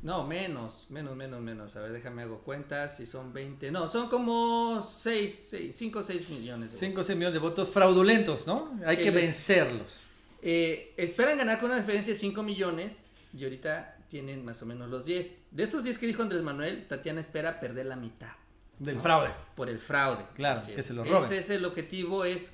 No, 0.02 0.26
menos, 0.26 0.86
menos, 0.90 1.14
menos, 1.14 1.40
menos. 1.40 1.76
A 1.76 1.80
ver, 1.80 1.92
déjame 1.92 2.22
hago 2.22 2.40
cuentas. 2.40 2.96
Si 2.96 3.06
son 3.06 3.32
20. 3.32 3.70
No, 3.70 3.86
son 3.86 4.08
como 4.08 4.82
6, 4.82 5.56
5 5.70 5.98
o 5.98 6.02
6 6.02 6.28
millones 6.28 6.72
de 6.72 6.78
5 6.78 6.90
o 6.90 6.94
votos. 6.94 7.06
6 7.06 7.16
millones 7.18 7.34
de 7.34 7.38
votos 7.38 7.68
fraudulentos, 7.68 8.46
¿no? 8.46 8.78
Hay 8.84 8.96
Que 8.96 9.10
vencerlos. 9.12 10.00
Eh, 10.42 10.92
esperan 10.96 11.38
ganar 11.38 11.60
con 11.60 11.70
una 11.70 11.78
diferencia 11.78 12.12
de 12.12 12.18
5 12.18 12.42
millones 12.42 13.12
y 13.32 13.44
ahorita 13.44 13.96
tienen 14.08 14.44
más 14.44 14.60
o 14.62 14.66
menos 14.66 14.90
los 14.90 15.04
10. 15.04 15.44
De 15.52 15.62
esos 15.62 15.84
10 15.84 15.98
que 15.98 16.06
dijo 16.06 16.22
Andrés 16.22 16.42
Manuel, 16.42 16.86
Tatiana 16.88 17.20
espera 17.20 17.60
perder 17.60 17.86
la 17.86 17.96
mitad. 17.96 18.32
Del 18.80 18.96
¿no? 18.96 19.02
fraude. 19.02 19.30
Por 19.54 19.68
el 19.68 19.78
fraude. 19.78 20.24
Claro, 20.34 20.58
Así 20.58 20.72
que 20.72 20.80
es. 20.80 20.86
se 20.86 20.94
lo 20.94 21.04
roben. 21.04 21.22
Ese 21.22 21.38
es 21.38 21.50
el 21.50 21.64
objetivo, 21.64 22.24
es 22.24 22.52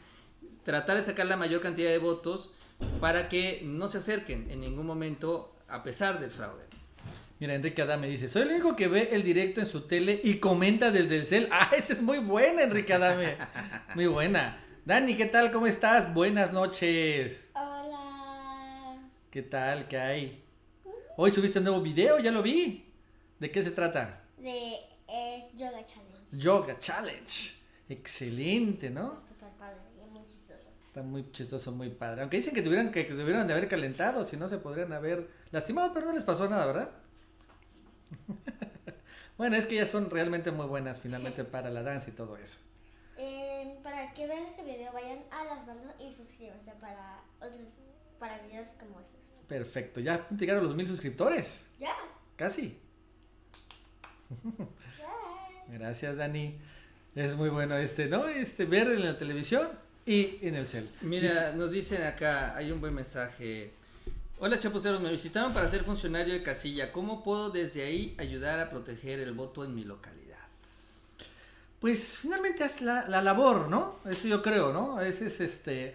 tratar 0.65 0.99
de 0.99 1.07
sacar 1.07 1.25
la 1.27 1.39
mayor 1.39 1.63
cantidad 1.63 1.89
de 1.89 1.99
votos 1.99 2.55
para 3.01 3.31
que 3.31 3.63
no 3.65 3.89
se 3.89 3.99
acerquen 3.99 4.51
en 4.51 4.61
ningún 4.61 4.87
momento 4.87 5.57
a 5.67 5.83
pesar 5.83 6.21
del 6.21 6.31
fraude. 6.31 6.65
Mira, 7.41 7.55
Enrique 7.55 7.83
Adame 7.83 8.09
dice, 8.09 8.27
soy 8.27 8.43
el 8.43 8.49
único 8.49 8.75
que 8.75 8.89
ve 8.89 9.11
el 9.13 9.23
directo 9.23 9.61
en 9.61 9.67
su 9.67 9.83
tele 9.83 10.21
y 10.25 10.39
comenta 10.39 10.91
desde 10.91 11.17
el 11.17 11.25
cel. 11.25 11.49
Ah, 11.53 11.71
esa 11.77 11.93
es 11.93 12.03
muy 12.03 12.19
buena, 12.19 12.65
Enrique 12.65 12.93
Adame. 12.93 13.37
Muy 13.95 14.07
buena. 14.07 14.59
Dani, 14.85 15.17
¿qué 15.17 15.27
tal? 15.27 15.53
¿Cómo 15.53 15.69
estás? 15.69 16.13
Buenas 16.13 16.53
noches. 16.53 17.49
Hola. 17.55 18.99
¿Qué 19.31 19.43
tal? 19.43 19.87
¿Qué 19.87 19.99
hay? 19.99 20.45
Hoy 21.17 21.31
subiste 21.31 21.61
un 21.61 21.67
nuevo 21.67 21.81
video, 21.81 22.19
ya 22.19 22.33
lo 22.33 22.43
vi. 22.43 22.93
¿De 23.39 23.51
qué 23.53 23.63
se 23.63 23.71
trata? 23.71 24.25
De 24.37 24.75
eh, 25.07 25.49
Yoga 25.55 25.85
Challenge. 25.87 26.19
Yoga 26.33 26.79
Challenge. 26.81 27.55
Excelente, 27.89 28.91
¿no? 28.91 29.21
Super 29.29 29.51
padre 29.51 29.79
y 29.97 30.11
muy 30.11 30.27
chistoso. 30.27 30.69
Está 30.89 31.03
muy 31.03 31.31
chistoso, 31.31 31.71
muy 31.71 31.91
padre. 31.91 32.23
Aunque 32.23 32.39
dicen 32.39 32.53
que 32.53 32.63
tuvieran 32.63 32.91
que, 32.91 33.07
que 33.07 33.15
de 33.15 33.53
haber 33.53 33.69
calentado, 33.69 34.25
si 34.25 34.37
no 34.37 34.49
se 34.49 34.59
podrían 34.59 34.93
haber 34.93 35.29
lastimado, 35.53 35.95
pero 35.95 36.07
no 36.07 36.13
les 36.15 36.25
pasó 36.25 36.49
nada, 36.49 36.67
¿verdad? 36.67 36.91
bueno, 39.39 39.57
es 39.57 39.67
que 39.67 39.75
ellas 39.75 39.91
son 39.91 40.11
realmente 40.11 40.51
muy 40.51 40.67
buenas 40.67 41.01
finalmente 41.01 41.45
para 41.45 41.71
la 41.71 41.83
danza 41.83 42.11
y 42.11 42.13
todo 42.13 42.37
eso. 42.37 42.59
Eh, 43.17 43.79
para 43.83 44.13
que 44.15 44.27
vean 44.27 44.45
este 44.45 44.63
video, 44.63 44.93
vayan 44.93 45.19
a 45.31 45.45
las 45.45 45.67
bandas 45.67 45.95
y 46.01 46.13
suscríbanse 46.15 46.73
para, 46.81 47.23
o 47.41 47.49
sea, 47.51 47.65
para 48.19 48.39
videos 48.43 48.69
como 48.79 49.01
estos. 49.01 49.19
Perfecto, 49.49 50.01
ya 50.01 50.29
llegaron 50.29 50.65
los 50.65 50.77
mil 50.77 50.87
suscriptores. 50.87 51.69
Ya. 51.79 51.97
Casi. 52.37 52.79
Gracias, 55.69 56.17
Dani. 56.17 56.59
Es 57.15 57.37
muy 57.37 57.49
bueno 57.49 57.77
este, 57.77 58.07
¿no? 58.07 58.29
Este, 58.29 58.65
ver 58.65 58.89
en 58.89 59.05
la 59.05 59.19
televisión 59.19 59.69
y 60.07 60.39
en 60.43 60.55
el 60.55 60.67
cel. 60.67 60.91
Mira, 61.01 61.53
nos 61.53 61.73
dicen 61.73 62.03
acá, 62.03 62.55
hay 62.55 62.71
un 62.71 62.81
buen 62.81 62.95
mensaje. 62.95 63.73
Hola 64.41 64.59
chapuceros, 64.59 65.01
me 65.01 65.11
visitaron 65.11 65.53
para 65.53 65.69
ser 65.69 65.83
funcionario 65.83 66.33
de 66.33 66.43
casilla. 66.43 66.93
¿Cómo 66.93 67.25
puedo 67.25 67.51
desde 67.51 67.83
ahí 67.83 68.15
ayudar 68.19 68.61
a 68.61 68.71
proteger 68.71 69.19
el 69.19 69.33
voto 69.33 69.65
en 69.65 69.75
mi 69.75 69.83
localidad? 69.85 70.39
Pues 71.81 72.19
finalmente 72.19 72.63
haz 72.63 72.81
la, 72.81 73.09
la 73.09 73.21
labor, 73.21 73.69
¿no? 73.69 73.99
Eso 74.09 74.29
yo 74.29 74.41
creo, 74.41 74.73
¿no? 74.73 74.97
A 74.97 75.01
veces 75.03 75.41
este, 75.41 75.95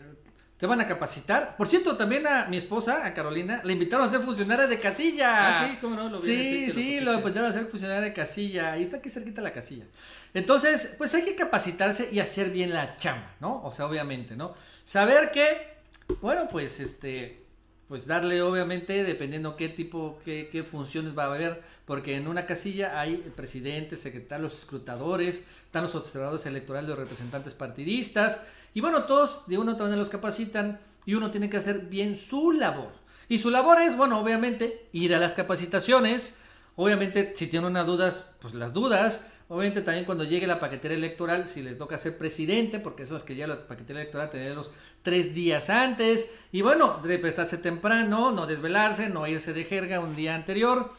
te 0.58 0.66
van 0.68 0.82
a 0.82 0.88
capacitar. 0.88 1.56
Por 1.56 1.70
cierto, 1.70 1.96
también 1.96 2.28
a 2.28 2.46
mi 2.46 2.58
esposa, 2.58 3.06
a 3.06 3.14
Carolina, 3.14 3.62
le 3.64 3.74
invitaron 3.74 4.08
a 4.08 4.12
ser 4.12 4.22
funcionaria 4.22 4.68
de 4.68 4.78
casilla. 4.80 5.48
Ah, 5.48 5.68
sí, 5.70 5.78
cómo 5.80 5.96
no, 5.96 6.10
lo 6.10 6.20
vi 6.20 6.26
Sí, 6.26 6.66
lo 6.66 6.72
sí, 6.74 6.82
pusiste. 6.82 7.02
lo 7.02 7.14
invitaron 7.14 7.50
a 7.50 7.54
ser 7.54 7.68
funcionaria 7.68 8.04
de 8.04 8.14
casilla. 8.14 8.74
Ahí 8.74 8.84
está 8.84 8.98
aquí 8.98 9.10
cerquita 9.10 9.42
la 9.42 9.54
casilla. 9.54 9.86
Entonces, 10.34 10.96
pues 10.98 11.14
hay 11.14 11.24
que 11.24 11.36
capacitarse 11.36 12.10
y 12.12 12.20
hacer 12.20 12.50
bien 12.50 12.74
la 12.74 12.98
chamba, 12.98 13.36
¿no? 13.40 13.62
O 13.64 13.72
sea, 13.72 13.86
obviamente, 13.86 14.36
¿no? 14.36 14.54
Saber 14.84 15.32
que, 15.32 15.78
bueno, 16.22 16.48
pues 16.50 16.80
este, 16.80 17.43
pues 17.94 18.08
darle 18.08 18.42
obviamente 18.42 19.04
dependiendo 19.04 19.56
qué 19.56 19.70
tipo, 19.70 20.20
qué, 20.26 20.50
qué 20.52 20.64
funciones 20.64 21.16
va 21.16 21.26
a 21.26 21.28
haber, 21.28 21.62
porque 21.86 22.16
en 22.16 22.28
una 22.28 22.48
casilla 22.48 23.00
hay 23.00 23.22
el 23.24 23.32
presidente, 23.32 23.98
secretario, 23.98 24.46
los 24.46 24.58
escrutadores, 24.58 25.44
están 25.64 25.84
los 25.84 25.94
observadores 25.94 26.44
electorales, 26.48 26.90
los 26.90 26.98
representantes 26.98 27.54
partidistas, 27.54 28.42
y 28.74 28.82
bueno, 28.82 29.04
todos 29.04 29.44
de 29.46 29.60
una 29.60 29.74
u 29.74 29.74
otra 29.76 29.86
manera 29.86 30.00
los 30.00 30.10
capacitan 30.10 30.80
y 31.06 31.14
uno 31.14 31.30
tiene 31.30 31.52
que 31.52 31.58
hacer 31.58 31.82
bien 31.82 32.18
su 32.18 32.52
labor. 32.52 32.94
Y 33.30 33.38
su 33.38 33.52
labor 33.52 33.80
es, 33.80 33.96
bueno, 33.96 34.20
obviamente, 34.20 34.88
ir 34.92 35.14
a 35.14 35.20
las 35.20 35.36
capacitaciones, 35.36 36.34
obviamente 36.76 37.34
si 37.36 37.46
tienen 37.46 37.70
unas 37.70 37.86
dudas, 37.86 38.26
pues 38.42 38.56
las 38.56 38.74
dudas, 38.74 39.28
Obviamente 39.54 39.84
también 39.84 40.06
cuando 40.06 40.24
llegue 40.24 40.48
la 40.48 40.60
paquetera 40.60 40.96
electoral, 40.96 41.48
si 41.48 41.62
les 41.62 41.78
toca 41.78 42.00
ser 42.00 42.18
presidente, 42.18 42.80
porque 42.80 43.04
eso 43.04 43.16
es 43.16 43.24
que 43.24 43.36
ya 43.36 43.46
la 43.46 43.68
paquetera 43.68 44.02
electoral 44.02 44.32
tenerlos 44.32 44.72
tres 45.04 45.36
días 45.36 45.70
antes. 45.70 46.28
Y 46.52 46.64
bueno, 46.64 47.00
despertarse 47.04 47.60
temprano, 47.60 48.32
no 48.32 48.48
desvelarse, 48.48 49.10
no 49.10 49.28
irse 49.28 49.54
de 49.54 49.64
jerga 49.64 50.00
un 50.00 50.16
día 50.16 50.34
anterior. 50.34 50.92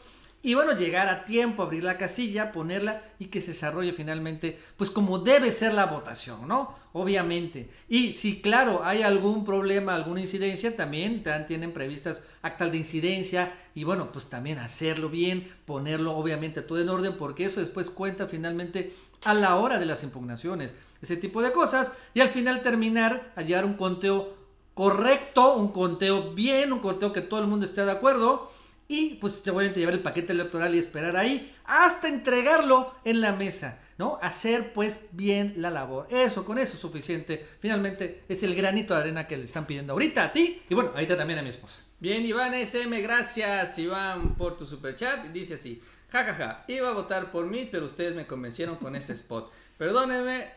Y 0.45 0.53
bueno, 0.53 0.73
llegar 0.73 1.07
a 1.07 1.25
tiempo, 1.25 1.63
abrir 1.63 1.83
la 1.83 1.97
casilla, 1.97 2.51
ponerla 2.51 3.01
y 3.17 3.25
que 3.25 3.41
se 3.41 3.47
desarrolle 3.47 3.93
finalmente, 3.93 4.59
pues 4.77 4.91
como 4.91 5.17
debe 5.17 5.51
ser 5.51 5.73
la 5.73 5.87
votación, 5.87 6.47
¿no? 6.47 6.75
Obviamente. 6.93 7.67
Y 7.89 8.13
si, 8.13 8.43
claro, 8.43 8.85
hay 8.85 9.01
algún 9.01 9.43
problema, 9.43 9.95
alguna 9.95 10.21
incidencia, 10.21 10.75
también 10.75 11.23
tienen 11.47 11.73
previstas 11.73 12.21
actas 12.43 12.71
de 12.71 12.77
incidencia 12.77 13.53
y 13.73 13.85
bueno, 13.85 14.11
pues 14.11 14.27
también 14.27 14.59
hacerlo 14.59 15.09
bien, 15.09 15.51
ponerlo 15.65 16.15
obviamente 16.15 16.61
todo 16.61 16.79
en 16.79 16.89
orden, 16.89 17.17
porque 17.17 17.45
eso 17.45 17.59
después 17.59 17.89
cuenta 17.89 18.27
finalmente 18.27 18.93
a 19.23 19.33
la 19.33 19.55
hora 19.55 19.79
de 19.79 19.87
las 19.87 20.03
impugnaciones, 20.03 20.75
ese 21.01 21.17
tipo 21.17 21.41
de 21.41 21.53
cosas. 21.53 21.91
Y 22.13 22.21
al 22.21 22.29
final 22.29 22.61
terminar 22.61 23.33
a 23.35 23.41
llevar 23.41 23.65
un 23.65 23.73
conteo 23.73 24.35
correcto, 24.75 25.55
un 25.55 25.69
conteo 25.71 26.35
bien, 26.35 26.71
un 26.71 26.81
conteo 26.81 27.11
que 27.11 27.21
todo 27.21 27.39
el 27.39 27.47
mundo 27.47 27.65
esté 27.65 27.83
de 27.83 27.89
acuerdo. 27.89 28.51
Y 28.87 29.15
pues 29.15 29.41
obviamente 29.47 29.79
llevar 29.79 29.95
el 29.95 30.01
paquete 30.01 30.33
electoral 30.33 30.75
y 30.75 30.79
esperar 30.79 31.17
ahí 31.17 31.55
hasta 31.65 32.07
entregarlo 32.07 32.93
en 33.03 33.19
la 33.19 33.33
mesa, 33.33 33.79
¿no? 33.97 34.19
Hacer 34.21 34.73
pues 34.73 34.99
bien 35.11 35.55
la 35.57 35.71
labor. 35.71 36.07
Eso, 36.11 36.45
con 36.45 36.59
eso 36.59 36.73
es 36.73 36.79
suficiente. 36.79 37.43
Finalmente 37.59 38.23
es 38.29 38.43
el 38.43 38.53
granito 38.53 38.93
de 38.93 38.99
arena 38.99 39.27
que 39.27 39.37
le 39.37 39.45
están 39.45 39.65
pidiendo 39.65 39.93
ahorita 39.93 40.25
a 40.25 40.33
ti 40.33 40.61
y 40.69 40.75
bueno, 40.75 40.91
ahorita 40.93 41.17
también 41.17 41.39
a 41.39 41.41
mi 41.41 41.49
esposa. 41.49 41.81
Bien, 41.99 42.23
Iván 42.23 42.53
SM, 42.53 43.01
gracias 43.01 43.79
Iván 43.79 44.35
por 44.35 44.55
tu 44.55 44.67
super 44.67 44.93
chat. 44.93 45.25
Dice 45.27 45.55
así, 45.55 45.81
jajaja, 46.11 46.63
iba 46.67 46.89
a 46.89 46.93
votar 46.93 47.31
por 47.31 47.47
mí, 47.47 47.67
pero 47.71 47.87
ustedes 47.87 48.13
me 48.13 48.27
convencieron 48.27 48.75
con 48.75 48.95
ese 48.95 49.13
spot. 49.13 49.51
Perdóneme, 49.79 50.47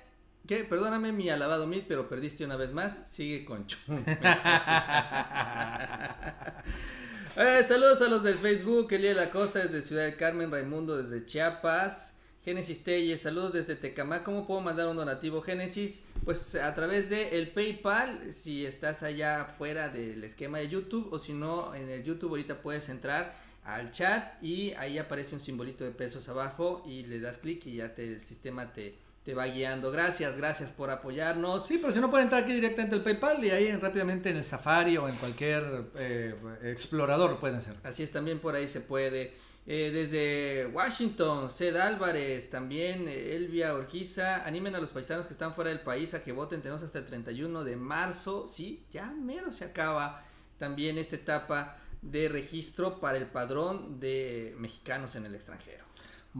¿qué? 0.47 0.64
Perdóname 0.64 1.12
mi 1.12 1.31
alabado 1.31 1.66
Mid, 1.66 1.85
pero 1.89 2.09
perdiste 2.09 2.45
una 2.45 2.57
vez 2.57 2.72
más. 2.72 3.01
Sigue 3.07 3.47
con. 3.47 3.66
Eh, 7.41 7.62
saludos 7.62 8.03
a 8.03 8.09
los 8.09 8.24
del 8.24 8.36
Facebook, 8.36 8.89
Elia 8.91 9.14
La 9.14 9.30
Costa 9.30 9.61
desde 9.61 9.80
Ciudad 9.80 10.03
del 10.03 10.16
Carmen, 10.16 10.51
Raimundo 10.51 10.97
desde 10.97 11.24
Chiapas, 11.24 12.14
Génesis 12.45 12.82
Telles, 12.82 13.20
saludos 13.20 13.53
desde 13.53 13.76
Tecamá. 13.76 14.24
¿Cómo 14.24 14.45
puedo 14.45 14.61
mandar 14.61 14.89
un 14.89 14.97
donativo 14.97 15.41
Génesis? 15.41 16.03
Pues 16.24 16.57
a 16.57 16.74
través 16.74 17.11
de 17.11 17.39
el 17.39 17.53
PayPal, 17.53 18.32
si 18.32 18.66
estás 18.66 19.05
allá 19.05 19.55
fuera 19.57 19.89
del 19.89 20.24
esquema 20.24 20.59
de 20.59 20.68
YouTube 20.68 21.12
o 21.12 21.20
si 21.20 21.32
no 21.32 21.76
en 21.76 21.89
el 21.89 22.03
YouTube 22.03 22.30
ahorita 22.30 22.61
puedes 22.61 22.89
entrar 22.89 23.32
al 23.62 23.93
chat 23.93 24.43
y 24.43 24.72
ahí 24.72 24.99
aparece 24.99 25.36
un 25.36 25.41
simbolito 25.41 25.84
de 25.84 25.93
pesos 25.93 26.28
abajo 26.28 26.82
y 26.89 27.05
le 27.05 27.20
das 27.20 27.39
clic 27.39 27.64
y 27.66 27.76
ya 27.76 27.95
te, 27.95 28.14
el 28.14 28.24
sistema 28.24 28.72
te, 28.72 28.99
te 29.29 29.35
va 29.35 29.45
guiando. 29.45 29.91
Gracias, 29.91 30.39
gracias 30.39 30.72
por 30.72 30.91
apoyarnos. 30.91 31.66
Sí, 31.66 31.76
pero 31.76 31.93
si 31.93 32.01
no 32.01 32.09
puede 32.09 32.22
entrar 32.22 32.45
aquí 32.45 32.55
directamente 32.55 32.95
al 32.95 33.03
PayPal 33.03 33.45
y 33.45 33.51
ahí 33.51 33.70
rápidamente 33.72 34.31
en 34.31 34.39
el 34.39 34.45
Safari 34.45 34.97
o 34.97 35.07
en 35.07 35.16
cualquier 35.16 35.91
eh, 35.97 36.35
explorador 36.62 37.33
lo 37.33 37.39
pueden 37.39 37.57
hacer. 37.57 37.76
Así 37.83 38.03
es, 38.03 38.11
también 38.11 38.39
por 38.39 38.55
ahí 38.55 38.66
se 38.68 38.81
puede. 38.81 39.35
Eh, 39.66 39.91
desde 39.93 40.64
Washington, 40.72 41.51
Ced 41.51 41.76
Álvarez, 41.76 42.49
también 42.49 43.07
Elvia 43.07 43.74
Orquiza, 43.74 44.47
animen 44.47 44.74
a 44.76 44.81
los 44.81 44.93
paisanos 44.93 45.26
que 45.26 45.35
están 45.35 45.55
fuera 45.55 45.68
del 45.68 45.81
país 45.81 46.14
a 46.14 46.22
que 46.22 46.33
voten, 46.33 46.62
tenemos 46.62 46.83
hasta 46.83 46.99
el 46.99 47.05
31 47.05 47.64
de 47.64 47.76
marzo, 47.76 48.49
sí, 48.49 48.87
ya 48.91 49.11
mero 49.11 49.53
se 49.53 49.66
acaba 49.66 50.24
también 50.57 50.97
esta 50.97 51.16
etapa 51.16 51.76
de 52.01 52.31
registro 52.31 52.99
para 52.99 53.18
el 53.18 53.26
padrón 53.26 54.01
de 54.01 54.55
mexicanos 54.59 55.16
en 55.16 55.26
el 55.26 55.35
extranjero. 55.35 55.88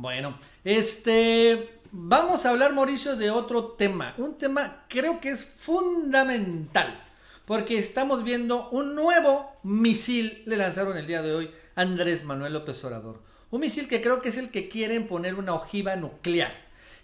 Bueno, 0.01 0.39
este, 0.63 1.81
vamos 1.91 2.47
a 2.47 2.51
hablar, 2.51 2.73
Mauricio, 2.73 3.17
de 3.17 3.33
otro 3.33 3.73
tema, 3.73 4.15
un 4.19 4.39
tema 4.39 4.85
creo 4.89 5.19
que 5.19 5.31
es 5.31 5.45
fundamental, 5.45 6.95
porque 7.45 7.81
estamos 7.81 8.23
viendo 8.23 8.69
un 8.69 8.95
nuevo 8.95 9.51
misil, 9.65 10.45
le 10.47 10.57
lanzaron 10.57 10.97
el 10.97 11.09
día 11.09 11.21
de 11.21 11.35
hoy 11.35 11.51
Andrés 11.75 12.23
Manuel 12.23 12.53
López 12.53 12.85
Obrador. 12.85 13.21
Un 13.51 13.61
misil 13.61 13.89
que 13.89 14.01
creo 14.01 14.23
que 14.23 14.29
es 14.29 14.37
el 14.37 14.53
que 14.53 14.69
quieren 14.69 15.09
poner 15.09 15.35
una 15.35 15.55
ojiva 15.55 15.97
nuclear. 15.97 16.53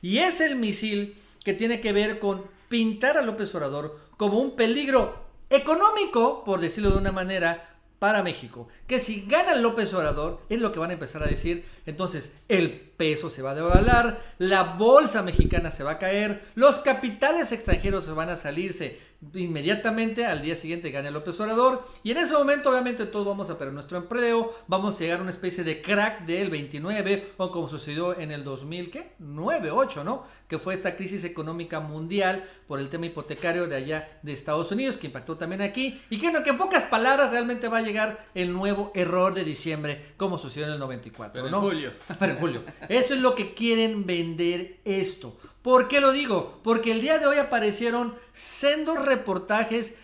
Y 0.00 0.18
es 0.18 0.40
el 0.40 0.54
misil 0.54 1.16
que 1.44 1.52
tiene 1.52 1.80
que 1.80 1.92
ver 1.92 2.20
con 2.20 2.44
pintar 2.68 3.18
a 3.18 3.22
López 3.22 3.52
Obrador 3.56 3.98
como 4.16 4.38
un 4.38 4.54
peligro 4.54 5.20
económico, 5.50 6.44
por 6.44 6.60
decirlo 6.60 6.92
de 6.92 6.98
una 6.98 7.10
manera, 7.10 7.73
para 8.04 8.22
México. 8.22 8.68
Que 8.86 9.00
si 9.00 9.24
gana 9.26 9.54
López 9.54 9.94
Obrador, 9.94 10.42
es 10.50 10.60
lo 10.60 10.72
que 10.72 10.78
van 10.78 10.90
a 10.90 10.92
empezar 10.92 11.22
a 11.22 11.26
decir. 11.26 11.64
Entonces, 11.86 12.34
el 12.50 12.68
peso 12.96 13.30
se 13.30 13.42
va 13.42 13.52
a 13.52 13.54
devaluar, 13.54 14.20
la 14.38 14.62
bolsa 14.62 15.22
mexicana 15.22 15.70
se 15.70 15.84
va 15.84 15.92
a 15.92 15.98
caer, 15.98 16.44
los 16.54 16.78
capitales 16.80 17.52
extranjeros 17.52 18.04
se 18.04 18.12
van 18.12 18.28
a 18.28 18.36
salirse 18.36 19.14
inmediatamente 19.32 20.26
al 20.26 20.42
día 20.42 20.54
siguiente 20.54 20.90
gane 20.90 21.10
López 21.10 21.38
Obrador 21.40 21.86
y 22.02 22.10
en 22.10 22.18
ese 22.18 22.34
momento 22.34 22.70
obviamente 22.70 23.06
todos 23.06 23.26
vamos 23.26 23.50
a 23.50 23.56
perder 23.56 23.74
nuestro 23.74 23.96
empleo, 23.96 24.52
vamos 24.66 24.96
a 24.96 24.98
llegar 24.98 25.18
a 25.20 25.22
una 25.22 25.30
especie 25.30 25.64
de 25.64 25.80
crack 25.80 26.26
del 26.26 26.50
29 26.50 27.32
o 27.38 27.50
como 27.50 27.68
sucedió 27.68 28.18
en 28.18 28.30
el 28.30 28.44
2000, 28.44 28.90
¿qué? 28.90 29.12
9, 29.18 29.70
8, 29.70 30.04
¿no? 30.04 30.24
Que 30.48 30.58
fue 30.58 30.74
esta 30.74 30.96
crisis 30.96 31.24
económica 31.24 31.80
mundial 31.80 32.44
por 32.66 32.80
el 32.80 32.88
tema 32.88 33.06
hipotecario 33.06 33.66
de 33.66 33.76
allá 33.76 34.18
de 34.22 34.32
Estados 34.32 34.70
Unidos 34.72 34.96
que 34.96 35.06
impactó 35.06 35.36
también 35.36 35.62
aquí 35.62 36.00
y 36.10 36.18
que, 36.18 36.32
que 36.42 36.50
en 36.50 36.58
pocas 36.58 36.84
palabras 36.84 37.30
realmente 37.30 37.68
va 37.68 37.78
a 37.78 37.82
llegar 37.82 38.26
el 38.34 38.52
nuevo 38.52 38.92
error 38.94 39.34
de 39.34 39.44
diciembre 39.44 40.12
como 40.16 40.38
sucedió 40.38 40.66
en 40.66 40.74
el 40.74 40.78
94, 40.78 41.32
Pero 41.32 41.50
¿no? 41.50 41.58
en 41.58 41.62
julio. 41.62 41.92
Pero 42.18 42.32
en 42.32 42.38
julio. 42.38 42.62
Eso 42.88 43.14
es 43.14 43.20
lo 43.20 43.34
que 43.34 43.54
quieren 43.54 44.06
vender 44.06 44.78
esto. 44.84 45.36
¿Por 45.62 45.88
qué 45.88 46.00
lo 46.00 46.12
digo? 46.12 46.60
Porque 46.62 46.92
el 46.92 47.00
día 47.00 47.18
de 47.18 47.26
hoy 47.26 47.38
aparecieron 47.38 48.14
sendos 48.32 49.04
reportajes 49.04 49.94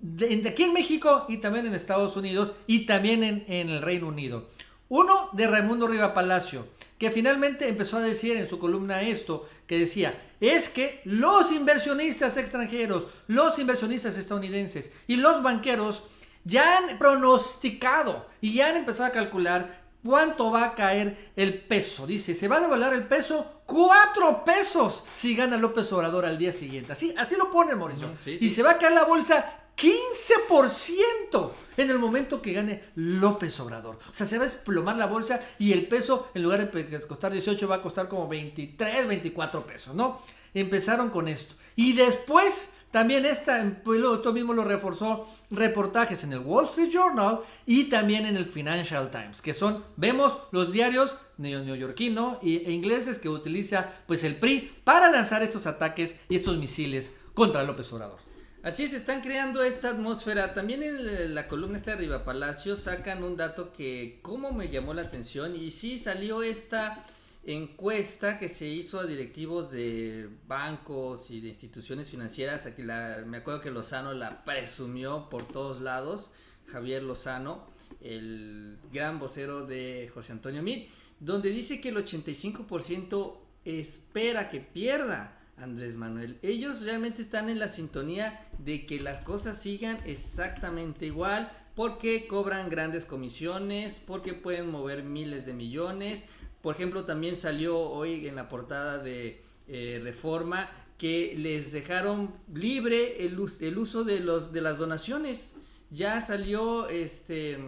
de, 0.00 0.42
aquí 0.48 0.64
en 0.64 0.72
México 0.72 1.26
y 1.28 1.38
también 1.38 1.66
en 1.66 1.74
Estados 1.74 2.16
Unidos 2.16 2.54
y 2.66 2.86
también 2.86 3.22
en, 3.22 3.44
en 3.48 3.70
el 3.70 3.82
Reino 3.82 4.08
Unido. 4.08 4.48
Uno 4.88 5.30
de 5.32 5.46
Raimundo 5.46 5.88
Riva 5.88 6.14
Palacio, 6.14 6.66
que 6.98 7.10
finalmente 7.10 7.68
empezó 7.68 7.98
a 7.98 8.02
decir 8.02 8.36
en 8.36 8.46
su 8.46 8.58
columna 8.58 9.02
esto, 9.02 9.48
que 9.66 9.78
decía, 9.78 10.20
es 10.40 10.68
que 10.68 11.00
los 11.04 11.52
inversionistas 11.52 12.36
extranjeros, 12.36 13.06
los 13.26 13.58
inversionistas 13.58 14.16
estadounidenses 14.16 14.92
y 15.06 15.16
los 15.16 15.42
banqueros 15.42 16.02
ya 16.44 16.78
han 16.78 16.98
pronosticado 16.98 18.26
y 18.40 18.54
ya 18.54 18.68
han 18.68 18.76
empezado 18.76 19.08
a 19.08 19.12
calcular 19.12 19.85
cuánto 20.06 20.50
va 20.50 20.64
a 20.64 20.74
caer 20.74 21.32
el 21.36 21.60
peso. 21.60 22.06
Dice, 22.06 22.34
se 22.34 22.48
va 22.48 22.56
a 22.56 22.60
devaluar 22.60 22.94
el 22.94 23.06
peso 23.06 23.62
cuatro 23.66 24.44
pesos 24.44 25.04
si 25.14 25.34
gana 25.34 25.56
López 25.56 25.92
Obrador 25.92 26.24
al 26.24 26.38
día 26.38 26.52
siguiente. 26.52 26.92
Así, 26.92 27.14
así 27.18 27.34
lo 27.36 27.50
pone 27.50 27.74
Mauricio. 27.74 28.14
Sí, 28.22 28.36
y 28.36 28.38
sí. 28.38 28.50
se 28.50 28.62
va 28.62 28.72
a 28.72 28.78
caer 28.78 28.92
la 28.92 29.04
bolsa 29.04 29.64
15% 29.76 31.50
en 31.76 31.90
el 31.90 31.98
momento 31.98 32.40
que 32.40 32.52
gane 32.52 32.84
López 32.94 33.58
Obrador. 33.60 33.98
O 34.08 34.14
sea, 34.14 34.26
se 34.26 34.38
va 34.38 34.44
a 34.44 34.48
desplomar 34.48 34.96
la 34.96 35.06
bolsa 35.06 35.40
y 35.58 35.72
el 35.72 35.86
peso, 35.88 36.30
en 36.34 36.44
lugar 36.44 36.70
de 36.70 37.00
costar 37.06 37.32
18, 37.32 37.68
va 37.68 37.76
a 37.76 37.82
costar 37.82 38.08
como 38.08 38.28
23, 38.28 39.06
24 39.06 39.66
pesos, 39.66 39.94
¿no? 39.94 40.20
Empezaron 40.54 41.10
con 41.10 41.28
esto. 41.28 41.54
Y 41.74 41.92
después, 41.92 42.72
también 42.96 43.26
esta, 43.26 43.62
pues, 43.84 44.00
esto 44.00 44.32
mismo 44.32 44.54
lo 44.54 44.64
reforzó 44.64 45.28
reportajes 45.50 46.24
en 46.24 46.32
el 46.32 46.38
Wall 46.38 46.64
Street 46.64 46.88
Journal 46.90 47.40
y 47.66 47.90
también 47.90 48.24
en 48.24 48.38
el 48.38 48.46
Financial 48.46 49.10
Times, 49.10 49.42
que 49.42 49.52
son, 49.52 49.84
vemos 49.98 50.38
los 50.50 50.72
diarios 50.72 51.14
neo- 51.36 51.62
neoyorquino 51.62 52.40
e 52.42 52.72
ingleses 52.72 53.18
que 53.18 53.28
utiliza 53.28 53.92
pues 54.06 54.24
el 54.24 54.36
PRI 54.36 54.80
para 54.82 55.10
lanzar 55.10 55.42
estos 55.42 55.66
ataques 55.66 56.16
y 56.30 56.36
estos 56.36 56.56
misiles 56.56 57.10
contra 57.34 57.64
López 57.64 57.92
Obrador. 57.92 58.18
Así 58.62 58.84
es, 58.84 58.94
están 58.94 59.20
creando 59.20 59.62
esta 59.62 59.90
atmósfera. 59.90 60.54
También 60.54 60.82
en 60.82 61.34
la 61.34 61.46
columna 61.48 61.76
esta 61.76 61.90
de 61.90 61.98
Riva 61.98 62.24
Palacio 62.24 62.76
sacan 62.76 63.22
un 63.24 63.36
dato 63.36 63.74
que 63.74 64.20
como 64.22 64.52
me 64.52 64.70
llamó 64.70 64.94
la 64.94 65.02
atención 65.02 65.54
y 65.54 65.70
sí 65.70 65.98
salió 65.98 66.42
esta 66.42 67.04
encuesta 67.46 68.38
que 68.38 68.48
se 68.48 68.66
hizo 68.66 68.98
a 68.98 69.06
directivos 69.06 69.70
de 69.70 70.28
bancos 70.48 71.30
y 71.30 71.40
de 71.40 71.48
instituciones 71.48 72.10
financieras. 72.10 72.66
Aquí 72.66 72.82
la, 72.82 73.22
me 73.24 73.38
acuerdo 73.38 73.60
que 73.60 73.70
Lozano 73.70 74.12
la 74.12 74.44
presumió 74.44 75.30
por 75.30 75.46
todos 75.46 75.80
lados, 75.80 76.32
Javier 76.66 77.04
Lozano, 77.04 77.64
el 78.00 78.78
gran 78.92 79.20
vocero 79.20 79.64
de 79.64 80.10
José 80.12 80.32
Antonio 80.32 80.62
Mit, 80.62 80.88
donde 81.20 81.50
dice 81.50 81.80
que 81.80 81.90
el 81.90 81.96
85% 81.96 83.36
espera 83.64 84.50
que 84.50 84.60
pierda 84.60 85.38
Andrés 85.56 85.96
Manuel. 85.96 86.38
Ellos 86.42 86.82
realmente 86.82 87.22
están 87.22 87.48
en 87.48 87.60
la 87.60 87.68
sintonía 87.68 88.44
de 88.58 88.86
que 88.86 89.00
las 89.00 89.20
cosas 89.20 89.62
sigan 89.62 89.98
exactamente 90.04 91.06
igual 91.06 91.50
porque 91.76 92.26
cobran 92.26 92.70
grandes 92.70 93.04
comisiones, 93.04 94.00
porque 94.04 94.32
pueden 94.32 94.70
mover 94.70 95.04
miles 95.04 95.46
de 95.46 95.52
millones. 95.52 96.24
Por 96.62 96.74
ejemplo, 96.74 97.04
también 97.04 97.36
salió 97.36 97.78
hoy 97.78 98.26
en 98.26 98.36
la 98.36 98.48
portada 98.48 98.98
de 98.98 99.42
eh, 99.68 100.00
Reforma 100.02 100.70
que 100.98 101.34
les 101.36 101.72
dejaron 101.72 102.34
libre 102.52 103.24
el, 103.24 103.38
el 103.60 103.78
uso 103.78 104.04
de, 104.04 104.20
los, 104.20 104.52
de 104.52 104.60
las 104.62 104.78
donaciones. 104.78 105.54
Ya 105.90 106.20
salió 106.20 106.88
este 106.88 107.58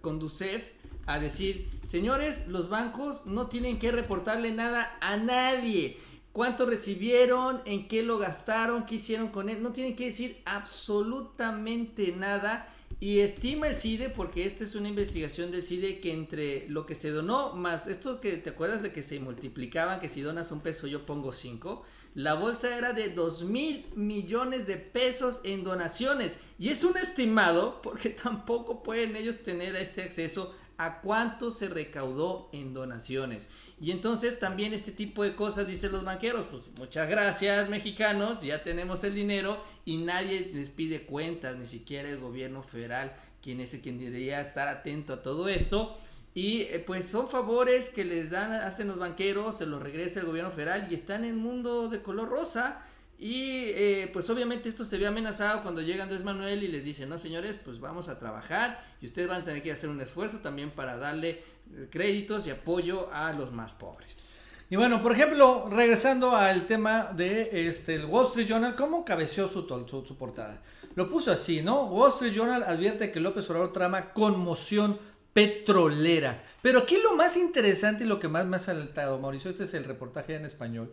Conducef 0.00 0.62
a 1.06 1.18
decir, 1.18 1.68
señores, 1.84 2.46
los 2.48 2.68
bancos 2.68 3.24
no 3.26 3.46
tienen 3.46 3.78
que 3.78 3.90
reportarle 3.90 4.52
nada 4.52 4.96
a 5.00 5.16
nadie. 5.16 5.96
¿Cuánto 6.32 6.66
recibieron? 6.66 7.62
¿En 7.64 7.88
qué 7.88 8.02
lo 8.02 8.18
gastaron? 8.18 8.84
¿Qué 8.84 8.96
hicieron 8.96 9.28
con 9.28 9.48
él? 9.48 9.62
No 9.62 9.72
tienen 9.72 9.96
que 9.96 10.04
decir 10.06 10.40
absolutamente 10.44 12.12
nada. 12.12 12.68
Y 13.00 13.20
estima 13.20 13.68
el 13.68 13.76
CIDE, 13.76 14.08
porque 14.08 14.44
esta 14.44 14.64
es 14.64 14.74
una 14.74 14.88
investigación 14.88 15.52
del 15.52 15.62
CIDE, 15.62 16.00
que 16.00 16.12
entre 16.12 16.68
lo 16.68 16.84
que 16.84 16.96
se 16.96 17.10
donó, 17.10 17.54
más 17.54 17.86
esto 17.86 18.20
que 18.20 18.32
te 18.38 18.50
acuerdas 18.50 18.82
de 18.82 18.90
que 18.90 19.04
se 19.04 19.20
multiplicaban, 19.20 20.00
que 20.00 20.08
si 20.08 20.20
donas 20.20 20.50
un 20.50 20.60
peso 20.60 20.88
yo 20.88 21.06
pongo 21.06 21.30
cinco, 21.30 21.84
la 22.14 22.34
bolsa 22.34 22.76
era 22.76 22.92
de 22.94 23.10
2 23.10 23.44
mil 23.44 23.86
millones 23.94 24.66
de 24.66 24.78
pesos 24.78 25.40
en 25.44 25.62
donaciones. 25.62 26.38
Y 26.58 26.70
es 26.70 26.82
un 26.82 26.96
estimado, 26.96 27.80
porque 27.82 28.08
tampoco 28.22 28.82
pueden 28.82 29.14
ellos 29.14 29.38
tener 29.38 29.76
este 29.76 30.02
acceso 30.02 30.56
a 30.78 31.00
cuánto 31.00 31.50
se 31.50 31.68
recaudó 31.68 32.48
en 32.52 32.72
donaciones. 32.72 33.48
Y 33.80 33.90
entonces 33.90 34.38
también 34.38 34.72
este 34.72 34.92
tipo 34.92 35.24
de 35.24 35.34
cosas 35.34 35.66
dicen 35.66 35.92
los 35.92 36.04
banqueros, 36.04 36.46
pues 36.50 36.68
muchas 36.78 37.08
gracias 37.08 37.68
mexicanos, 37.68 38.42
ya 38.42 38.62
tenemos 38.62 39.02
el 39.04 39.14
dinero 39.14 39.62
y 39.84 39.98
nadie 39.98 40.50
les 40.54 40.68
pide 40.68 41.04
cuentas, 41.04 41.56
ni 41.56 41.66
siquiera 41.66 42.08
el 42.08 42.18
gobierno 42.18 42.62
federal, 42.62 43.14
quien 43.42 43.60
es 43.60 43.74
el 43.74 43.80
quien 43.80 43.98
debería 43.98 44.40
estar 44.40 44.68
atento 44.68 45.12
a 45.12 45.22
todo 45.22 45.48
esto. 45.48 45.98
Y 46.34 46.62
eh, 46.62 46.82
pues 46.86 47.06
son 47.06 47.28
favores 47.28 47.90
que 47.90 48.04
les 48.04 48.30
dan, 48.30 48.52
hacen 48.52 48.86
los 48.86 48.98
banqueros, 48.98 49.58
se 49.58 49.66
los 49.66 49.82
regresa 49.82 50.20
el 50.20 50.26
gobierno 50.26 50.52
federal 50.52 50.86
y 50.90 50.94
están 50.94 51.24
en 51.24 51.30
el 51.30 51.36
mundo 51.36 51.88
de 51.88 52.02
color 52.02 52.28
rosa. 52.28 52.84
Y 53.18 53.64
eh, 53.70 54.10
pues 54.12 54.30
obviamente 54.30 54.68
esto 54.68 54.84
se 54.84 54.96
ve 54.96 55.06
amenazado 55.06 55.62
cuando 55.62 55.82
llega 55.82 56.04
Andrés 56.04 56.22
Manuel 56.22 56.62
y 56.62 56.68
les 56.68 56.84
dice, 56.84 57.04
no 57.04 57.18
señores, 57.18 57.56
pues 57.56 57.80
vamos 57.80 58.08
a 58.08 58.18
trabajar 58.18 58.84
y 59.00 59.06
ustedes 59.06 59.26
van 59.26 59.42
a 59.42 59.44
tener 59.44 59.60
que 59.60 59.72
hacer 59.72 59.90
un 59.90 60.00
esfuerzo 60.00 60.38
también 60.38 60.70
para 60.70 60.96
darle 60.96 61.42
eh, 61.74 61.88
créditos 61.90 62.46
y 62.46 62.50
apoyo 62.50 63.12
a 63.12 63.32
los 63.32 63.50
más 63.52 63.72
pobres. 63.72 64.28
Y 64.70 64.76
bueno, 64.76 65.02
por 65.02 65.12
ejemplo, 65.12 65.68
regresando 65.70 66.36
al 66.36 66.66
tema 66.66 67.10
de 67.16 67.68
este, 67.68 67.96
el 67.96 68.04
Wall 68.04 68.26
Street 68.26 68.46
Journal, 68.46 68.76
¿cómo 68.76 69.04
cabeció 69.04 69.48
su, 69.48 69.62
su, 69.62 70.04
su 70.06 70.16
portada? 70.16 70.62
Lo 70.94 71.10
puso 71.10 71.32
así, 71.32 71.62
¿no? 71.62 71.86
Wall 71.86 72.10
Street 72.10 72.34
Journal 72.34 72.62
advierte 72.62 73.10
que 73.10 73.18
López 73.18 73.48
Obrador 73.48 73.72
trama 73.72 74.12
conmoción 74.12 74.98
petrolera. 75.32 76.42
Pero 76.62 76.80
aquí 76.80 76.98
lo 77.02 77.16
más 77.16 77.36
interesante 77.36 78.04
y 78.04 78.06
lo 78.06 78.20
que 78.20 78.28
más 78.28 78.46
me 78.46 78.56
ha 78.56 78.60
saltado, 78.60 79.18
Mauricio, 79.18 79.50
este 79.50 79.64
es 79.64 79.74
el 79.74 79.84
reportaje 79.84 80.34
en 80.34 80.44
español, 80.44 80.92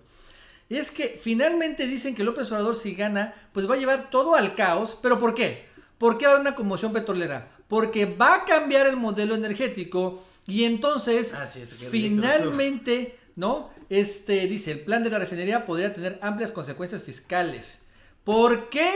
es 0.70 0.92
que 0.92 1.20
finalmente 1.22 1.88
dicen 1.88 2.16
que 2.16 2.24
López 2.24 2.52
Obrador 2.52 2.76
si 2.76 2.96
gana, 2.96 3.34
pues 3.54 3.70
va 3.70 3.76
a 3.76 3.78
llevar 3.78 4.10
todo 4.10 4.36
al 4.36 4.56
caos. 4.56 4.98
¿Pero 5.02 5.20
por 5.20 5.36
qué? 5.36 5.66
¿Por 5.98 6.18
qué 6.18 6.26
va 6.26 6.32
a 6.32 6.36
haber 6.36 6.48
una 6.48 6.56
conmoción 6.56 6.92
petrolera? 6.92 7.50
Porque 7.68 8.06
va 8.06 8.36
a 8.36 8.46
cambiar 8.46 8.88
el 8.88 8.96
modelo 8.96 9.36
energético 9.36 10.24
y 10.48 10.66
entonces 10.66 11.34
Así 11.34 11.62
es, 11.62 11.74
qué 11.74 11.90
ridículo. 11.90 12.22
finalmente, 12.24 13.20
¿no? 13.36 13.70
Este 13.90 14.48
dice, 14.48 14.72
el 14.72 14.80
plan 14.82 15.04
de 15.04 15.10
la 15.10 15.20
refinería 15.20 15.66
podría 15.66 15.94
tener 15.94 16.20
amplias 16.22 16.52
consecuencias 16.52 17.04
fiscales. 17.04 17.82
¿Por 18.24 18.70
qué? 18.70 18.90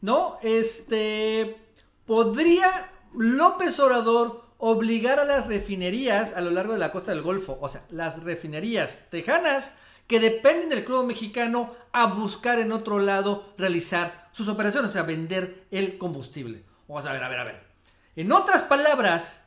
¿No? 0.00 0.38
Este 0.42 1.56
podría 2.06 2.90
López 3.14 3.78
Obrador 3.78 4.44
obligar 4.58 5.18
a 5.18 5.24
las 5.24 5.46
refinerías 5.46 6.34
a 6.34 6.40
lo 6.40 6.50
largo 6.50 6.72
de 6.72 6.78
la 6.78 6.92
costa 6.92 7.12
del 7.12 7.22
Golfo, 7.22 7.58
o 7.60 7.68
sea, 7.68 7.84
las 7.90 8.22
refinerías 8.22 9.00
tejanas 9.10 9.74
que 10.12 10.20
dependen 10.20 10.68
del 10.68 10.84
crudo 10.84 11.06
mexicano 11.06 11.74
a 11.90 12.04
buscar 12.04 12.58
en 12.58 12.70
otro 12.70 12.98
lado 12.98 13.54
realizar 13.56 14.28
sus 14.30 14.46
operaciones, 14.46 14.90
o 14.90 14.92
sea, 14.92 15.04
vender 15.04 15.66
el 15.70 15.96
combustible. 15.96 16.64
Vamos 16.86 17.06
a 17.06 17.14
ver, 17.14 17.24
a 17.24 17.30
ver, 17.30 17.38
a 17.38 17.44
ver. 17.44 17.64
En 18.14 18.30
otras 18.30 18.62
palabras, 18.62 19.44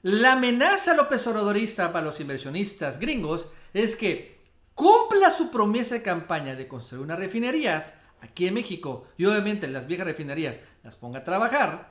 la 0.00 0.32
amenaza 0.32 0.94
López 0.94 1.26
Obradorista 1.26 1.92
para 1.92 2.06
los 2.06 2.18
inversionistas 2.18 2.98
gringos 2.98 3.48
es 3.74 3.94
que 3.94 4.40
cumpla 4.74 5.30
su 5.30 5.50
promesa 5.50 5.96
de 5.96 6.02
campaña 6.02 6.56
de 6.56 6.66
construir 6.66 7.04
unas 7.04 7.18
refinerías 7.18 7.92
aquí 8.22 8.46
en 8.46 8.54
México 8.54 9.08
y 9.18 9.26
obviamente 9.26 9.68
las 9.68 9.86
viejas 9.86 10.06
refinerías 10.06 10.60
las 10.82 10.96
ponga 10.96 11.18
a 11.18 11.24
trabajar 11.24 11.90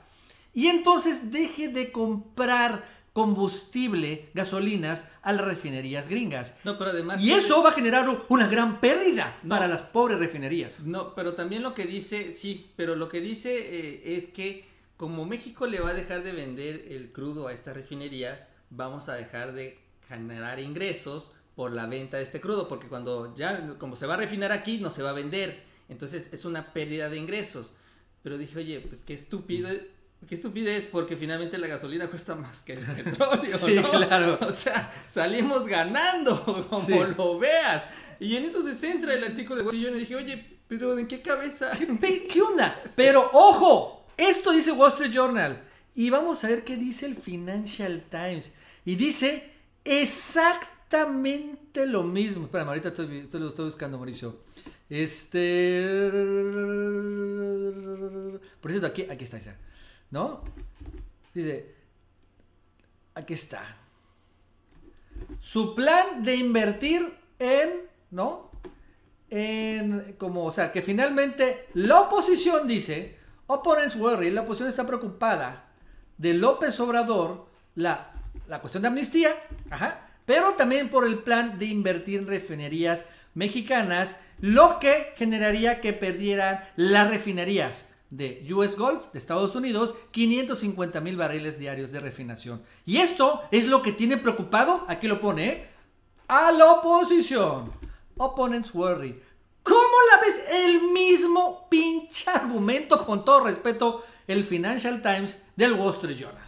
y 0.52 0.68
entonces 0.68 1.30
deje 1.30 1.68
de 1.68 1.92
comprar 1.92 2.82
combustible, 3.16 4.28
gasolinas 4.34 5.06
a 5.22 5.32
las 5.32 5.46
refinerías 5.46 6.06
gringas. 6.06 6.54
No, 6.64 6.76
pero 6.76 6.90
además... 6.90 7.22
Y 7.22 7.30
eso 7.32 7.62
va 7.62 7.70
a 7.70 7.72
generar 7.72 8.06
una 8.28 8.46
gran 8.46 8.78
pérdida 8.78 9.40
para 9.48 9.66
las 9.66 9.80
pobres 9.80 10.18
refinerías. 10.18 10.80
No, 10.80 11.14
pero 11.14 11.32
también 11.32 11.62
lo 11.62 11.72
que 11.72 11.86
dice, 11.86 12.30
sí, 12.30 12.70
pero 12.76 12.94
lo 12.94 13.08
que 13.08 13.22
dice 13.22 13.56
eh, 13.56 14.16
es 14.16 14.28
que 14.28 14.68
como 14.98 15.24
México 15.24 15.66
le 15.66 15.80
va 15.80 15.92
a 15.92 15.94
dejar 15.94 16.24
de 16.24 16.32
vender 16.32 16.88
el 16.90 17.10
crudo 17.10 17.48
a 17.48 17.54
estas 17.54 17.74
refinerías, 17.74 18.50
vamos 18.68 19.08
a 19.08 19.14
dejar 19.14 19.54
de 19.54 19.78
generar 20.06 20.60
ingresos 20.60 21.32
por 21.54 21.72
la 21.72 21.86
venta 21.86 22.18
de 22.18 22.22
este 22.22 22.42
crudo, 22.42 22.68
porque 22.68 22.86
cuando 22.86 23.34
ya, 23.34 23.78
como 23.78 23.96
se 23.96 24.06
va 24.06 24.12
a 24.12 24.18
refinar 24.18 24.52
aquí, 24.52 24.76
no 24.76 24.90
se 24.90 25.02
va 25.02 25.08
a 25.08 25.14
vender. 25.14 25.62
Entonces 25.88 26.28
es 26.34 26.44
una 26.44 26.74
pérdida 26.74 27.08
de 27.08 27.16
ingresos. 27.16 27.72
Pero 28.22 28.36
dije, 28.36 28.58
oye, 28.58 28.80
pues 28.80 29.00
qué 29.00 29.14
estúpido 29.14 29.70
Qué 30.28 30.34
estupidez, 30.34 30.86
porque 30.86 31.16
finalmente 31.16 31.56
la 31.56 31.68
gasolina 31.68 32.08
cuesta 32.08 32.34
más 32.34 32.62
que 32.62 32.72
el 32.72 32.80
petróleo, 33.04 33.58
sí, 33.58 33.78
claro. 33.78 34.38
O 34.40 34.50
sea, 34.50 34.92
salimos 35.06 35.68
ganando, 35.68 36.66
como 36.70 37.04
lo 37.04 37.38
veas. 37.38 37.86
Y 38.18 38.34
en 38.36 38.44
eso 38.44 38.60
se 38.62 38.74
centra 38.74 39.14
el 39.14 39.22
artículo 39.22 39.62
de 39.62 39.76
y 39.76 39.82
yo 39.82 39.90
le 39.90 39.98
dije, 39.98 40.16
oye, 40.16 40.58
pero 40.68 40.98
¿en 40.98 41.06
qué 41.06 41.22
cabeza? 41.22 41.70
¿Qué, 41.78 42.26
qué 42.26 42.42
onda? 42.42 42.82
Pero 42.96 43.30
ojo, 43.32 44.04
esto 44.16 44.50
dice 44.52 44.72
Wall 44.72 44.90
Street 44.92 45.12
Journal. 45.12 45.60
Y 45.94 46.10
vamos 46.10 46.42
a 46.42 46.48
ver 46.48 46.64
qué 46.64 46.76
dice 46.76 47.06
el 47.06 47.14
Financial 47.14 48.02
Times. 48.10 48.50
Y 48.84 48.96
dice 48.96 49.48
exactamente 49.84 51.86
lo 51.86 52.02
mismo. 52.02 52.46
Espera, 52.46 52.64
ahorita 52.64 52.88
estoy, 52.88 53.18
estoy, 53.18 53.40
lo 53.40 53.48
estoy 53.48 53.66
buscando, 53.66 53.96
Mauricio. 53.96 54.40
Este. 54.90 56.10
Por 58.60 58.72
cierto, 58.72 58.88
aquí, 58.88 59.06
aquí 59.08 59.24
está. 59.24 59.36
esa. 59.36 59.56
¿No? 60.10 60.42
Dice, 61.34 61.74
aquí 63.14 63.34
está. 63.34 63.64
Su 65.40 65.74
plan 65.74 66.22
de 66.22 66.36
invertir 66.36 67.14
en, 67.38 67.82
¿no? 68.10 68.50
En, 69.28 70.14
como, 70.18 70.44
o 70.44 70.50
sea, 70.50 70.70
que 70.70 70.82
finalmente 70.82 71.68
la 71.74 72.02
oposición 72.02 72.68
dice, 72.68 73.18
opponents 73.46 73.96
worry, 73.96 74.30
la 74.30 74.42
oposición 74.42 74.68
está 74.68 74.86
preocupada 74.86 75.64
de 76.16 76.34
López 76.34 76.78
Obrador, 76.80 77.48
la, 77.74 78.12
la 78.48 78.60
cuestión 78.60 78.82
de 78.82 78.88
amnistía, 78.88 79.34
ajá, 79.70 80.08
pero 80.24 80.54
también 80.54 80.88
por 80.88 81.06
el 81.06 81.18
plan 81.18 81.58
de 81.58 81.66
invertir 81.66 82.20
en 82.20 82.26
refinerías 82.26 83.04
mexicanas, 83.34 84.16
lo 84.40 84.78
que 84.78 85.12
generaría 85.16 85.80
que 85.80 85.92
perdieran 85.92 86.64
las 86.76 87.08
refinerías 87.08 87.88
de 88.10 88.46
US 88.52 88.76
Gulf 88.76 89.12
de 89.12 89.18
Estados 89.18 89.54
Unidos 89.54 89.94
550 90.12 91.00
mil 91.00 91.16
barriles 91.16 91.58
diarios 91.58 91.90
de 91.92 92.00
refinación. 92.00 92.62
Y 92.84 92.98
esto 92.98 93.42
es 93.50 93.66
lo 93.66 93.82
que 93.82 93.92
tiene 93.92 94.16
preocupado, 94.16 94.84
aquí 94.88 95.08
lo 95.08 95.20
pone, 95.20 95.48
¿eh? 95.48 95.70
a 96.28 96.52
la 96.52 96.72
oposición. 96.72 97.72
Opponents 98.16 98.72
worry. 98.72 99.20
¿Cómo 99.62 99.96
la 100.10 100.20
ves? 100.20 100.40
El 100.50 100.92
mismo 100.92 101.68
pinche 101.68 102.30
argumento, 102.30 103.04
con 103.04 103.24
todo 103.24 103.44
respeto, 103.44 104.04
el 104.26 104.44
Financial 104.44 105.02
Times 105.02 105.38
del 105.56 105.72
Wall 105.72 105.92
Street 105.92 106.16
Journal. 106.16 106.46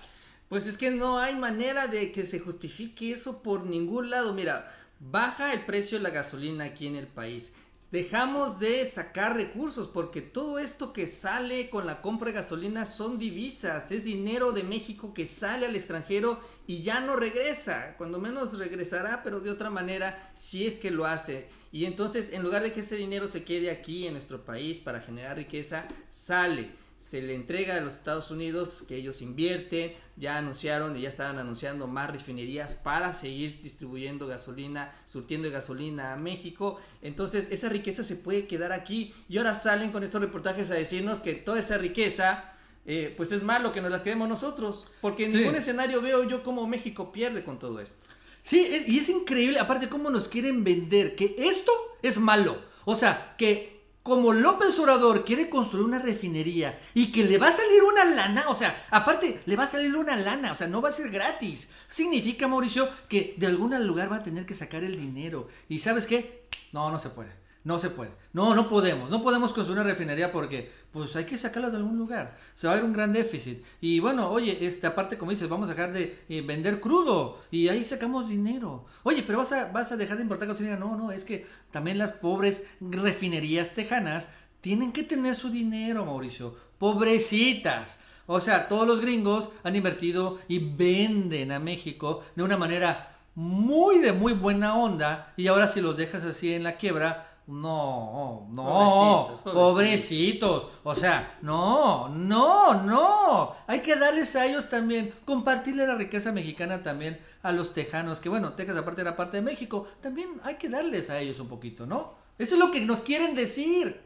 Pues 0.49 0.67
es 0.67 0.79
que 0.79 0.91
no 0.91 1.19
hay 1.19 1.35
manera 1.35 1.89
de 1.89 2.11
que 2.11 2.23
se 2.23 2.39
justifique 2.39 3.13
eso 3.13 3.43
por 3.43 3.67
ningún 3.67 4.11
lado. 4.11 4.33
Mira, 4.33 4.75
baja 4.99 5.53
el 5.53 5.67
precio 5.67 5.99
de 5.99 6.05
la 6.05 6.11
gasolina 6.11 6.65
aquí 6.65 6.87
en 6.87 6.97
el 6.97 7.07
país 7.07 7.55
dejamos 7.91 8.59
de 8.59 8.85
sacar 8.87 9.35
recursos 9.35 9.89
porque 9.89 10.21
todo 10.21 10.59
esto 10.59 10.93
que 10.93 11.07
sale 11.07 11.71
con 11.71 11.87
la 11.87 12.03
compra 12.03 12.29
de 12.29 12.35
gasolina 12.35 12.85
son 12.85 13.19
divisas, 13.19 13.91
es 13.93 14.05
dinero 14.05 14.53
de 14.53 14.63
México 14.63 15.15
que 15.15 15.27
sale 15.27 15.67
al 15.67 15.77
extranjero 15.77 16.41
y 16.67 16.83
ya 16.83 17.01
no 17.01 17.17
regresa, 17.17 17.95
cuando 17.97 18.19
menos 18.19 18.59
regresará, 18.59 19.23
pero 19.23 19.41
de 19.41 19.51
otra 19.51 19.71
manera 19.71 20.31
si 20.35 20.67
es 20.67 20.77
que 20.77 20.91
lo 20.91 21.07
hace. 21.07 21.49
Y 21.73 21.87
entonces 21.87 22.33
en 22.33 22.43
lugar 22.43 22.63
de 22.63 22.73
que 22.73 22.81
ese 22.81 22.97
dinero 22.97 23.27
se 23.29 23.45
quede 23.45 23.71
aquí 23.71 24.07
en 24.07 24.13
nuestro 24.13 24.45
país 24.45 24.79
para 24.79 25.01
generar 25.01 25.37
riqueza, 25.37 25.87
sale 26.11 26.71
se 26.99 27.23
le 27.23 27.35
entrega 27.35 27.77
a 27.77 27.81
los 27.81 27.95
Estados 27.95 28.31
Unidos, 28.33 28.85
que 28.89 28.97
ellos 28.97 29.23
invierten, 29.23 29.95
ya 30.17 30.37
anunciaron 30.37 30.97
y 30.97 31.03
ya 31.03 31.09
estaban 31.09 31.39
anunciando 31.39 31.87
más 31.87 32.11
refinerías 32.11 32.75
para 32.75 33.13
seguir 33.13 33.63
distribuyendo 33.63 34.27
gasolina, 34.27 34.93
surtiendo 35.07 35.49
gasolina 35.51 36.13
a 36.13 36.17
México. 36.17 36.81
Entonces 37.01 37.49
esa 37.53 37.69
riqueza 37.69 38.03
se 38.03 38.17
puede 38.17 38.49
quedar 38.49 38.73
aquí 38.73 39.15
y 39.29 39.39
ahora 39.39 39.55
salen 39.55 39.93
con 39.93 40.03
estos 40.03 40.21
reportajes 40.21 40.71
a 40.73 40.75
decirnos 40.75 41.21
que 41.21 41.35
toda 41.35 41.61
esa 41.61 41.79
riqueza... 41.79 42.53
Eh, 42.91 43.13
pues 43.19 43.33
es 43.33 43.43
malo 43.43 43.71
que 43.71 43.83
nos 43.83 43.91
la 43.91 44.03
quedemos 44.03 44.31
nosotros, 44.31 44.89
porque 45.03 45.27
en 45.27 45.35
ningún 45.35 45.55
escenario 45.57 46.01
veo 46.01 46.27
yo 46.27 46.43
cómo 46.43 46.67
México 46.67 47.13
pierde 47.13 47.45
con 47.45 47.59
todo 47.59 47.81
esto. 47.81 48.07
Sí, 48.41 48.67
y 48.87 48.99
es 48.99 49.11
increíble, 49.11 49.59
aparte 49.59 49.91
cómo 49.91 50.09
nos 50.09 50.27
quieren 50.27 50.65
vender, 50.65 51.15
que 51.15 51.35
esto 51.37 51.71
es 52.01 52.17
malo. 52.17 52.57
O 52.87 52.95
sea, 52.95 53.35
que 53.37 53.78
como 54.09 54.33
López 54.33 54.79
Obrador 54.79 55.23
quiere 55.23 55.51
construir 55.51 55.85
una 55.85 55.99
refinería 55.99 56.81
y 56.95 57.13
que 57.13 57.25
le 57.25 57.37
va 57.37 57.49
a 57.49 57.53
salir 57.53 57.83
una 57.83 58.07
lana, 58.07 58.47
o 58.49 58.55
sea, 58.55 58.87
aparte 58.91 59.43
le 59.45 59.55
va 59.55 59.65
a 59.65 59.69
salir 59.69 59.95
una 59.95 60.17
lana, 60.17 60.51
o 60.51 60.55
sea, 60.55 60.67
no 60.67 60.81
va 60.81 60.89
a 60.89 60.93
ser 60.93 61.11
gratis. 61.11 61.69
Significa, 61.89 62.49
Mauricio, 62.49 62.89
que 63.07 63.35
de 63.37 63.47
algún 63.47 63.69
lugar 63.87 64.11
va 64.11 64.17
a 64.17 64.23
tener 64.23 64.47
que 64.47 64.55
sacar 64.55 64.83
el 64.83 64.97
dinero. 64.97 65.49
¿Y 65.69 65.81
sabes 65.81 66.07
qué? 66.07 66.49
No, 66.73 66.91
no 66.91 66.99
se 66.99 67.11
puede. 67.11 67.48
No 67.69 67.79
se 67.79 67.91
puede. 67.91 68.13
No, 68.33 68.55
no 68.55 68.67
podemos. 68.67 69.11
No 69.11 69.23
podemos 69.23 69.53
construir 69.53 69.79
una 69.79 69.87
refinería 69.87 70.33
porque 70.33 70.73
pues 70.91 71.15
hay 71.17 71.27
que 71.27 71.37
sacarla 71.37 71.69
de 71.69 71.77
algún 71.77 71.99
lugar. 71.99 72.35
Se 72.55 72.67
va 72.67 72.73
a 72.73 72.77
ver 72.77 72.85
un 72.87 72.95
gran 72.95 73.13
déficit. 73.13 73.63
Y 73.83 74.01
bueno, 74.01 74.31
oye, 74.31 74.67
esta 74.67 74.95
parte, 74.95 75.19
como 75.19 75.33
dices, 75.33 75.51
vamos 75.51 75.69
a 75.69 75.75
dejar 75.75 75.93
de 75.93 76.19
eh, 76.31 76.41
vender 76.41 76.81
crudo 76.81 77.43
y 77.51 77.69
ahí 77.69 77.85
sacamos 77.85 78.31
dinero. 78.31 78.87
Oye, 79.03 79.23
pero 79.23 79.37
vas 79.37 79.53
a, 79.53 79.67
vas 79.71 79.93
a 79.93 79.99
dejar 79.99 80.17
de 80.17 80.23
importar 80.23 80.49
gasolina. 80.49 80.77
No, 80.77 80.97
no, 80.97 81.13
es 81.13 81.27
que 81.27 81.47
también 81.71 81.99
las 81.99 82.13
pobres 82.13 82.65
refinerías 82.81 83.75
tejanas 83.75 84.31
tienen 84.63 84.91
que 84.91 85.03
tener 85.03 85.35
su 85.35 85.51
dinero, 85.51 86.07
Mauricio. 86.07 86.57
Pobrecitas. 86.79 87.99
O 88.25 88.41
sea, 88.41 88.69
todos 88.69 88.89
los 88.89 89.03
gringos 89.03 89.51
han 89.63 89.77
invertido 89.77 90.39
y 90.49 90.59
venden 90.59 91.53
a 91.53 91.59
México 91.59 92.23
de 92.35 92.45
una 92.45 92.57
manera 92.57 93.19
muy 93.39 93.99
de 93.99 94.13
muy 94.13 94.33
buena 94.33 94.75
onda 94.75 95.33
y 95.37 95.47
ahora 95.47 95.69
si 95.69 95.81
los 95.81 95.97
dejas 95.97 96.25
así 96.25 96.55
en 96.55 96.65
la 96.65 96.77
quiebra, 96.77 97.28
no, 97.49 98.47
no, 98.51 99.41
pobrecitos, 99.43 100.69
O 100.85 100.95
sea, 100.95 101.39
no, 101.41 102.11
no, 102.11 102.83
no. 102.85 103.57
Hay 103.67 103.81
que 103.81 103.97
darles 103.97 104.37
a 104.37 104.45
ellos 104.45 104.69
también, 104.69 105.15
compartirle 105.25 105.87
la 105.87 105.95
riqueza 105.95 106.31
mexicana 106.31 106.83
también 106.83 107.19
a 107.43 107.53
los 107.53 107.73
tejanos, 107.73 108.21
que 108.21 108.29
bueno, 108.29 108.53
Texas 108.53 108.77
aparte 108.77 109.01
era 109.01 109.17
parte 109.17 109.39
de 109.39 109.43
México, 109.43 109.89
también 110.03 110.29
hay 110.45 110.57
que 110.57 110.69
darles 110.69 111.09
a 111.09 111.19
ellos 111.21 111.41
un 111.41 111.49
poquito, 111.49 111.87
¿no? 111.87 112.15
Eso 112.37 112.55
es 112.55 112.61
lo 112.61 112.71
que 112.71 112.83
nos 112.83 113.01
quieren 113.01 113.35
decir. 113.35 113.99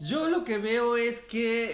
Yo 0.00 0.28
lo 0.28 0.42
que 0.44 0.58
veo 0.58 0.96
es 0.96 1.22
que 1.22 1.70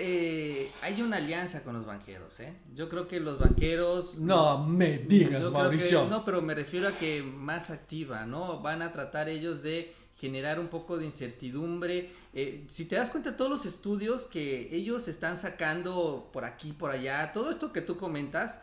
eh, 0.64 0.70
hay 0.82 1.00
una 1.00 1.18
alianza 1.18 1.62
con 1.62 1.74
los 1.74 1.86
banqueros, 1.86 2.38
¿eh? 2.40 2.54
Yo 2.74 2.90
creo 2.90 3.08
que 3.08 3.18
los 3.18 3.38
banqueros... 3.38 4.18
No 4.18 4.62
me 4.64 4.98
digas, 4.98 5.42
Mauricio. 5.50 6.06
no, 6.06 6.24
pero 6.24 6.42
me 6.42 6.54
refiero 6.54 6.88
a 6.88 6.92
que 6.92 7.22
más 7.22 7.70
activa, 7.70 8.26
¿no? 8.26 8.60
Van 8.60 8.82
a 8.82 8.92
tratar 8.92 9.28
ellos 9.28 9.62
de 9.62 9.94
generar 10.16 10.60
un 10.60 10.68
poco 10.68 10.98
de 10.98 11.06
incertidumbre. 11.06 12.10
Eh, 12.32 12.64
si 12.68 12.84
te 12.84 12.96
das 12.96 13.10
cuenta, 13.10 13.36
todos 13.36 13.50
los 13.50 13.66
estudios 13.66 14.24
que 14.24 14.74
ellos 14.74 15.08
están 15.08 15.36
sacando 15.36 16.30
por 16.32 16.44
aquí, 16.44 16.72
por 16.72 16.90
allá, 16.90 17.32
todo 17.32 17.50
esto 17.50 17.72
que 17.72 17.80
tú 17.80 17.96
comentas, 17.96 18.60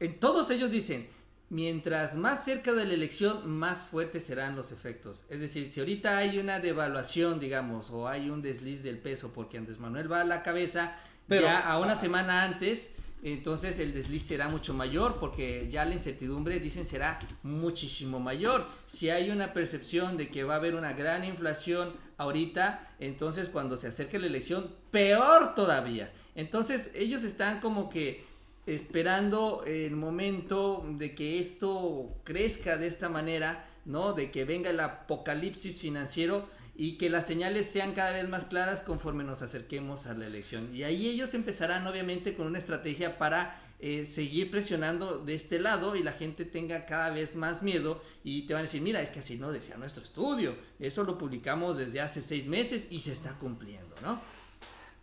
en 0.00 0.18
todos 0.18 0.50
ellos 0.50 0.70
dicen, 0.70 1.08
mientras 1.48 2.16
más 2.16 2.44
cerca 2.44 2.72
de 2.72 2.86
la 2.86 2.94
elección, 2.94 3.48
más 3.48 3.82
fuertes 3.82 4.24
serán 4.24 4.56
los 4.56 4.72
efectos. 4.72 5.22
Es 5.28 5.40
decir, 5.40 5.68
si 5.70 5.80
ahorita 5.80 6.16
hay 6.16 6.38
una 6.38 6.58
devaluación, 6.60 7.38
digamos, 7.38 7.90
o 7.90 8.08
hay 8.08 8.30
un 8.30 8.42
desliz 8.42 8.82
del 8.82 8.98
peso 8.98 9.32
porque 9.34 9.58
Andrés 9.58 9.78
Manuel 9.78 10.10
va 10.10 10.22
a 10.22 10.24
la 10.24 10.42
cabeza, 10.42 10.96
Pero, 11.28 11.42
ya 11.42 11.60
a 11.60 11.78
una 11.78 11.94
semana 11.94 12.42
antes 12.42 12.92
entonces 13.22 13.78
el 13.78 13.94
desliz 13.94 14.22
será 14.22 14.48
mucho 14.48 14.74
mayor 14.74 15.18
porque 15.20 15.68
ya 15.70 15.84
la 15.84 15.94
incertidumbre, 15.94 16.58
dicen, 16.58 16.84
será 16.84 17.20
muchísimo 17.44 18.18
mayor. 18.18 18.66
Si 18.84 19.10
hay 19.10 19.30
una 19.30 19.52
percepción 19.52 20.16
de 20.16 20.28
que 20.28 20.42
va 20.42 20.54
a 20.54 20.56
haber 20.56 20.74
una 20.74 20.92
gran 20.92 21.24
inflación 21.24 21.92
ahorita, 22.16 22.94
entonces 22.98 23.48
cuando 23.48 23.76
se 23.76 23.86
acerque 23.86 24.18
la 24.18 24.26
elección, 24.26 24.74
peor 24.90 25.54
todavía. 25.54 26.12
Entonces 26.34 26.90
ellos 26.96 27.22
están 27.22 27.60
como 27.60 27.88
que 27.88 28.24
esperando 28.66 29.62
el 29.66 29.94
momento 29.94 30.84
de 30.88 31.14
que 31.14 31.38
esto 31.38 32.14
crezca 32.24 32.76
de 32.76 32.88
esta 32.88 33.08
manera, 33.08 33.68
¿no? 33.84 34.14
De 34.14 34.32
que 34.32 34.44
venga 34.44 34.70
el 34.70 34.80
apocalipsis 34.80 35.80
financiero 35.80 36.48
y 36.74 36.96
que 36.96 37.10
las 37.10 37.26
señales 37.26 37.66
sean 37.66 37.92
cada 37.92 38.12
vez 38.12 38.28
más 38.28 38.46
claras 38.46 38.82
conforme 38.82 39.24
nos 39.24 39.42
acerquemos 39.42 40.06
a 40.06 40.14
la 40.14 40.26
elección. 40.26 40.74
Y 40.74 40.84
ahí 40.84 41.08
ellos 41.08 41.34
empezarán 41.34 41.86
obviamente 41.86 42.34
con 42.34 42.46
una 42.46 42.58
estrategia 42.58 43.18
para 43.18 43.60
eh, 43.84 44.04
seguir 44.04 44.48
presionando 44.50 45.18
de 45.18 45.34
este 45.34 45.58
lado 45.58 45.96
y 45.96 46.04
la 46.04 46.12
gente 46.12 46.44
tenga 46.44 46.86
cada 46.86 47.10
vez 47.10 47.34
más 47.34 47.62
miedo 47.64 48.00
y 48.22 48.42
te 48.42 48.54
van 48.54 48.60
a 48.60 48.62
decir, 48.62 48.80
mira, 48.80 49.02
es 49.02 49.10
que 49.10 49.18
así 49.18 49.36
no 49.38 49.50
decía 49.50 49.76
nuestro 49.76 50.04
estudio, 50.04 50.56
eso 50.78 51.02
lo 51.02 51.18
publicamos 51.18 51.76
desde 51.78 52.00
hace 52.00 52.22
seis 52.22 52.46
meses 52.46 52.86
y 52.90 53.00
se 53.00 53.10
está 53.10 53.36
cumpliendo, 53.40 53.96
¿no? 54.00 54.20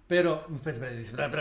Pero, 0.10 0.43
pues, 0.64 0.82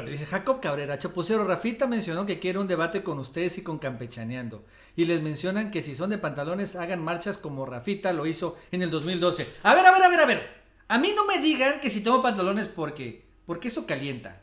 dice 0.05 0.27
Jacob 0.27 0.61
Cabrera, 0.61 0.99
Chapucero, 0.99 1.43
Rafita 1.47 1.87
mencionó 1.87 2.27
que 2.27 2.39
quiere 2.39 2.59
un 2.59 2.69
debate 2.69 3.03
con 3.03 3.19
ustedes 3.19 3.57
y 3.57 3.63
con 3.63 3.79
Campechaneando. 3.79 4.63
Y 4.95 5.07
les 5.07 5.23
mencionan 5.23 5.71
que 5.71 5.83
si 5.83 5.95
son 5.95 6.11
de 6.11 6.19
pantalones, 6.19 6.77
hagan 6.77 7.03
marchas 7.03 7.39
como 7.39 7.65
Rafita 7.65 8.13
lo 8.13 8.27
hizo 8.27 8.59
en 8.71 8.83
el 8.83 8.91
2012. 8.91 9.49
A 9.63 9.75
ver, 9.75 9.87
a 9.87 9.91
ver, 9.91 10.03
a 10.03 10.09
ver, 10.11 10.21
a 10.21 10.27
ver. 10.27 10.49
A 10.87 10.99
mí 10.99 11.15
no 11.17 11.25
me 11.25 11.39
digan 11.39 11.81
que 11.81 11.89
si 11.89 12.03
tengo 12.03 12.21
pantalones 12.21 12.69
porque, 12.69 13.25
porque 13.47 13.69
eso 13.69 13.87
calienta. 13.87 14.43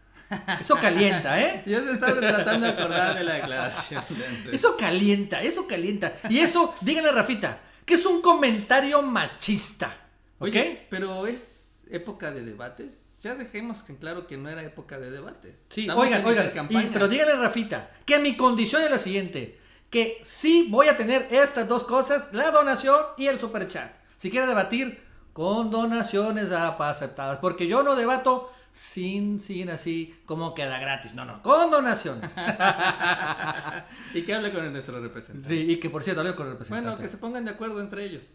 Eso 0.59 0.75
calienta, 0.77 1.39
¿eh? 1.39 1.61
Yo 1.67 1.83
me 1.83 1.91
estaba 1.91 2.19
tratando 2.19 2.65
de 2.65 2.73
acordar 2.73 3.15
de 3.15 3.25
la 3.25 3.33
declaración. 3.35 4.03
Eso 4.51 4.75
calienta, 4.75 5.43
eso 5.43 5.67
calienta. 5.67 6.13
Y 6.31 6.39
eso, 6.39 6.73
díganle 6.81 7.09
a 7.11 7.13
Rafita, 7.13 7.59
que 7.85 7.93
es 7.93 8.05
un 8.07 8.23
comentario 8.23 9.03
machista. 9.03 9.95
¿Ok? 10.39 10.47
Oye, 10.47 10.87
pero 10.89 11.27
es 11.27 11.64
época 11.89 12.31
de 12.31 12.41
debates. 12.41 13.15
Ya 13.21 13.35
dejemos 13.35 13.83
en 13.89 13.95
claro 13.97 14.27
que 14.27 14.37
no 14.37 14.49
era 14.49 14.61
época 14.63 14.99
de 14.99 15.11
debates. 15.11 15.67
Sí, 15.69 15.89
oigan, 15.89 16.25
oigan, 16.25 16.51
pero 16.93 17.07
díganle 17.07 17.33
a 17.33 17.37
Rafita 17.37 17.91
que 18.05 18.19
mi 18.19 18.35
condición 18.35 18.81
es 18.83 18.91
la 18.91 18.99
siguiente. 18.99 19.59
Que 19.89 20.21
sí 20.23 20.67
voy 20.69 20.87
a 20.87 20.97
tener 20.97 21.27
estas 21.31 21.67
dos 21.67 21.83
cosas, 21.83 22.29
la 22.33 22.51
donación 22.51 22.99
y 23.17 23.27
el 23.27 23.39
superchat. 23.39 23.91
Si 24.17 24.29
quiere 24.29 24.47
debatir, 24.47 25.05
con 25.35 25.69
donaciones 25.69 26.51
aceptadas. 26.53 27.39
Porque 27.39 27.67
yo 27.67 27.83
no 27.83 27.95
debato 27.95 28.49
sin, 28.71 29.39
sin 29.39 29.69
así 29.69 30.15
como 30.25 30.53
queda 30.55 30.79
gratis. 30.79 31.13
No, 31.13 31.25
no, 31.25 31.43
con 31.43 31.71
donaciones. 31.71 32.31
y 34.13 34.21
que 34.23 34.33
hable 34.33 34.53
con 34.53 34.71
nuestro 34.71 35.01
representante. 35.01 35.47
Sí, 35.47 35.71
y 35.71 35.77
que 35.77 35.89
por 35.89 36.03
cierto 36.03 36.21
hable 36.21 36.35
con 36.35 36.47
el 36.47 36.53
representante. 36.53 36.89
Bueno, 36.89 37.01
que 37.01 37.09
se 37.09 37.17
pongan 37.17 37.43
de 37.43 37.51
acuerdo 37.51 37.81
entre 37.81 38.05
ellos. 38.05 38.29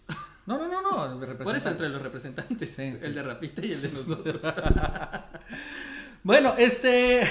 No, 0.50 0.58
no, 0.58 0.82
no, 0.82 1.08
no. 1.08 1.36
Por 1.44 1.54
eso 1.54 1.70
entre 1.70 1.88
los 1.88 2.02
representantes. 2.02 2.76
el 2.80 3.14
de 3.14 3.22
Rapista 3.22 3.64
y 3.64 3.70
el 3.70 3.82
de 3.82 3.92
nosotros. 3.92 4.40
bueno, 6.24 6.54
este. 6.58 7.22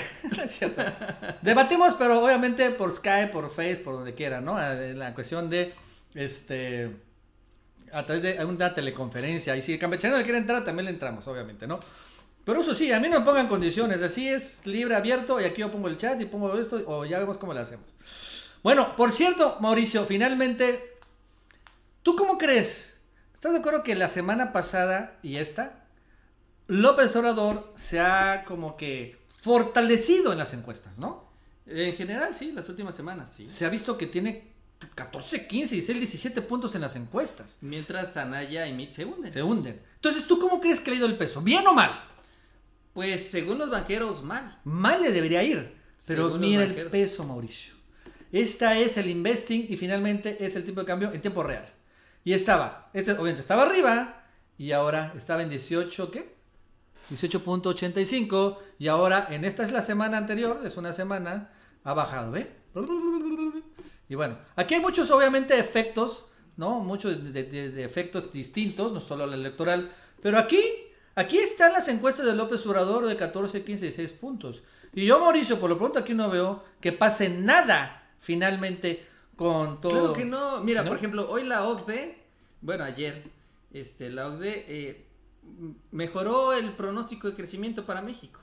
Debatimos, 1.42 1.96
pero 1.96 2.24
obviamente 2.24 2.70
por 2.72 2.94
Skype, 2.94 3.28
por 3.28 3.50
Face, 3.50 3.82
por 3.84 3.96
donde 3.96 4.14
quiera, 4.14 4.40
¿no? 4.40 4.58
La 4.58 5.14
cuestión 5.14 5.50
de. 5.50 5.74
Este. 6.14 6.96
A 7.92 8.06
través 8.06 8.24
de 8.24 8.46
una 8.46 8.74
teleconferencia. 8.74 9.58
Y 9.58 9.62
si 9.64 9.74
el 9.74 9.80
campechano 9.80 10.16
le 10.16 10.24
quiere 10.24 10.38
entrar, 10.38 10.64
también 10.64 10.86
le 10.86 10.92
entramos, 10.92 11.28
obviamente, 11.28 11.68
¿no? 11.68 11.82
Pero 12.46 12.62
eso 12.62 12.74
sí, 12.74 12.90
a 12.94 13.02
mí 13.02 13.10
no 13.10 13.20
me 13.20 13.26
pongan 13.26 13.50
condiciones, 13.50 14.02
así 14.02 14.30
es 14.30 14.66
libre, 14.66 14.96
abierto, 14.96 15.42
y 15.42 15.44
aquí 15.44 15.60
yo 15.60 15.70
pongo 15.70 15.90
el 15.90 15.98
chat 15.98 16.20
y 16.22 16.26
pongo 16.26 16.58
esto, 16.58 16.82
o 16.88 17.04
ya 17.04 17.20
vemos 17.20 17.38
cómo 17.38 17.54
lo 17.54 17.60
hacemos. 17.60 17.86
Bueno, 18.64 18.96
por 18.96 19.12
cierto, 19.12 19.58
Mauricio, 19.60 20.06
finalmente, 20.06 20.98
¿tú 22.02 22.16
cómo 22.16 22.38
crees? 22.38 22.89
¿Estás 23.40 23.54
de 23.54 23.60
acuerdo 23.60 23.84
que 23.84 23.96
la 23.96 24.10
semana 24.10 24.52
pasada 24.52 25.18
y 25.24 25.38
esta, 25.38 25.86
López 26.68 27.16
Obrador 27.16 27.72
se 27.78 28.02
ha 28.02 28.44
como 28.44 28.76
que 28.76 29.18
fortalecido 29.42 30.34
en 30.34 30.38
las 30.38 30.54
encuestas, 30.54 30.98
¿no? 30.98 31.32
En 31.66 31.96
general, 31.96 32.34
sí, 32.34 32.52
las 32.52 32.68
últimas 32.68 32.96
semanas, 32.96 33.32
sí. 33.32 33.48
Se 33.48 33.66
ha 33.66 33.70
visto 33.70 33.98
que 33.98 34.08
tiene 34.08 34.52
14, 34.94 35.48
15, 35.48 35.74
16, 35.74 36.00
17 36.00 36.42
puntos 36.42 36.76
en 36.76 36.82
las 36.82 36.98
encuestas. 36.98 37.58
Mientras 37.62 38.18
Anaya 38.18 38.68
y 38.68 38.74
Mit 38.74 38.92
se 38.92 39.06
hunden. 39.06 39.32
Se 39.32 39.42
hunden. 39.42 39.80
Entonces, 39.96 40.28
¿tú 40.28 40.38
cómo 40.38 40.60
crees 40.60 40.82
que 40.82 40.92
le 40.92 40.98
ha 40.98 41.00
ido 41.00 41.08
el 41.08 41.16
peso? 41.16 41.40
¿Bien 41.40 41.66
o 41.66 41.74
mal? 41.74 41.94
Pues 42.92 43.30
según 43.30 43.58
los 43.58 43.70
banqueros, 43.70 44.22
mal. 44.22 44.60
Mal 44.66 45.02
le 45.02 45.14
debería 45.14 45.44
ir. 45.44 45.78
Pero 46.06 46.32
mira 46.32 46.66
el 46.66 46.90
peso, 46.90 47.24
Mauricio. 47.24 47.74
Esta 48.34 48.78
es 48.78 48.98
el 48.98 49.10
investing 49.10 49.66
y 49.70 49.78
finalmente 49.78 50.46
es 50.46 50.58
el 50.58 50.66
tipo 50.66 50.82
de 50.82 50.86
cambio 50.86 51.14
en 51.14 51.22
tiempo 51.22 51.42
real. 51.42 51.79
Y 52.30 52.34
estaba, 52.36 52.92
este, 52.94 53.14
obviamente 53.14 53.42
estaba 53.42 53.64
arriba 53.64 54.22
y 54.56 54.72
ahora 54.72 55.14
estaba 55.18 55.42
en 55.42 55.50
18, 55.50 56.12
¿qué? 56.12 56.32
18.85 57.10 58.58
y 58.78 58.88
ahora 58.88 59.26
en 59.32 59.46
esta 59.46 59.64
es 59.64 59.72
la 59.72 59.82
semana 59.82 60.18
anterior, 60.18 60.62
es 60.64 60.78
una 60.78 60.94
semana, 60.94 61.50
ha 61.84 61.94
bajado, 61.96 62.30
¿ve? 62.30 62.56
Y 64.08 64.14
bueno, 64.14 64.38
aquí 64.56 64.76
hay 64.76 64.80
muchos 64.80 65.10
obviamente 65.10 65.58
efectos, 65.58 66.28
¿no? 66.56 66.82
Muchos 66.82 67.34
de 67.34 67.84
efectos 67.84 68.32
distintos, 68.32 68.92
no 68.92 69.02
solo 69.02 69.24
el 69.24 69.34
electoral, 69.34 69.92
pero 70.22 70.38
aquí 70.38 70.60
Aquí 71.16 71.38
están 71.38 71.74
las 71.74 71.88
encuestas 71.88 72.28
de 72.28 72.34
López 72.36 72.66
Obrador 72.68 73.08
de 73.08 73.18
14, 73.18 73.64
15 73.64 73.88
y 73.88 73.92
6 73.92 74.14
puntos. 74.14 74.62
Y 74.94 75.06
yo, 75.06 75.20
Mauricio, 75.20 75.60
por 75.60 75.70
lo 75.70 75.78
pronto 75.78 76.00
aquí 76.00 76.14
no 76.14 76.30
veo 76.30 76.64
que 76.80 76.94
pase 76.94 77.28
nada 77.28 78.10
finalmente 78.20 79.06
con 79.40 79.80
todo. 79.80 79.92
Claro 79.92 80.14
que 80.14 80.26
no. 80.26 80.62
Mira, 80.62 80.84
por 80.84 80.98
ejemplo, 80.98 81.30
hoy 81.32 81.44
la 81.44 81.66
OCDE, 81.66 82.19
bueno, 82.62 82.84
ayer, 82.84 83.24
este, 83.72 84.10
la 84.10 84.28
OCDE 84.28 84.66
eh, 84.68 85.06
mejoró 85.92 86.54
el 86.54 86.74
pronóstico 86.74 87.30
de 87.30 87.36
crecimiento 87.36 87.86
para 87.86 88.02
México. 88.02 88.40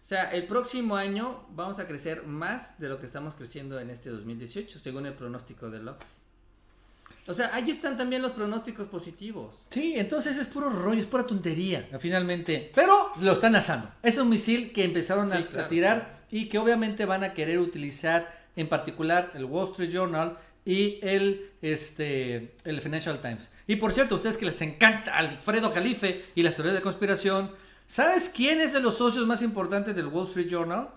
O 0.00 0.04
sea, 0.08 0.30
el 0.30 0.46
próximo 0.46 0.96
año 0.96 1.46
vamos 1.50 1.78
a 1.78 1.86
crecer 1.86 2.24
más 2.24 2.78
de 2.78 2.88
lo 2.88 2.98
que 2.98 3.06
estamos 3.06 3.34
creciendo 3.34 3.78
en 3.80 3.90
este 3.90 4.10
2018, 4.10 4.78
según 4.78 5.06
el 5.06 5.14
pronóstico 5.14 5.70
de 5.70 5.82
la 5.82 5.92
OCDE. 5.92 6.18
O 7.28 7.34
sea, 7.34 7.54
ahí 7.54 7.70
están 7.70 7.98
también 7.98 8.22
los 8.22 8.32
pronósticos 8.32 8.86
positivos. 8.86 9.66
Sí, 9.70 9.94
entonces 9.96 10.38
es 10.38 10.46
puro 10.46 10.70
rollo, 10.70 11.00
es 11.00 11.06
pura 11.06 11.26
tontería, 11.26 11.86
finalmente. 12.00 12.72
Pero 12.74 13.12
lo 13.20 13.32
están 13.32 13.54
asando. 13.54 13.90
Es 14.02 14.16
un 14.16 14.30
misil 14.30 14.72
que 14.72 14.84
empezaron 14.84 15.30
a, 15.30 15.68
tirar 15.68 16.24
y 16.30 16.48
que 16.48 16.58
obviamente 16.58 17.04
van 17.04 17.24
a 17.24 17.34
querer 17.34 17.58
utilizar 17.58 18.34
en 18.56 18.66
particular 18.66 19.30
el 19.34 19.44
Wall 19.44 19.68
Street 19.72 19.90
Journal 19.90 20.38
y 20.68 20.98
el, 21.00 21.50
este, 21.62 22.54
el 22.64 22.82
Financial 22.82 23.18
Times. 23.22 23.48
Y 23.66 23.76
por 23.76 23.94
cierto, 23.94 24.14
a 24.14 24.16
ustedes 24.16 24.36
que 24.36 24.44
les 24.44 24.60
encanta 24.60 25.16
Alfredo 25.16 25.70
Jalife 25.70 26.26
y 26.34 26.42
las 26.42 26.56
teorías 26.56 26.74
de 26.74 26.82
conspiración, 26.82 27.52
¿sabes 27.86 28.28
quién 28.28 28.60
es 28.60 28.74
de 28.74 28.80
los 28.80 28.98
socios 28.98 29.26
más 29.26 29.40
importantes 29.40 29.96
del 29.96 30.08
Wall 30.08 30.26
Street 30.26 30.50
Journal? 30.50 30.90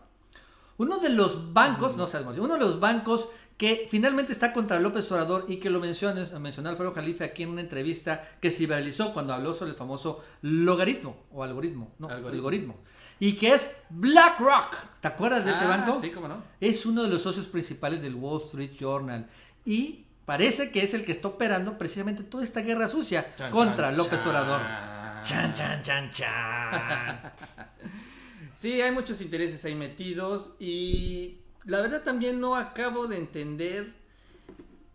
Uno 0.76 1.00
de 1.00 1.08
los 1.08 1.54
bancos, 1.54 1.96
no 1.96 2.06
sabemos, 2.08 2.38
uno 2.38 2.56
de 2.56 2.60
los 2.60 2.82
bancos 2.82 3.30
que 3.56 3.88
finalmente 3.90 4.34
está 4.34 4.52
contra 4.52 4.78
López 4.78 5.10
Obrador 5.10 5.46
y 5.48 5.56
que 5.56 5.70
lo 5.70 5.80
mencionó, 5.80 6.22
mencionó 6.42 6.68
Alfredo 6.68 6.92
Jalife 6.92 7.24
aquí 7.24 7.44
en 7.44 7.50
una 7.52 7.62
entrevista 7.62 8.28
que 8.42 8.52
se 8.52 8.66
viralizó 8.66 9.14
cuando 9.14 9.34
habló 9.34 9.54
sobre 9.54 9.72
el 9.72 9.78
famoso 9.78 10.22
logaritmo 10.42 11.16
o 11.32 11.46
algoritmo, 11.46 11.94
no, 11.98 12.10
algoritmo. 12.10 12.76
Y 13.22 13.34
que 13.34 13.54
es 13.54 13.84
BlackRock. 13.92 14.76
¿Te 15.00 15.08
acuerdas 15.08 15.46
de 15.46 15.52
ese 15.52 15.66
ah, 15.66 15.68
banco? 15.68 16.00
Sí, 16.02 16.10
cómo 16.10 16.28
no. 16.28 16.42
Es 16.60 16.88
uno 16.88 17.04
de 17.04 17.10
los 17.10 17.22
socios 17.22 17.46
principales 17.46 18.02
del 18.02 18.16
Wall 18.16 18.42
Street 18.42 18.72
Journal. 18.80 19.30
Y 19.66 20.06
parece 20.26 20.72
que 20.72 20.82
es 20.84 20.94
el 20.94 21.06
que 21.06 21.12
está 21.12 21.28
operando 21.28 21.78
precisamente 21.78 22.24
toda 22.24 22.44
esta 22.44 22.62
guerra 22.62 22.88
sucia 22.88 23.36
contra 23.52 23.92
López 23.92 24.26
Obrador. 24.26 24.62
Chan, 25.24 25.54
chan, 25.54 25.84
chan, 25.84 26.10
chan. 26.10 27.34
sí, 28.56 28.82
hay 28.82 28.92
muchos 28.92 29.22
intereses 29.22 29.64
ahí 29.66 29.76
metidos 29.76 30.56
y 30.60 31.40
la 31.66 31.82
verdad 31.82 32.02
también 32.02 32.40
no 32.40 32.56
acabo 32.56 33.08
de 33.08 33.18
entender 33.18 33.94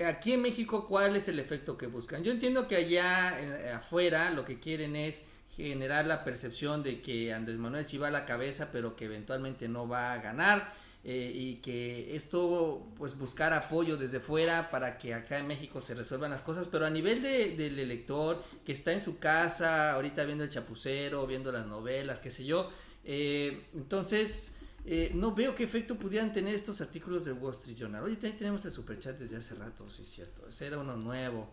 aquí 0.05 0.33
en 0.33 0.43
México 0.43 0.87
cuál 0.87 1.17
es 1.17 1.29
el 1.29 1.39
efecto 1.39 1.79
que 1.79 1.87
buscan. 1.87 2.25
Yo 2.25 2.33
entiendo 2.33 2.67
que 2.67 2.77
allá 2.77 3.39
eh, 3.41 3.73
afuera 3.73 4.31
lo 4.31 4.45
que 4.45 4.59
quieren 4.59 4.97
es 4.97 5.23
generar 5.57 6.07
la 6.07 6.23
percepción 6.25 6.83
de 6.83 7.01
que 7.01 7.33
Andrés 7.33 7.59
Manuel 7.59 7.85
sí 7.85 7.97
va 7.97 8.09
a 8.09 8.11
la 8.11 8.27
cabeza, 8.27 8.71
pero 8.73 8.95
que 8.95 9.07
eventualmente 9.07 9.69
no 9.69 9.89
va 9.89 10.13
a 10.13 10.19
ganar. 10.19 10.75
Eh, 11.09 11.31
y 11.33 11.55
que 11.59 12.17
esto, 12.17 12.85
pues 12.97 13.17
buscar 13.17 13.53
apoyo 13.53 13.97
desde 13.97 14.19
fuera 14.19 14.71
para 14.71 14.99
que 14.99 15.15
acá 15.15 15.39
en 15.39 15.47
México 15.47 15.81
se 15.81 15.95
resuelvan 15.95 16.33
las 16.33 16.43
cosas, 16.43 16.67
pero 16.67 16.85
a 16.85 16.91
nivel 16.91 17.23
del 17.23 17.79
elector 17.79 18.43
que 18.65 18.73
está 18.73 18.93
en 18.93 19.01
su 19.01 19.21
casa, 19.21 19.93
ahorita 19.93 20.25
viendo 20.25 20.43
el 20.43 20.51
chapucero, 20.51 21.25
viendo 21.25 21.53
las 21.53 21.65
novelas, 21.65 22.19
qué 22.19 22.29
sé 22.29 22.45
yo, 22.45 22.73
eh, 23.05 23.67
entonces 23.73 24.55
eh, 24.85 25.13
no 25.15 25.33
veo 25.33 25.55
qué 25.55 25.63
efecto 25.63 25.95
pudieran 25.95 26.33
tener 26.33 26.57
estos 26.57 26.81
artículos 26.81 27.25
del 27.25 27.35
Wall 27.35 27.53
Street 27.53 27.77
Journal. 27.77 28.03
Oye, 28.03 28.17
también 28.17 28.39
tenemos 28.39 28.65
el 28.65 28.73
superchat 28.73 29.17
desde 29.17 29.37
hace 29.37 29.55
rato, 29.55 29.89
sí 29.89 30.03
es 30.03 30.09
cierto. 30.09 30.49
Ese 30.49 30.67
era 30.67 30.79
uno 30.79 30.97
nuevo. 30.97 31.49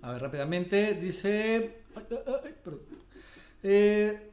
A 0.00 0.12
ver, 0.12 0.22
rápidamente, 0.22 0.94
dice... 0.94 1.76
Eh, 3.62 4.27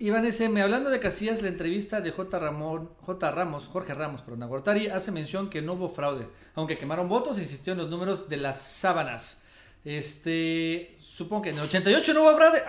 Iván 0.00 0.24
SM, 0.24 0.62
hablando 0.62 0.88
de 0.88 0.98
Casillas, 0.98 1.42
la 1.42 1.48
entrevista 1.48 2.00
de 2.00 2.10
J. 2.10 2.38
Ramón, 2.38 2.88
J. 3.02 3.30
Ramos, 3.32 3.66
Jorge 3.66 3.92
Ramos, 3.92 4.22
perdón, 4.22 4.48
Gortari, 4.48 4.86
hace 4.88 5.12
mención 5.12 5.50
que 5.50 5.60
no 5.60 5.74
hubo 5.74 5.90
fraude. 5.90 6.26
Aunque 6.54 6.78
quemaron 6.78 7.06
votos, 7.06 7.38
insistió 7.38 7.74
en 7.74 7.80
los 7.80 7.90
números 7.90 8.26
de 8.30 8.38
las 8.38 8.62
sábanas. 8.62 9.42
Este, 9.84 10.96
supongo 11.00 11.42
que 11.42 11.50
en 11.50 11.56
el 11.58 11.64
88 11.64 12.14
no 12.14 12.22
hubo 12.22 12.34
fraude. 12.34 12.62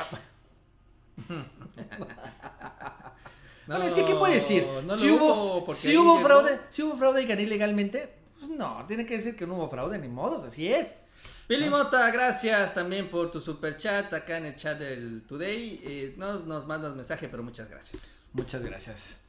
Bueno, 3.68 3.86
es 3.86 3.94
que, 3.94 4.04
¿qué 4.04 4.16
puede 4.16 4.34
decir? 4.34 4.68
no 4.86 4.98
si 4.98 5.10
hubo, 5.10 5.66
si 5.74 5.96
hubo 5.96 6.20
fraude, 6.20 6.60
si 6.68 6.84
hubo 6.84 6.98
fraude 6.98 7.22
y 7.22 7.26
gané 7.26 7.44
ilegalmente, 7.44 8.14
pues 8.38 8.52
no, 8.52 8.84
tiene 8.86 9.06
que 9.06 9.16
decir 9.16 9.38
que 9.38 9.48
no 9.48 9.54
hubo 9.54 9.70
fraude, 9.70 9.98
ni 9.98 10.10
modos, 10.10 10.44
así 10.44 10.68
es. 10.68 10.96
Pili 11.48 11.70
Mota, 11.70 12.10
gracias 12.12 12.74
también 12.74 13.10
por 13.10 13.30
tu 13.30 13.42
super 13.42 13.76
chat 13.76 14.14
acá 14.14 14.38
en 14.38 14.46
el 14.46 14.56
chat 14.56 14.80
del 14.80 15.24
Today. 15.24 15.82
Eh, 15.84 16.14
no 16.18 16.40
nos 16.40 16.66
mandas 16.66 16.96
mensaje, 16.96 17.28
pero 17.28 17.44
muchas 17.44 17.70
gracias. 17.70 18.30
Muchas 18.34 18.64
gracias. 18.64 19.22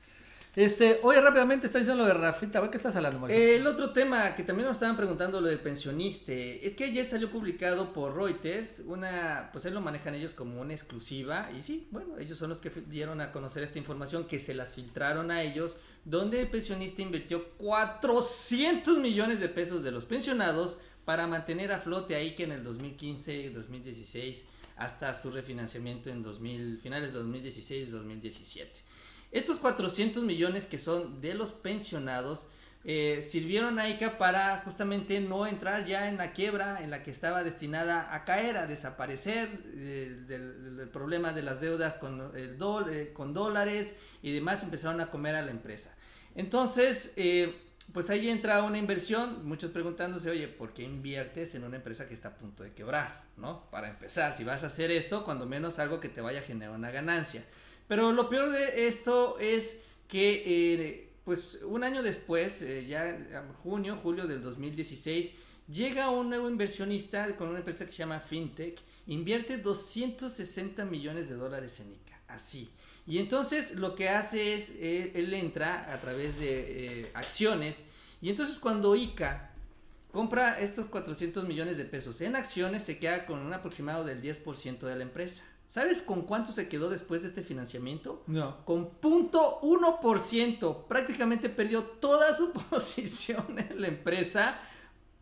Este, 0.54 1.00
oye, 1.02 1.18
rápidamente 1.18 1.66
está 1.66 1.78
diciendo 1.78 2.02
lo 2.02 2.08
de 2.08 2.12
Rafita, 2.12 2.70
qué 2.70 2.76
estás 2.76 2.94
hablando, 2.94 3.18
Mauricio? 3.18 3.42
Eh, 3.42 3.56
el 3.56 3.66
otro 3.66 3.90
tema 3.90 4.34
que 4.34 4.42
también 4.42 4.68
nos 4.68 4.76
estaban 4.76 4.98
preguntando 4.98 5.40
lo 5.40 5.48
del 5.48 5.58
pensionista 5.58 6.30
es 6.32 6.74
que 6.74 6.84
ayer 6.84 7.06
salió 7.06 7.30
publicado 7.30 7.94
por 7.94 8.14
Reuters 8.14 8.82
una, 8.86 9.48
pues 9.50 9.64
él 9.64 9.72
lo 9.72 9.80
manejan 9.80 10.14
ellos 10.14 10.34
como 10.34 10.60
una 10.60 10.74
exclusiva 10.74 11.48
y 11.58 11.62
sí, 11.62 11.88
bueno, 11.90 12.18
ellos 12.18 12.36
son 12.36 12.50
los 12.50 12.58
que 12.58 12.68
dieron 12.86 13.22
a 13.22 13.32
conocer 13.32 13.62
esta 13.62 13.78
información 13.78 14.24
que 14.26 14.38
se 14.38 14.52
las 14.52 14.72
filtraron 14.72 15.30
a 15.30 15.42
ellos, 15.42 15.78
donde 16.04 16.42
el 16.42 16.50
pensionista 16.50 17.00
invirtió 17.00 17.48
400 17.56 18.98
millones 18.98 19.40
de 19.40 19.48
pesos 19.48 19.82
de 19.82 19.90
los 19.90 20.04
pensionados 20.04 20.76
para 21.04 21.26
mantener 21.26 21.72
a 21.72 21.80
flote 21.80 22.14
ahí 22.14 22.34
que 22.34 22.44
en 22.44 22.52
el 22.52 22.62
2015, 22.62 23.50
2016 23.50 24.44
hasta 24.76 25.12
su 25.14 25.30
refinanciamiento 25.30 26.10
en 26.10 26.22
2000, 26.22 26.78
finales 26.78 27.12
de 27.12 27.18
2016, 27.18 27.90
2017. 27.90 28.80
Estos 29.30 29.58
400 29.58 30.24
millones 30.24 30.66
que 30.66 30.78
son 30.78 31.20
de 31.20 31.34
los 31.34 31.52
pensionados 31.52 32.46
eh, 32.84 33.20
sirvieron 33.22 33.78
a 33.78 33.88
ICA 33.88 34.18
para 34.18 34.60
justamente 34.64 35.20
no 35.20 35.46
entrar 35.46 35.84
ya 35.84 36.08
en 36.08 36.16
la 36.16 36.32
quiebra 36.32 36.82
en 36.82 36.90
la 36.90 37.04
que 37.04 37.12
estaba 37.12 37.44
destinada 37.44 38.12
a 38.14 38.24
caer, 38.24 38.56
a 38.56 38.66
desaparecer 38.66 39.48
eh, 39.76 40.16
del, 40.26 40.88
problema 40.92 41.32
de 41.32 41.42
las 41.42 41.60
deudas 41.60 41.96
con, 41.96 42.32
el 42.36 42.58
eh, 42.90 43.12
con 43.14 43.32
dólares 43.32 43.94
y 44.20 44.32
demás, 44.32 44.64
empezaron 44.64 45.00
a 45.00 45.10
comer 45.10 45.36
a 45.36 45.42
la 45.42 45.52
empresa. 45.52 45.96
Entonces, 46.34 47.12
eh, 47.16 47.54
pues 47.92 48.10
ahí 48.10 48.28
entra 48.28 48.62
una 48.62 48.78
inversión, 48.78 49.46
muchos 49.46 49.70
preguntándose, 49.70 50.30
oye, 50.30 50.48
¿por 50.48 50.72
qué 50.72 50.82
inviertes 50.82 51.54
en 51.54 51.64
una 51.64 51.76
empresa 51.76 52.06
que 52.06 52.14
está 52.14 52.28
a 52.28 52.36
punto 52.36 52.62
de 52.62 52.72
quebrar? 52.72 53.24
¿No? 53.36 53.68
Para 53.70 53.88
empezar, 53.90 54.34
si 54.34 54.44
vas 54.44 54.62
a 54.64 54.68
hacer 54.68 54.90
esto, 54.90 55.24
cuando 55.24 55.46
menos 55.46 55.78
algo 55.78 56.00
que 56.00 56.08
te 56.08 56.20
vaya 56.20 56.40
a 56.40 56.42
generar 56.42 56.74
una 56.74 56.90
ganancia. 56.90 57.44
Pero 57.88 58.12
lo 58.12 58.28
peor 58.28 58.50
de 58.50 58.86
esto 58.86 59.38
es 59.38 59.80
que, 60.08 60.42
eh, 60.46 61.08
pues 61.24 61.60
un 61.64 61.84
año 61.84 62.02
después, 62.02 62.62
eh, 62.62 62.86
ya 62.86 63.08
en 63.08 63.52
junio, 63.62 63.98
julio 64.02 64.26
del 64.26 64.42
2016, 64.42 65.32
llega 65.68 66.10
un 66.10 66.28
nuevo 66.28 66.48
inversionista 66.48 67.36
con 67.36 67.48
una 67.48 67.58
empresa 67.58 67.84
que 67.84 67.92
se 67.92 67.98
llama 67.98 68.20
FinTech, 68.20 68.80
invierte 69.06 69.58
260 69.58 70.84
millones 70.84 71.28
de 71.28 71.34
dólares 71.34 71.80
en 71.80 71.92
ICA, 71.92 72.20
así. 72.28 72.70
Y 73.06 73.18
entonces 73.18 73.74
lo 73.74 73.94
que 73.94 74.08
hace 74.08 74.54
es, 74.54 74.70
eh, 74.76 75.12
él 75.14 75.34
entra 75.34 75.92
a 75.92 75.98
través 76.00 76.38
de 76.38 77.02
eh, 77.02 77.10
acciones, 77.14 77.82
y 78.20 78.30
entonces 78.30 78.60
cuando 78.60 78.94
ICA 78.94 79.50
compra 80.12 80.60
estos 80.60 80.86
400 80.86 81.46
millones 81.48 81.78
de 81.78 81.84
pesos 81.84 82.20
en 82.20 82.36
acciones, 82.36 82.84
se 82.84 82.98
queda 82.98 83.26
con 83.26 83.40
un 83.40 83.52
aproximado 83.52 84.04
del 84.04 84.22
10% 84.22 84.80
de 84.80 84.96
la 84.96 85.02
empresa. 85.02 85.44
¿Sabes 85.66 86.02
con 86.02 86.22
cuánto 86.22 86.52
se 86.52 86.68
quedó 86.68 86.90
después 86.90 87.22
de 87.22 87.28
este 87.28 87.42
financiamiento? 87.42 88.22
No. 88.26 88.62
Con 88.66 88.90
punto 88.90 89.58
1%. 89.62 90.86
Prácticamente 90.86 91.48
perdió 91.48 91.82
toda 91.82 92.34
su 92.34 92.52
posición 92.70 93.58
en 93.58 93.80
la 93.80 93.88
empresa. 93.88 94.58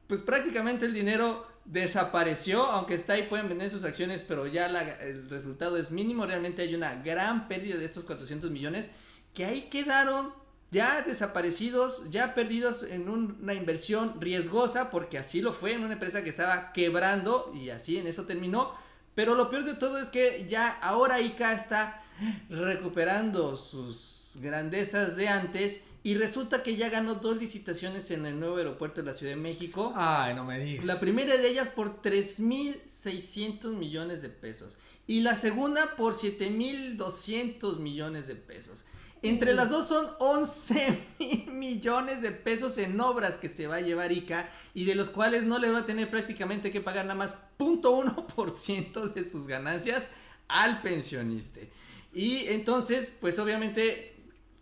Pues 0.09 0.21
prácticamente 0.21 0.87
el 0.87 0.93
dinero 0.93 1.47
desapareció, 1.73 2.65
aunque 2.65 2.95
está 2.95 3.13
ahí, 3.15 3.23
pueden 3.25 3.49
vender 3.49 3.71
sus 3.71 3.85
acciones, 3.85 4.23
pero 4.23 4.47
ya 4.47 4.67
el 4.67 5.29
resultado 5.31 5.77
es 5.77 5.91
mínimo. 5.91 6.27
Realmente 6.27 6.63
hay 6.63 6.75
una 6.75 6.97
gran 6.97 7.49
pérdida 7.49 7.77
de 7.77 7.85
estos 7.85 8.05
400 8.05 8.51
millones 8.51 8.91
que 9.35 9.45
ahí 9.45 9.63
quedaron 9.71 10.33
ya 10.73 11.03
desaparecidos, 11.03 12.11
ya 12.11 12.35
perdidos 12.35 12.83
en 12.83 13.09
un- 13.09 13.39
una 13.43 13.55
inversión 13.55 14.21
riesgosa, 14.21 14.91
porque 14.91 15.19
así 15.19 15.41
lo 15.43 15.53
fue 15.53 15.73
en 15.73 15.83
una 15.85 15.95
empresa 15.95 16.23
que 16.23 16.31
estaba 16.31 16.73
quebrando 16.73 17.53
y 17.55 17.71
así 17.71 17.97
en 17.99 18.07
eso 18.07 18.25
terminó. 18.25 18.75
Pero 19.15 19.35
lo 19.35 19.49
peor 19.49 19.65
de 19.65 19.75
todo 19.75 19.99
es 19.99 20.11
que 20.11 20.47
ya 20.49 20.69
ahora 20.81 21.21
ICA 21.21 21.53
está 21.53 22.03
recuperando 22.49 23.57
sus 23.57 24.33
grandezas 24.37 25.17
de 25.17 25.29
antes 25.29 25.81
y 26.03 26.15
resulta 26.15 26.63
que 26.63 26.77
ya 26.77 26.89
ganó 26.89 27.17
dos 27.17 27.37
licitaciones 27.37 28.11
en 28.11 28.25
el 28.25 28.41
nuevo 28.41 28.57
aeropuerto 28.57 29.03
de 29.03 29.07
la 29.11 29.15
Ciudad 29.15 29.35
de 29.35 29.41
México. 29.41 29.93
Ay, 29.95 30.35
no 30.35 30.45
me 30.45 30.59
digas. 30.59 30.87
La 30.87 30.99
primera 30.99 31.37
de 31.37 31.49
ellas 31.49 31.69
por 31.69 32.01
3.600 32.01 33.75
millones 33.75 34.23
de 34.23 34.31
pesos 34.31 34.79
y 35.07 35.21
la 35.21 35.37
segunda 35.37 35.97
por 35.97 36.15
7.200 36.15 37.79
millones 37.79 38.27
de 38.27 38.37
pesos. 38.37 38.85
Entre 39.23 39.53
las 39.53 39.69
dos 39.69 39.87
son 39.87 40.07
11 40.19 40.99
mil 41.19 41.47
millones 41.53 42.23
de 42.23 42.31
pesos 42.31 42.79
en 42.79 42.99
obras 43.01 43.37
que 43.37 43.51
se 43.51 43.67
va 43.67 43.77
a 43.77 43.81
llevar 43.83 44.13
ICA 44.13 44.49
y 44.73 44.87
de 44.87 44.95
los 44.95 45.11
cuales 45.11 45.45
no 45.45 45.59
le 45.59 45.71
va 45.71 45.81
a 45.81 45.87
tener 45.87 46.09
prácticamente 46.09 46.71
que 46.71 46.81
pagar 46.81 47.05
nada 47.05 47.17
más 47.17 47.37
0.1% 47.59 49.13
de 49.13 49.29
sus 49.29 49.47
ganancias 49.47 50.09
al 50.49 50.81
pensionista. 50.81 51.61
Y 52.15 52.47
entonces, 52.47 53.13
pues 53.21 53.39
obviamente 53.39 54.10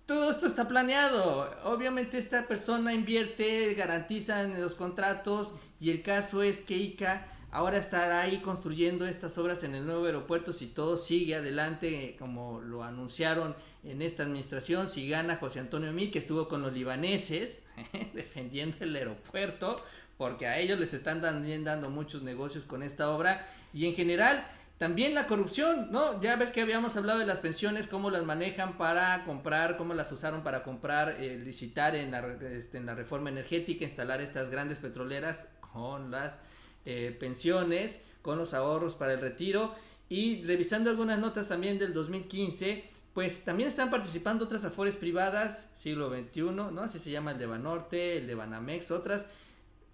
todo 0.09 0.31
esto 0.31 0.47
está 0.47 0.67
planeado. 0.67 1.55
Obviamente 1.65 2.17
esta 2.17 2.49
persona 2.49 2.95
invierte, 2.95 3.75
garantiza 3.75 4.41
en 4.43 4.59
los 4.59 4.75
contratos 4.75 5.53
y 5.81 5.91
el 5.91 6.01
caso 6.01 6.43
es 6.43 6.63
que 6.63 6.79
ICA 6.79 7.29
ahora 7.51 7.77
estará 7.77 8.23
ahí 8.23 8.39
construyendo 8.39 9.07
estas 9.07 9.37
obras 9.37 9.65
en 9.65 9.75
el 9.75 9.85
nuevo 9.85 10.07
aeropuerto 10.07 10.55
si 10.55 10.67
todo 10.67 10.97
sigue 10.97 11.35
adelante 11.35 12.17
como 12.19 12.63
lo 12.63 12.85
anunciaron 12.85 13.55
en 13.85 14.01
esta 14.01 14.23
administración, 14.23 14.89
si 14.89 15.11
gana 15.11 15.37
José 15.37 15.61
Antonio 15.61 15.93
Mil 15.93 16.11
que 16.11 16.21
estuvo 16.21 16.49
con 16.49 16.63
los 16.63 16.73
libaneses 16.73 17.63
defendiendo 18.15 18.79
el 18.81 18.97
aeropuerto 18.97 19.85
porque 20.17 20.47
a 20.47 20.59
ellos 20.59 20.81
les 20.81 20.95
están 20.95 21.21
también 21.21 21.65
dando 21.65 21.91
muchos 21.91 22.23
negocios 22.23 22.65
con 22.65 22.83
esta 22.83 23.11
obra 23.11 23.47
y 23.75 23.87
en 23.87 23.95
general 23.95 24.47
también 24.79 25.13
la 25.13 25.27
corrupción, 25.27 25.89
¿no? 25.91 26.21
Ya 26.21 26.37
ves 26.37 26.53
que 26.53 26.61
habíamos 26.61 26.97
hablado 26.97 27.19
de 27.19 27.27
las 27.27 27.41
pensiones, 27.41 27.89
cómo 27.89 28.11
las 28.11 28.25
manejan 28.25 28.79
para 28.79 29.25
comprar, 29.25 29.77
cómo 29.77 29.93
las 29.93 30.13
usaron 30.13 30.45
para 30.45 30.63
comprar, 30.63 31.17
eh, 31.21 31.37
licitar 31.37 31.97
en 31.97 32.13
la, 32.13 32.21
este, 32.53 32.79
en 32.79 32.87
la 32.87 32.95
reforma 32.95 33.29
energética, 33.29 33.83
instalar 33.83 34.21
estas 34.21 34.51
grandes 34.51 34.79
petroleras 34.79 35.49
con 35.73 36.13
las 36.13 36.39
eh, 36.85 37.17
pensiones, 37.19 38.03
con 38.23 38.39
los 38.39 38.55
ahorros 38.55 38.95
para 38.95 39.15
el 39.15 39.21
retiro. 39.21 39.75
Y 40.09 40.45
revisando 40.45 40.91
algunas 40.91 41.19
notas 41.19 41.49
también 41.49 41.81
del 41.81 41.93
2015, 41.93 42.89
pues 43.15 43.45
también 43.45 43.69
están 43.69 43.91
participando 43.91 44.45
otras 44.45 44.65
afores 44.65 44.95
privadas, 44.95 45.73
siglo 45.75 46.09
XXI, 46.09 46.43
¿no? 46.53 46.83
Así 46.83 47.01
se 47.01 47.11
llama 47.11 47.33
el 47.33 47.39
de 47.39 47.47
Banorte, 47.47 48.19
el 48.19 48.29
de 48.29 48.37
Banamex, 48.37 48.93
otras. 48.93 49.27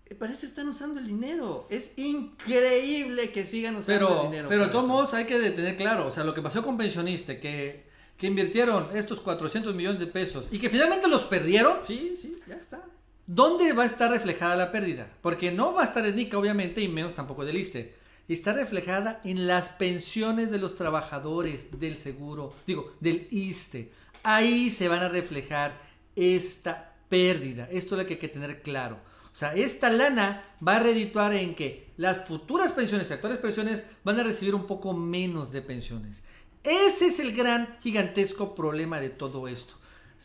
Eh, 0.07 0.14
Para 0.14 0.32
eso 0.32 0.46
están 0.46 0.68
usando 0.68 1.00
el 1.00 1.07
dinero. 1.07 1.66
Es 1.70 1.98
increíble 1.98 3.30
que 3.32 3.44
sigan 3.44 3.76
usando 3.76 4.07
el 4.09 4.12
Pero, 4.14 4.22
dinero. 4.30 4.48
pero 4.48 4.66
de 4.66 4.70
todos 4.72 4.86
modos 4.86 5.14
hay 5.14 5.24
que 5.24 5.38
tener 5.50 5.76
claro, 5.76 6.07
o 6.07 6.11
sea, 6.11 6.24
lo 6.24 6.34
que 6.34 6.42
pasó 6.42 6.62
con 6.62 6.76
pensionistas, 6.76 7.36
que, 7.36 7.84
que 8.16 8.26
invirtieron 8.26 8.88
estos 8.94 9.20
400 9.20 9.74
millones 9.74 10.00
de 10.00 10.07
pesos 10.07 10.48
y 10.52 10.59
que 10.59 10.68
finalmente 10.68 11.09
los 11.09 11.24
perdieron. 11.24 11.78
Sí, 11.84 12.14
sí, 12.16 12.36
ya 12.46 12.57
está. 12.57 12.82
¿Dónde 13.26 13.72
va 13.72 13.84
a 13.84 13.86
estar 13.86 14.11
reflejada 14.11 14.55
la 14.57 14.70
pérdida? 14.70 15.09
Porque 15.22 15.50
no 15.50 15.72
va 15.72 15.82
a 15.82 15.84
estar 15.86 16.05
en 16.05 16.14
NICA, 16.14 16.36
obviamente, 16.36 16.82
y 16.82 16.88
menos 16.88 17.14
tampoco 17.14 17.44
del 17.46 17.57
ISTE. 17.57 17.94
Está 18.28 18.52
reflejada 18.52 19.20
en 19.24 19.46
las 19.46 19.70
pensiones 19.70 20.50
de 20.50 20.59
los 20.59 20.76
trabajadores 20.76 21.78
del 21.80 21.96
seguro, 21.96 22.55
digo, 22.66 22.92
del 23.00 23.26
ISTE. 23.30 23.90
Ahí 24.22 24.68
se 24.70 24.88
van 24.88 25.02
a 25.02 25.09
reflejar 25.09 25.72
esta 26.16 26.92
pérdida. 27.09 27.66
Esto 27.70 27.94
es 27.94 28.02
lo 28.02 28.07
que 28.07 28.14
hay 28.14 28.20
que 28.20 28.28
tener 28.28 28.61
claro. 28.62 28.98
O 29.35 29.37
sea, 29.37 29.53
esta 29.55 29.91
lana 29.91 30.45
va 30.66 30.76
a 30.76 30.78
redituar 30.78 31.35
en 31.35 31.57
que 31.57 31.91
las 31.97 32.24
futuras 32.24 32.70
pensiones, 32.70 33.11
actuales 33.11 33.39
pensiones, 33.39 33.82
van 34.05 34.20
a 34.20 34.22
recibir 34.22 34.55
un 34.55 34.64
poco 34.64 34.93
menos 34.95 35.51
de 35.51 35.61
pensiones. 35.61 36.22
Ese 36.62 37.07
es 37.09 37.18
el 37.18 37.35
gran, 37.35 37.76
gigantesco 37.80 38.55
problema 38.55 39.01
de 39.01 39.11
todo 39.11 39.49
esto. 39.49 39.74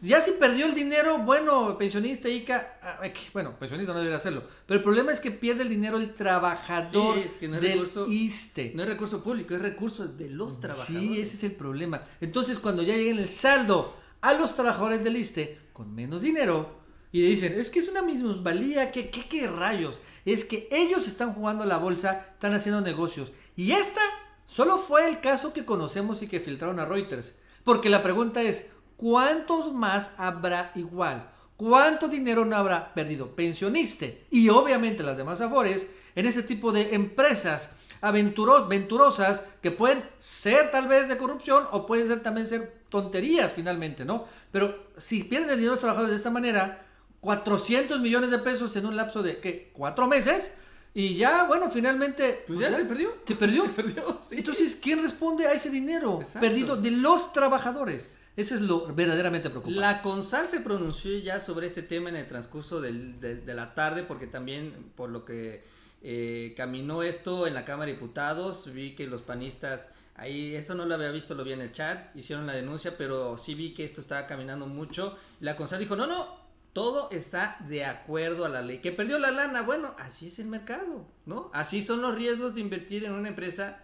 Ya 0.02 0.22
si 0.22 0.34
perdió 0.34 0.68
el 0.68 0.76
dinero, 0.76 1.18
bueno, 1.18 1.76
pensionista, 1.76 2.30
ICA, 2.30 2.78
ah, 2.84 3.00
bueno, 3.34 3.58
pensionista 3.58 3.94
no 3.94 3.98
debería 3.98 4.18
hacerlo. 4.18 4.44
Pero 4.68 4.78
el 4.78 4.84
problema 4.84 5.12
es 5.12 5.20
que 5.20 5.32
pierde 5.32 5.64
el 5.64 5.70
dinero 5.70 5.98
el 5.98 6.14
trabajador 6.14 7.16
Sí, 7.16 7.22
es 7.26 7.36
que 7.36 7.48
no 7.48 7.56
es 7.56 7.62
del 7.64 7.80
recurso- 7.80 8.06
ISTE. 8.08 8.74
No 8.76 8.84
es 8.84 8.90
recurso 8.90 9.24
público, 9.24 9.56
es 9.56 9.62
recurso 9.64 10.08
de 10.08 10.30
los 10.30 10.60
trabajadores. 10.62 11.10
Sí, 11.10 11.20
ese 11.20 11.36
es 11.36 11.44
el 11.46 11.54
problema. 11.54 12.04
Entonces, 12.22 12.60
cuando 12.60 12.84
ya 12.84 12.96
lleguen 12.96 13.18
el 13.18 13.28
saldo 13.28 13.98
a 14.22 14.34
los 14.36 14.54
trabajadores 14.54 15.04
del 15.04 15.18
ISTE 15.18 15.58
con 15.74 15.96
menos 15.96 16.22
dinero 16.22 16.79
y 17.12 17.22
dicen, 17.22 17.60
es 17.60 17.70
que 17.70 17.80
es 17.80 17.88
una 17.90 18.02
minusvalía, 18.02 18.92
¿qué, 18.92 19.10
qué, 19.10 19.28
qué 19.28 19.48
rayos? 19.48 20.02
Es 20.26 20.44
que 20.46 20.68
ellos 20.72 21.08
están 21.08 21.34
jugando 21.34 21.66
la 21.66 21.78
bolsa, 21.78 22.28
están 22.34 22.54
haciendo 22.54 22.82
negocios. 22.82 23.32
Y 23.56 23.72
esta 23.72 24.02
solo 24.46 24.78
fue 24.78 25.08
el 25.10 25.20
caso 25.20 25.54
que 25.54 25.66
conocemos 25.66 26.22
y 26.22 26.28
que 26.28 26.40
filtraron 26.40 26.80
a 26.80 26.86
Reuters. 26.86 27.36
Porque 27.64 27.90
la 27.90 28.04
pregunta 28.04 28.42
es, 28.42 28.66
¿cuántos 28.96 29.74
más 29.74 30.12
habrá 30.18 30.72
igual? 30.76 31.32
¿Cuánto 31.58 32.08
dinero 32.08 32.46
no 32.46 32.56
habrá 32.56 32.94
perdido 32.94 33.36
pensionista? 33.36 34.06
Y 34.30 34.50
obviamente 34.50 35.04
las 35.04 35.18
demás 35.18 35.42
afores 35.42 35.88
en 36.16 36.26
ese 36.26 36.44
tipo 36.44 36.72
de 36.72 36.96
empresas 36.96 37.72
aventuro- 38.02 38.68
venturosas 38.68 39.44
que 39.62 39.72
pueden 39.72 40.04
ser 40.18 40.72
tal 40.72 40.88
vez 40.88 41.10
de 41.10 41.18
corrupción 41.18 41.66
o 41.72 41.86
pueden 41.86 42.08
ser 42.08 42.22
también 42.24 42.48
ser 42.48 42.82
tonterías 42.88 43.52
finalmente, 43.52 44.06
¿no? 44.06 44.26
Pero 44.52 44.88
si 44.98 45.24
pierden 45.26 45.50
el 45.50 45.56
dinero 45.58 45.72
de 45.72 45.76
los 45.76 45.82
trabajadores 45.82 46.12
de 46.12 46.18
esta 46.18 46.30
manera, 46.30 46.86
400 47.22 48.00
millones 48.00 48.32
de 48.32 48.40
pesos 48.40 48.76
en 48.76 48.86
un 48.86 48.96
lapso 48.96 49.22
de, 49.22 49.40
¿qué? 49.40 49.72
¿Cuatro 49.74 50.08
meses? 50.08 50.54
Y 50.94 51.16
ya, 51.16 51.44
bueno, 51.46 51.70
finalmente... 51.70 52.44
Pues 52.48 52.60
ya 52.60 52.74
se 52.74 52.86
perdió. 52.86 53.14
¿Se 53.26 53.36
perdió? 53.36 53.64
Se 53.68 53.70
perdió, 53.70 54.18
sí. 54.22 54.36
Entonces, 54.38 54.76
¿quién 54.82 55.02
responde 55.02 55.46
a 55.46 55.54
ese 55.54 55.70
dinero 55.70 56.20
Exacto. 56.22 56.40
perdido 56.40 56.76
de 56.78 56.92
los 56.92 57.32
trabajadores? 57.34 58.10
Eso 58.36 58.56
es 58.56 58.62
lo 58.62 58.88
verdaderamente 58.88 59.50
preocupante. 59.50 59.80
La 59.82 60.02
CONSAR 60.02 60.48
se 60.48 60.62
pronunció 60.62 61.18
ya 61.20 61.40
sobre 61.40 61.68
este 61.68 61.84
tema 61.84 62.10
en 62.10 62.16
el 62.16 62.28
transcurso 62.28 62.80
del- 62.80 63.20
de, 63.20 63.36
de 63.36 63.54
la 63.54 63.76
tarde, 63.76 64.04
porque 64.04 64.28
también 64.28 64.92
por 64.96 65.10
lo 65.10 65.26
que 65.26 65.64
eh, 66.02 66.54
caminó 66.56 67.04
esto 67.04 67.46
en 67.48 67.54
la 67.54 67.66
Cámara 67.66 67.88
de 67.88 67.94
Diputados, 67.94 68.72
vi 68.74 68.96
que 68.96 69.08
los 69.08 69.22
panistas, 69.22 69.90
ahí 70.16 70.56
eso 70.56 70.74
no 70.74 70.86
lo 70.86 70.96
había 70.96 71.12
visto, 71.12 71.36
lo 71.36 71.44
vi 71.44 71.52
en 71.52 71.60
el 71.62 71.74
chat, 71.74 72.16
hicieron 72.16 72.48
la 72.48 72.54
denuncia, 72.54 72.98
pero 72.98 73.38
sí 73.38 73.54
vi 73.56 73.74
que 73.74 73.84
esto 73.84 74.00
estaba 74.00 74.26
caminando 74.26 74.66
mucho. 74.68 75.18
La 75.42 75.58
CONSAR 75.58 75.78
dijo, 75.80 75.98
no, 75.98 76.08
no, 76.08 76.49
todo 76.80 77.10
está 77.12 77.58
de 77.68 77.84
acuerdo 77.84 78.46
a 78.46 78.50
la 78.50 78.62
ley. 78.62 78.80
Que 78.80 78.94
perdió 78.94 79.20
la 79.20 79.32
lana, 79.32 79.64
bueno, 79.64 79.94
así 80.00 80.28
es 80.28 80.40
el 80.40 80.48
mercado, 80.48 81.06
¿no? 81.26 81.52
Así 81.54 81.84
son 81.84 82.02
los 82.02 82.16
riesgos 82.16 82.56
de 82.56 82.62
invertir 82.62 83.04
en 83.04 83.12
una 83.12 83.28
empresa 83.28 83.84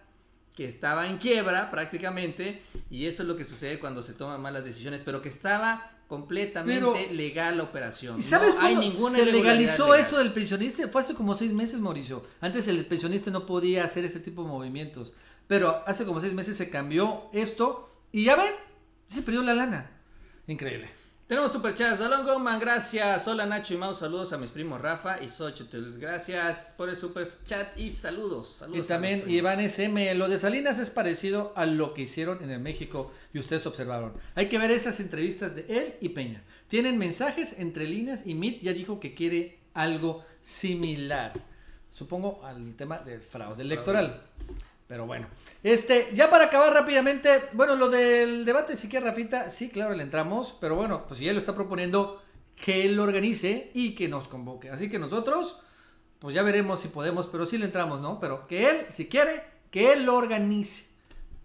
que 0.56 0.66
estaba 0.66 1.06
en 1.06 1.18
quiebra 1.18 1.70
prácticamente 1.70 2.62
y 2.90 3.04
eso 3.04 3.22
es 3.22 3.28
lo 3.28 3.36
que 3.36 3.44
sucede 3.44 3.78
cuando 3.78 4.02
se 4.02 4.14
toman 4.14 4.40
malas 4.40 4.64
decisiones, 4.64 5.02
pero 5.04 5.20
que 5.20 5.28
estaba 5.28 5.90
completamente 6.08 6.80
Pero- 6.80 7.12
legal 7.12 7.58
la 7.58 7.64
operación. 7.64 8.18
¿Y 8.18 8.22
sabes 8.22 8.54
no 8.54 8.62
hay 8.62 8.76
ninguna 8.76 9.18
se 9.18 9.30
legalizó 9.30 9.88
legal. 9.88 10.00
esto 10.00 10.18
del 10.18 10.32
pensionista? 10.32 10.88
Fue 10.88 11.02
hace 11.02 11.12
como 11.14 11.34
seis 11.34 11.52
meses, 11.52 11.78
Mauricio. 11.78 12.24
Antes 12.40 12.66
el 12.66 12.82
pensionista 12.86 13.30
no 13.30 13.44
podía 13.44 13.84
hacer 13.84 14.06
este 14.06 14.20
tipo 14.20 14.42
de 14.42 14.48
movimientos. 14.48 15.12
Pero 15.46 15.82
hace 15.86 16.06
como 16.06 16.22
seis 16.22 16.32
meses 16.32 16.56
se 16.56 16.70
cambió 16.70 17.28
esto 17.34 17.90
y 18.10 18.24
ya 18.24 18.36
ven, 18.36 18.54
se 19.06 19.20
perdió 19.20 19.42
la 19.42 19.52
lana. 19.52 19.90
Increíble. 20.46 20.95
Tenemos 21.26 21.50
superchats. 21.50 22.00
Alon 22.00 22.24
Goman, 22.24 22.60
gracias. 22.60 23.26
Hola 23.26 23.46
Nacho 23.46 23.74
y 23.74 23.76
Mau, 23.76 23.92
saludos 23.96 24.32
a 24.32 24.38
mis 24.38 24.52
primos 24.52 24.80
Rafa 24.80 25.20
y 25.20 25.28
Xochitl. 25.28 25.98
Gracias 25.98 26.72
por 26.78 26.88
el 26.88 26.94
superchat 26.94 27.76
y 27.76 27.90
saludos. 27.90 28.54
Y 28.54 28.58
saludos 28.60 28.90
a 28.92 28.94
también. 28.94 29.28
Iván 29.28 29.58
SM, 29.58 30.14
lo 30.14 30.28
de 30.28 30.38
Salinas 30.38 30.78
es 30.78 30.88
parecido 30.88 31.52
a 31.56 31.66
lo 31.66 31.94
que 31.94 32.02
hicieron 32.02 32.44
en 32.44 32.50
el 32.50 32.60
México 32.60 33.10
y 33.34 33.40
ustedes 33.40 33.66
observaron. 33.66 34.12
Hay 34.36 34.48
que 34.48 34.56
ver 34.58 34.70
esas 34.70 35.00
entrevistas 35.00 35.56
de 35.56 35.66
él 35.68 35.94
y 36.00 36.10
Peña. 36.10 36.44
Tienen 36.68 36.96
mensajes 36.96 37.58
entre 37.58 37.88
líneas 37.88 38.24
y 38.24 38.34
Mit 38.34 38.62
ya 38.62 38.72
dijo 38.72 39.00
que 39.00 39.12
quiere 39.12 39.58
algo 39.74 40.24
similar. 40.42 41.32
Supongo 41.90 42.44
al 42.44 42.76
tema 42.76 42.98
del 42.98 43.20
fraude 43.20 43.64
electoral. 43.64 44.22
Pero 44.86 45.06
bueno, 45.06 45.26
este, 45.64 46.10
ya 46.14 46.30
para 46.30 46.44
acabar 46.44 46.72
rápidamente, 46.72 47.42
bueno, 47.52 47.74
lo 47.74 47.90
del 47.90 48.44
debate, 48.44 48.76
si 48.76 48.88
quiere 48.88 49.06
Rafita, 49.06 49.50
sí, 49.50 49.68
claro, 49.68 49.94
le 49.94 50.02
entramos, 50.02 50.56
pero 50.60 50.76
bueno, 50.76 51.06
pues 51.08 51.18
si 51.18 51.28
él 51.28 51.34
lo 51.34 51.40
está 51.40 51.56
proponiendo, 51.56 52.22
que 52.54 52.84
él 52.84 52.94
lo 52.94 53.02
organice 53.02 53.70
y 53.74 53.94
que 53.94 54.08
nos 54.08 54.28
convoque. 54.28 54.70
Así 54.70 54.88
que 54.88 54.98
nosotros, 54.98 55.58
pues 56.20 56.34
ya 56.34 56.42
veremos 56.42 56.80
si 56.80 56.88
podemos, 56.88 57.26
pero 57.26 57.46
sí 57.46 57.58
le 57.58 57.66
entramos, 57.66 58.00
¿no? 58.00 58.20
Pero 58.20 58.46
que 58.46 58.70
él, 58.70 58.86
si 58.92 59.06
quiere, 59.06 59.42
que 59.70 59.92
él 59.92 60.04
lo 60.04 60.14
organice, 60.14 60.86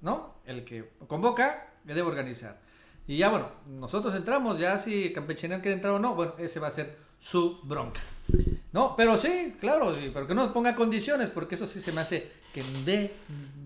¿no? 0.01 0.35
El 0.45 0.63
que 0.63 0.91
convoca, 1.07 1.67
que 1.85 1.95
debe 1.95 2.07
organizar. 2.07 2.59
Y 3.07 3.17
ya, 3.17 3.29
bueno, 3.29 3.51
nosotros 3.65 4.13
entramos, 4.13 4.59
ya 4.59 4.77
si 4.77 5.11
Campechanean 5.13 5.61
quiere 5.61 5.75
entrar 5.75 5.93
o 5.93 5.99
no, 5.99 6.13
bueno, 6.13 6.35
ese 6.37 6.59
va 6.59 6.67
a 6.67 6.71
ser 6.71 6.95
su 7.19 7.59
bronca. 7.63 8.01
No, 8.73 8.95
pero 8.95 9.17
sí, 9.17 9.55
claro, 9.59 9.95
sí, 9.95 10.09
pero 10.13 10.27
que 10.27 10.33
no 10.35 10.53
ponga 10.53 10.75
condiciones, 10.75 11.29
porque 11.29 11.55
eso 11.55 11.67
sí 11.67 11.81
se 11.81 11.91
me 11.91 12.01
hace 12.01 12.31
que 12.53 12.63
de, 12.63 13.11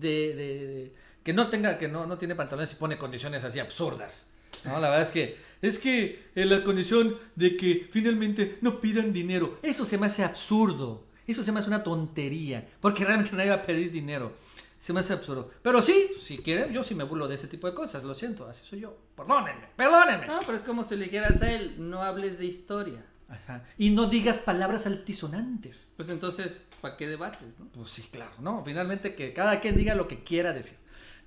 de, 0.00 0.34
de- 0.34 0.34
de- 0.34 0.92
que 1.22 1.32
no 1.32 1.48
tenga, 1.48 1.78
que 1.78 1.88
no, 1.88 2.06
no 2.06 2.18
tiene 2.18 2.34
pantalones 2.34 2.72
y 2.72 2.76
pone 2.76 2.96
condiciones 2.98 3.44
así 3.44 3.58
absurdas. 3.58 4.26
No, 4.64 4.72
la 4.80 4.88
verdad 4.88 5.02
es 5.02 5.10
que, 5.10 5.36
es 5.62 5.78
que 5.78 6.24
eh, 6.34 6.44
la 6.44 6.62
condición 6.64 7.16
de 7.34 7.56
que 7.56 7.86
finalmente 7.90 8.58
no 8.62 8.80
pidan 8.80 9.12
dinero, 9.12 9.58
eso 9.62 9.84
se 9.84 9.98
me 9.98 10.06
hace 10.06 10.24
absurdo, 10.24 11.04
eso 11.26 11.42
se 11.42 11.52
me 11.52 11.58
hace 11.60 11.68
una 11.68 11.82
tontería, 11.84 12.66
porque 12.80 13.04
realmente 13.04 13.32
nadie 13.36 13.50
va 13.50 13.56
a 13.56 13.62
pedir 13.62 13.90
dinero. 13.90 14.32
Se 14.78 14.92
me 14.92 15.00
hace 15.00 15.14
absurdo. 15.14 15.50
Pero 15.62 15.82
sí, 15.82 16.06
si 16.20 16.38
quieren, 16.38 16.72
yo 16.72 16.84
sí 16.84 16.94
me 16.94 17.02
burlo 17.04 17.26
de 17.26 17.34
ese 17.34 17.48
tipo 17.48 17.66
de 17.66 17.74
cosas, 17.74 18.04
lo 18.04 18.14
siento, 18.14 18.46
así 18.46 18.62
soy 18.68 18.80
yo. 18.80 18.96
Perdónenme, 19.16 19.66
perdónenme. 19.74 20.26
No, 20.26 20.38
pero 20.46 20.58
es 20.58 20.62
como 20.64 20.84
si 20.84 20.96
le 20.96 21.04
dijeras 21.06 21.40
a 21.42 21.50
él, 21.50 21.74
no 21.78 22.02
hables 22.02 22.38
de 22.38 22.44
historia. 22.46 23.04
Ajá. 23.28 23.64
Y 23.76 23.90
no 23.90 24.06
digas 24.06 24.38
palabras 24.38 24.86
altisonantes. 24.86 25.92
Pues 25.96 26.08
entonces, 26.08 26.56
¿para 26.80 26.96
qué 26.96 27.08
debates, 27.08 27.58
no? 27.58 27.66
Pues 27.66 27.90
sí, 27.90 28.02
claro, 28.10 28.32
¿no? 28.40 28.62
Finalmente 28.64 29.14
que 29.14 29.32
cada 29.32 29.60
quien 29.60 29.76
diga 29.76 29.94
lo 29.94 30.08
que 30.08 30.22
quiera 30.22 30.52
decir. 30.52 30.76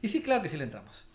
Y 0.01 0.07
sí, 0.07 0.21
claro 0.21 0.41
que 0.41 0.49
sí 0.49 0.57
le 0.57 0.63
entramos. 0.63 1.05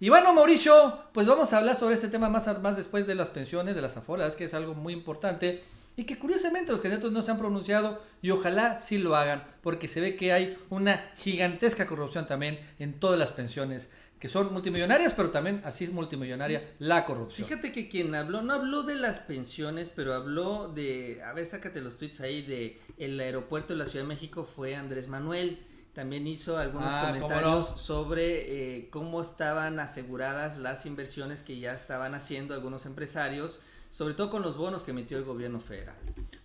Y 0.00 0.10
bueno, 0.10 0.32
Mauricio, 0.32 1.06
pues 1.12 1.26
vamos 1.26 1.52
a 1.52 1.58
hablar 1.58 1.74
sobre 1.74 1.94
este 1.94 2.08
tema 2.08 2.28
más, 2.28 2.46
más 2.60 2.76
después 2.76 3.06
de 3.06 3.14
las 3.14 3.30
pensiones, 3.30 3.74
de 3.74 3.82
las 3.82 3.96
aforas, 3.96 4.36
que 4.36 4.44
es 4.44 4.54
algo 4.54 4.74
muy 4.74 4.92
importante 4.92 5.64
y 5.98 6.04
que 6.04 6.16
curiosamente 6.16 6.70
los 6.70 6.80
candidatos 6.80 7.10
no 7.10 7.22
se 7.22 7.32
han 7.32 7.38
pronunciado 7.38 8.00
y 8.22 8.30
ojalá 8.30 8.78
sí 8.78 8.98
lo 8.98 9.16
hagan, 9.16 9.42
porque 9.62 9.88
se 9.88 10.00
ve 10.00 10.14
que 10.14 10.32
hay 10.32 10.56
una 10.70 11.10
gigantesca 11.16 11.88
corrupción 11.88 12.28
también 12.28 12.60
en 12.78 13.00
todas 13.00 13.18
las 13.18 13.32
pensiones, 13.32 13.90
que 14.18 14.28
son 14.28 14.52
multimillonarias, 14.52 15.12
pero 15.14 15.30
también 15.30 15.62
así 15.64 15.84
es 15.84 15.92
multimillonaria 15.92 16.74
la 16.78 17.04
corrupción. 17.06 17.46
Fíjate 17.46 17.72
que 17.72 17.88
quien 17.88 18.14
habló, 18.14 18.42
no 18.42 18.54
habló 18.54 18.82
de 18.82 18.96
las 18.96 19.18
pensiones, 19.18 19.88
pero 19.88 20.14
habló 20.14 20.68
de, 20.68 21.22
a 21.24 21.32
ver, 21.32 21.46
sácate 21.46 21.80
los 21.80 21.96
tweets 21.98 22.20
ahí, 22.20 22.42
de 22.42 22.80
el 22.96 23.18
aeropuerto 23.20 23.72
de 23.74 23.78
la 23.78 23.86
Ciudad 23.86 24.04
de 24.04 24.08
México 24.08 24.44
fue 24.44 24.74
Andrés 24.74 25.08
Manuel. 25.08 25.58
También 25.94 26.26
hizo 26.28 26.58
algunos 26.58 26.88
Ah, 26.92 27.08
¿cómo 27.12 27.22
comentarios 27.26 27.70
no? 27.72 27.76
sobre 27.78 28.76
eh, 28.76 28.88
cómo 28.90 29.20
estaban 29.20 29.80
aseguradas 29.80 30.58
las 30.58 30.86
inversiones 30.86 31.42
que 31.42 31.58
ya 31.58 31.72
estaban 31.72 32.14
haciendo 32.14 32.54
algunos 32.54 32.86
empresarios, 32.86 33.58
sobre 33.90 34.14
todo 34.14 34.30
con 34.30 34.42
los 34.42 34.56
bonos 34.56 34.84
que 34.84 34.90
emitió 34.90 35.18
el 35.18 35.24
gobierno 35.24 35.60
federal. 35.60 35.96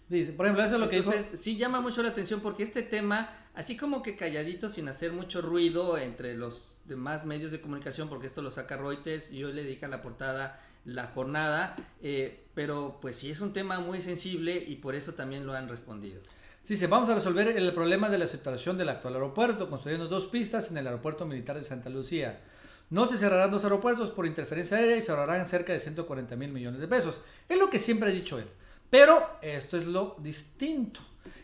Dice, 0.10 0.34
por 0.34 0.46
ejemplo, 0.46 0.64
eso 0.64 0.76
es 0.76 0.82
lo 0.82 0.90
que 0.90 0.98
Entonces, 0.98 1.32
dijo. 1.32 1.38
sí 1.38 1.58
llama 1.58 1.82
mucho 1.82 2.04
la 2.04 2.10
atención 2.10 2.40
porque 2.42 2.64
este 2.64 2.84
tema, 2.84 3.30
así 3.54 3.76
como 3.78 4.04
que 4.04 4.16
calladito, 4.16 4.70
sin 4.70 4.88
hacer 4.88 5.12
mucho 5.12 5.42
ruido 5.42 5.98
entre 5.98 6.36
los 6.36 6.78
demás 6.86 7.26
medios 7.26 7.52
de 7.52 7.62
comunicación, 7.62 8.10
porque 8.10 8.28
esto 8.28 8.42
lo 8.42 8.52
saca 8.52 8.78
Reuters 8.78 9.32
y 9.32 9.44
hoy 9.44 9.54
le 9.54 9.64
dedican 9.64 9.92
la 9.92 10.02
portada 10.02 10.62
la 10.86 11.08
jornada, 11.08 11.76
eh, 12.02 12.46
pero 12.54 13.00
pues 13.02 13.16
sí 13.16 13.32
es 13.32 13.40
un 13.40 13.54
tema 13.54 13.80
muy 13.80 14.02
sensible 14.02 14.64
y 14.68 14.76
por 14.76 14.96
eso 14.96 15.14
también 15.14 15.46
lo 15.46 15.54
han 15.54 15.70
respondido. 15.70 16.22
Sí, 16.64 16.78
sí, 16.78 16.86
vamos 16.88 17.10
a 17.10 17.16
resolver 17.16 17.48
el 17.50 17.74
problema 17.74 18.10
de 18.10 18.18
la 18.18 18.28
situación 18.28 18.78
del 18.78 18.90
actual 18.90 19.16
aeropuerto, 19.16 19.70
construyendo 19.70 20.08
dos 20.08 20.28
pistas 20.28 20.72
en 20.72 20.78
el 20.78 20.88
aeropuerto 20.88 21.26
militar 21.26 21.58
de 21.58 21.64
Santa 21.64 21.90
Lucía. 21.90 22.40
No 22.94 23.08
se 23.08 23.18
cerrarán 23.18 23.50
dos 23.50 23.64
aeropuertos 23.64 24.12
por 24.12 24.28
interferencia 24.28 24.78
aérea 24.78 24.98
y 24.98 25.02
se 25.02 25.10
ahorrarán 25.10 25.48
cerca 25.48 25.74
de 25.74 25.80
140 25.80 26.36
mil 26.36 26.52
millones 26.52 26.80
de 26.80 26.88
pesos. 26.88 27.22
Es 27.50 27.58
lo 27.58 27.68
que 27.68 27.80
siempre 27.80 28.12
ha 28.12 28.14
dicho 28.14 28.38
él. 28.38 28.46
Pero 28.92 29.32
esto 29.42 29.78
es 29.78 29.88
lo 29.88 30.16
distinto. 30.20 31.00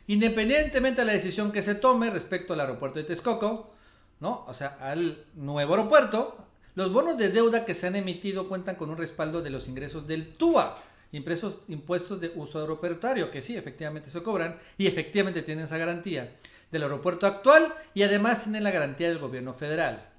Independientemente 0.05 1.01
de 1.01 1.07
la 1.07 1.13
decisión 1.13 1.51
que 1.51 1.63
se 1.63 1.73
tome 1.73 2.11
respecto 2.11 2.53
al 2.53 2.59
aeropuerto 2.59 2.99
de 2.99 3.05
Texcoco, 3.05 3.71
¿no? 4.19 4.45
O 4.45 4.53
sea, 4.53 4.77
al 4.79 5.25
nuevo 5.33 5.73
aeropuerto, 5.73 6.37
los 6.75 6.93
bonos 6.93 7.17
de 7.17 7.29
deuda 7.29 7.65
que 7.65 7.73
se 7.73 7.87
han 7.87 7.95
emitido 7.95 8.47
cuentan 8.47 8.75
con 8.75 8.91
un 8.91 8.97
respaldo 8.97 9.41
de 9.41 9.49
los 9.49 9.67
ingresos 9.67 10.05
del 10.05 10.35
TUA, 10.35 10.77
impuestos 11.11 12.21
de 12.21 12.31
uso 12.35 12.59
aeroportuario, 12.59 13.31
que 13.31 13.41
sí, 13.41 13.57
efectivamente 13.57 14.11
se 14.11 14.21
cobran 14.21 14.59
y 14.77 14.85
efectivamente 14.85 15.41
tienen 15.41 15.65
esa 15.65 15.79
garantía 15.79 16.31
del 16.71 16.83
aeropuerto 16.83 17.25
actual 17.25 17.73
y 17.95 18.03
además 18.03 18.43
tienen 18.43 18.63
la 18.63 18.69
garantía 18.69 19.07
del 19.07 19.17
gobierno 19.17 19.55
federal. 19.55 20.11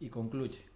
Y 0.00 0.08
concluye. 0.08 0.71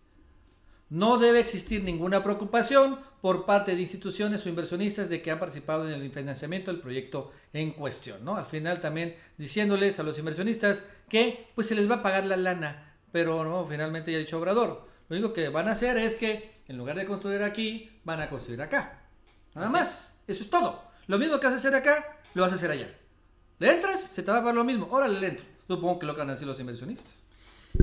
No 0.89 1.18
debe 1.18 1.41
existir 1.41 1.82
ninguna 1.82 2.22
preocupación 2.22 3.01
por 3.20 3.45
parte 3.45 3.74
de 3.74 3.80
instituciones 3.80 4.47
o 4.47 4.49
inversionistas 4.49 5.09
de 5.09 5.20
que 5.20 5.30
han 5.32 5.41
participado 5.41 5.89
en 5.89 6.01
el 6.01 6.11
financiamiento 6.12 6.70
del 6.70 6.80
proyecto 6.80 7.32
en 7.53 7.72
cuestión, 7.72 8.24
¿no? 8.24 8.37
Al 8.37 8.47
final 8.47 8.80
también 8.80 9.16
diciéndoles 9.37 9.99
a 9.99 10.05
los 10.05 10.18
inversionistas 10.18 10.84
que 11.09 11.49
pues 11.55 11.66
se 11.66 11.74
les 11.74 11.91
va 11.91 11.97
a 11.97 12.03
pagar 12.03 12.24
la 12.26 12.37
lana, 12.37 12.95
pero 13.11 13.43
no, 13.43 13.66
finalmente 13.66 14.12
ya 14.12 14.18
ha 14.18 14.20
dicho 14.20 14.39
Obrador, 14.39 14.87
lo 15.09 15.16
único 15.16 15.32
que 15.32 15.49
van 15.49 15.68
a 15.68 15.72
hacer 15.72 15.97
es 15.97 16.14
que 16.14 16.57
en 16.68 16.76
lugar 16.76 16.97
de 16.97 17.07
construir 17.07 17.43
aquí, 17.43 17.91
van 18.05 18.20
a 18.20 18.28
construir 18.28 18.61
acá. 18.61 19.03
Nada 19.55 19.68
Así 19.68 19.76
más, 19.76 20.18
eso 20.26 20.43
es 20.43 20.51
todo. 20.51 20.82
Lo 21.07 21.18
mismo 21.18 21.39
que 21.39 21.47
vas 21.47 21.55
a 21.55 21.59
hacer 21.59 21.74
acá, 21.74 22.18
lo 22.34 22.43
vas 22.43 22.53
a 22.53 22.57
hacer 22.57 22.70
allá. 22.70 22.89
¿Le 23.59 23.72
entras? 23.72 24.01
Se 24.01 24.22
te 24.22 24.30
va 24.30 24.39
a 24.39 24.41
pagar 24.41 24.55
lo 24.55 24.64
mismo. 24.64 24.89
Órale, 24.91 25.20
le 25.20 25.28
entro. 25.28 25.47
Supongo 25.66 25.99
que 25.99 26.07
lo 26.07 26.14
que 26.14 26.20
van 26.20 26.30
a 26.30 26.32
decir 26.32 26.47
los 26.47 26.61
inversionistas. 26.61 27.26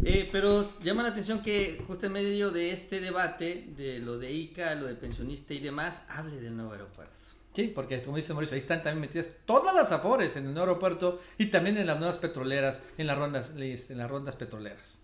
Eh, 0.05 0.29
pero 0.31 0.77
llama 0.81 1.03
la 1.03 1.09
atención 1.09 1.41
que 1.41 1.81
justo 1.87 2.07
en 2.07 2.13
medio 2.13 2.51
de 2.51 2.71
este 2.71 2.99
debate, 2.99 3.67
de 3.75 3.99
lo 3.99 4.17
de 4.17 4.31
ICA, 4.31 4.75
lo 4.75 4.85
de 4.85 4.95
pensionista 4.95 5.53
y 5.53 5.59
demás, 5.59 6.03
hable 6.09 6.39
del 6.39 6.55
nuevo 6.55 6.71
aeropuerto. 6.71 7.13
Sí, 7.53 7.71
porque 7.73 8.01
como 8.01 8.17
dice 8.17 8.33
Mauricio, 8.33 8.55
ahí 8.55 8.59
están 8.59 8.81
también 8.81 9.01
metidas 9.01 9.29
todas 9.45 9.75
las 9.75 9.91
afores 9.91 10.35
en 10.35 10.47
el 10.47 10.53
nuevo 10.53 10.69
aeropuerto 10.69 11.21
y 11.37 11.47
también 11.47 11.77
en 11.77 11.85
las 11.85 11.99
nuevas 11.99 12.17
petroleras, 12.17 12.81
en 12.97 13.05
las 13.05 13.17
rondas, 13.17 13.53
en 13.55 13.97
las 13.97 14.09
rondas 14.09 14.35
petroleras. 14.35 14.99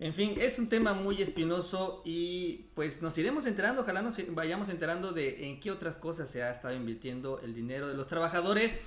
En 0.00 0.14
fin, 0.14 0.34
es 0.38 0.58
un 0.60 0.68
tema 0.68 0.92
muy 0.92 1.20
espinoso 1.22 2.02
y 2.04 2.66
pues 2.74 3.02
nos 3.02 3.18
iremos 3.18 3.46
enterando, 3.46 3.82
ojalá 3.82 4.00
nos 4.00 4.16
vayamos 4.32 4.68
enterando 4.68 5.12
de 5.12 5.48
en 5.48 5.58
qué 5.58 5.72
otras 5.72 5.98
cosas 5.98 6.30
se 6.30 6.42
ha 6.42 6.52
estado 6.52 6.74
invirtiendo 6.74 7.40
el 7.40 7.52
dinero 7.52 7.88
de 7.88 7.94
los 7.94 8.06
trabajadores 8.06 8.78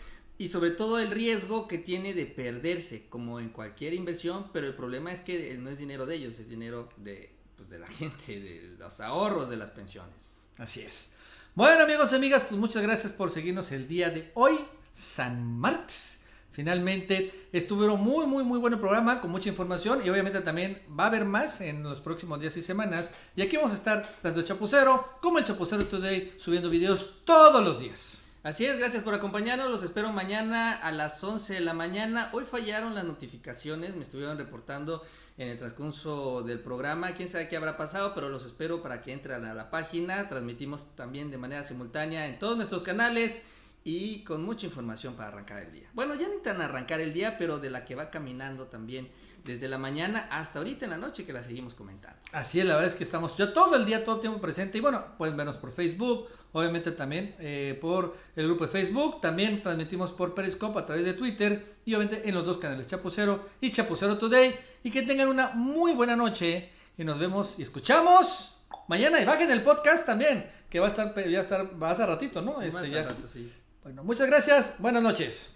y 0.42 0.48
sobre 0.48 0.72
todo 0.72 0.98
el 0.98 1.12
riesgo 1.12 1.68
que 1.68 1.78
tiene 1.78 2.16
de 2.16 2.26
perderse, 2.26 3.06
como 3.10 3.40
en 3.40 3.50
cualquier 3.50 3.94
inversión, 3.94 4.48
pero 4.52 4.66
el 4.66 4.74
problema 4.74 5.14
es 5.14 5.22
que 5.22 5.56
no 5.60 5.70
es 5.70 5.78
dinero 5.78 6.08
de 6.08 6.16
ellos, 6.16 6.40
es 6.40 6.50
dinero 6.50 6.90
de, 6.98 7.32
pues, 7.56 7.70
de 7.70 7.78
la 7.78 7.86
gente, 8.00 8.40
de 8.40 8.76
los 8.80 9.00
ahorros 9.02 9.52
de 9.52 9.58
las 9.58 9.70
pensiones. 9.70 10.38
Así 10.58 10.82
es. 10.82 11.12
Bueno 11.54 11.84
amigos 11.84 12.12
y 12.12 12.16
amigas, 12.16 12.42
pues 12.50 12.60
muchas 12.60 12.82
gracias 12.82 13.14
por 13.14 13.30
seguirnos 13.30 13.72
el 13.72 13.88
día 13.88 14.10
de 14.10 14.32
hoy, 14.34 14.58
San 14.92 15.60
Martes. 15.60 16.22
Finalmente 16.50 17.50
estuvieron 17.52 18.02
muy, 18.02 18.26
muy, 18.26 18.44
muy 18.44 18.58
buen 18.58 18.80
programa 18.80 19.22
con 19.22 19.30
mucha 19.30 19.48
información 19.48 20.02
y 20.04 20.10
obviamente 20.10 20.42
también 20.42 20.82
va 21.00 21.04
a 21.04 21.08
haber 21.08 21.24
más 21.24 21.62
en 21.62 21.84
los 21.84 22.02
próximos 22.02 22.40
días 22.40 22.58
y 22.58 22.64
semanas. 22.64 23.12
Y 23.36 23.44
aquí 23.44 23.58
vamos 23.58 23.74
a 23.74 23.76
estar 23.76 24.18
tanto 24.24 24.40
el 24.40 24.46
Chapucero 24.48 25.20
como 25.22 25.38
el 25.38 25.46
Chapucero 25.46 25.86
Today 25.86 26.34
subiendo 26.38 26.72
videos 26.72 27.22
todos 27.26 27.64
los 27.64 27.80
días. 27.80 28.21
Así 28.44 28.66
es, 28.66 28.80
gracias 28.80 29.04
por 29.04 29.14
acompañarnos. 29.14 29.70
Los 29.70 29.84
espero 29.84 30.12
mañana 30.12 30.74
a 30.74 30.92
las 30.92 31.24
11 31.24 31.54
de 31.54 31.60
la 31.60 31.76
mañana. 31.76 32.32
Hoy 32.34 32.44
fallaron 32.44 32.96
las 32.96 33.04
notificaciones, 33.04 33.96
me 33.96 34.02
estuvieron 34.02 34.36
reportando 34.40 35.04
en 35.38 35.50
el 35.50 35.60
transcurso 35.60 36.42
del 36.42 36.60
programa. 36.60 37.12
Quién 37.12 37.28
sabe 37.28 37.48
qué 37.48 37.56
habrá 37.56 37.78
pasado, 37.78 38.16
pero 38.16 38.30
los 38.30 38.44
espero 38.48 38.82
para 38.82 39.04
que 39.04 39.12
entren 39.12 39.46
a 39.46 39.54
la 39.54 39.70
página. 39.70 40.28
Transmitimos 40.28 40.96
también 40.96 41.30
de 41.30 41.38
manera 41.38 41.64
simultánea 41.64 42.26
en 42.26 42.40
todos 42.40 42.58
nuestros 42.58 42.82
canales 42.82 43.44
y 43.84 44.24
con 44.24 44.44
mucha 44.44 44.66
información 44.66 45.14
para 45.14 45.28
arrancar 45.28 45.62
el 45.62 45.72
día. 45.72 45.92
Bueno, 45.94 46.16
ya 46.16 46.28
ni 46.28 46.42
tan 46.42 46.62
arrancar 46.62 47.00
el 47.00 47.14
día, 47.14 47.38
pero 47.38 47.60
de 47.60 47.70
la 47.70 47.86
que 47.86 47.94
va 47.94 48.10
caminando 48.10 48.66
también 48.66 49.08
desde 49.44 49.68
la 49.68 49.78
mañana 49.78 50.28
hasta 50.32 50.60
ahorita 50.60 50.86
en 50.86 50.92
la 50.92 50.98
noche 50.98 51.26
que 51.26 51.34
la 51.34 51.44
seguimos 51.44 51.76
comentando. 51.76 52.18
Así 52.32 52.60
es, 52.60 52.66
la 52.66 52.76
verdad 52.76 52.90
es 52.90 52.96
que 52.96 53.04
estamos 53.04 53.38
yo 53.38 53.54
todo 53.54 53.76
el 53.76 53.86
día, 53.86 54.04
todo 54.04 54.16
el 54.16 54.22
tiempo 54.22 54.40
presente 54.40 54.78
y 54.78 54.82
bueno, 54.82 55.04
pueden 55.18 55.36
vernos 55.36 55.58
por 55.58 55.72
Facebook, 55.72 56.28
obviamente 56.52 56.92
también 56.92 57.36
eh, 57.40 57.78
por 57.82 58.16
el 58.36 58.46
grupo 58.46 58.66
de 58.66 58.72
Facebook, 58.72 59.22
también 59.22 59.62
transmitimos 59.62 60.12
por 60.12 60.34
Periscope 60.34 60.80
a 60.80 60.86
través 60.86 61.06
de 61.06 61.14
Twitter 61.14 61.78
y 61.86 61.96
obviamente 61.96 62.28
en 62.28 62.36
los 62.36 62.46
dos 62.46 62.58
canales 62.58 62.88
Chapucero 62.88 63.48
y 63.60 63.72
Chapucero 63.72 64.18
Today 64.18 64.56
y 64.84 64.92
que 64.92 65.02
tengan 65.02 65.28
una 65.28 65.50
muy 65.50 65.94
buena 65.94 66.16
noche 66.16 66.70
y 66.98 67.04
nos 67.04 67.20
vemos 67.20 67.58
y 67.60 67.64
escuchamos 67.64 68.58
mañana 68.88 69.20
y 69.20 69.26
bajen 69.26 69.50
el 69.52 69.64
podcast 69.64 70.06
también 70.06 70.50
que 70.70 70.80
va 70.80 70.88
a 70.88 70.90
estar 70.90 71.14
ya 71.30 71.42
estar 71.42 71.82
va 71.82 71.92
a 71.92 71.96
ser 71.96 72.08
ratito, 72.08 72.42
¿no? 72.42 72.62
Este, 72.62 72.90
ya. 72.90 73.04
Rato, 73.04 73.28
sí. 73.28 73.52
Bueno, 73.84 74.04
muchas 74.04 74.28
gracias. 74.28 74.76
Buenas 74.80 75.04
noches. 75.04 75.56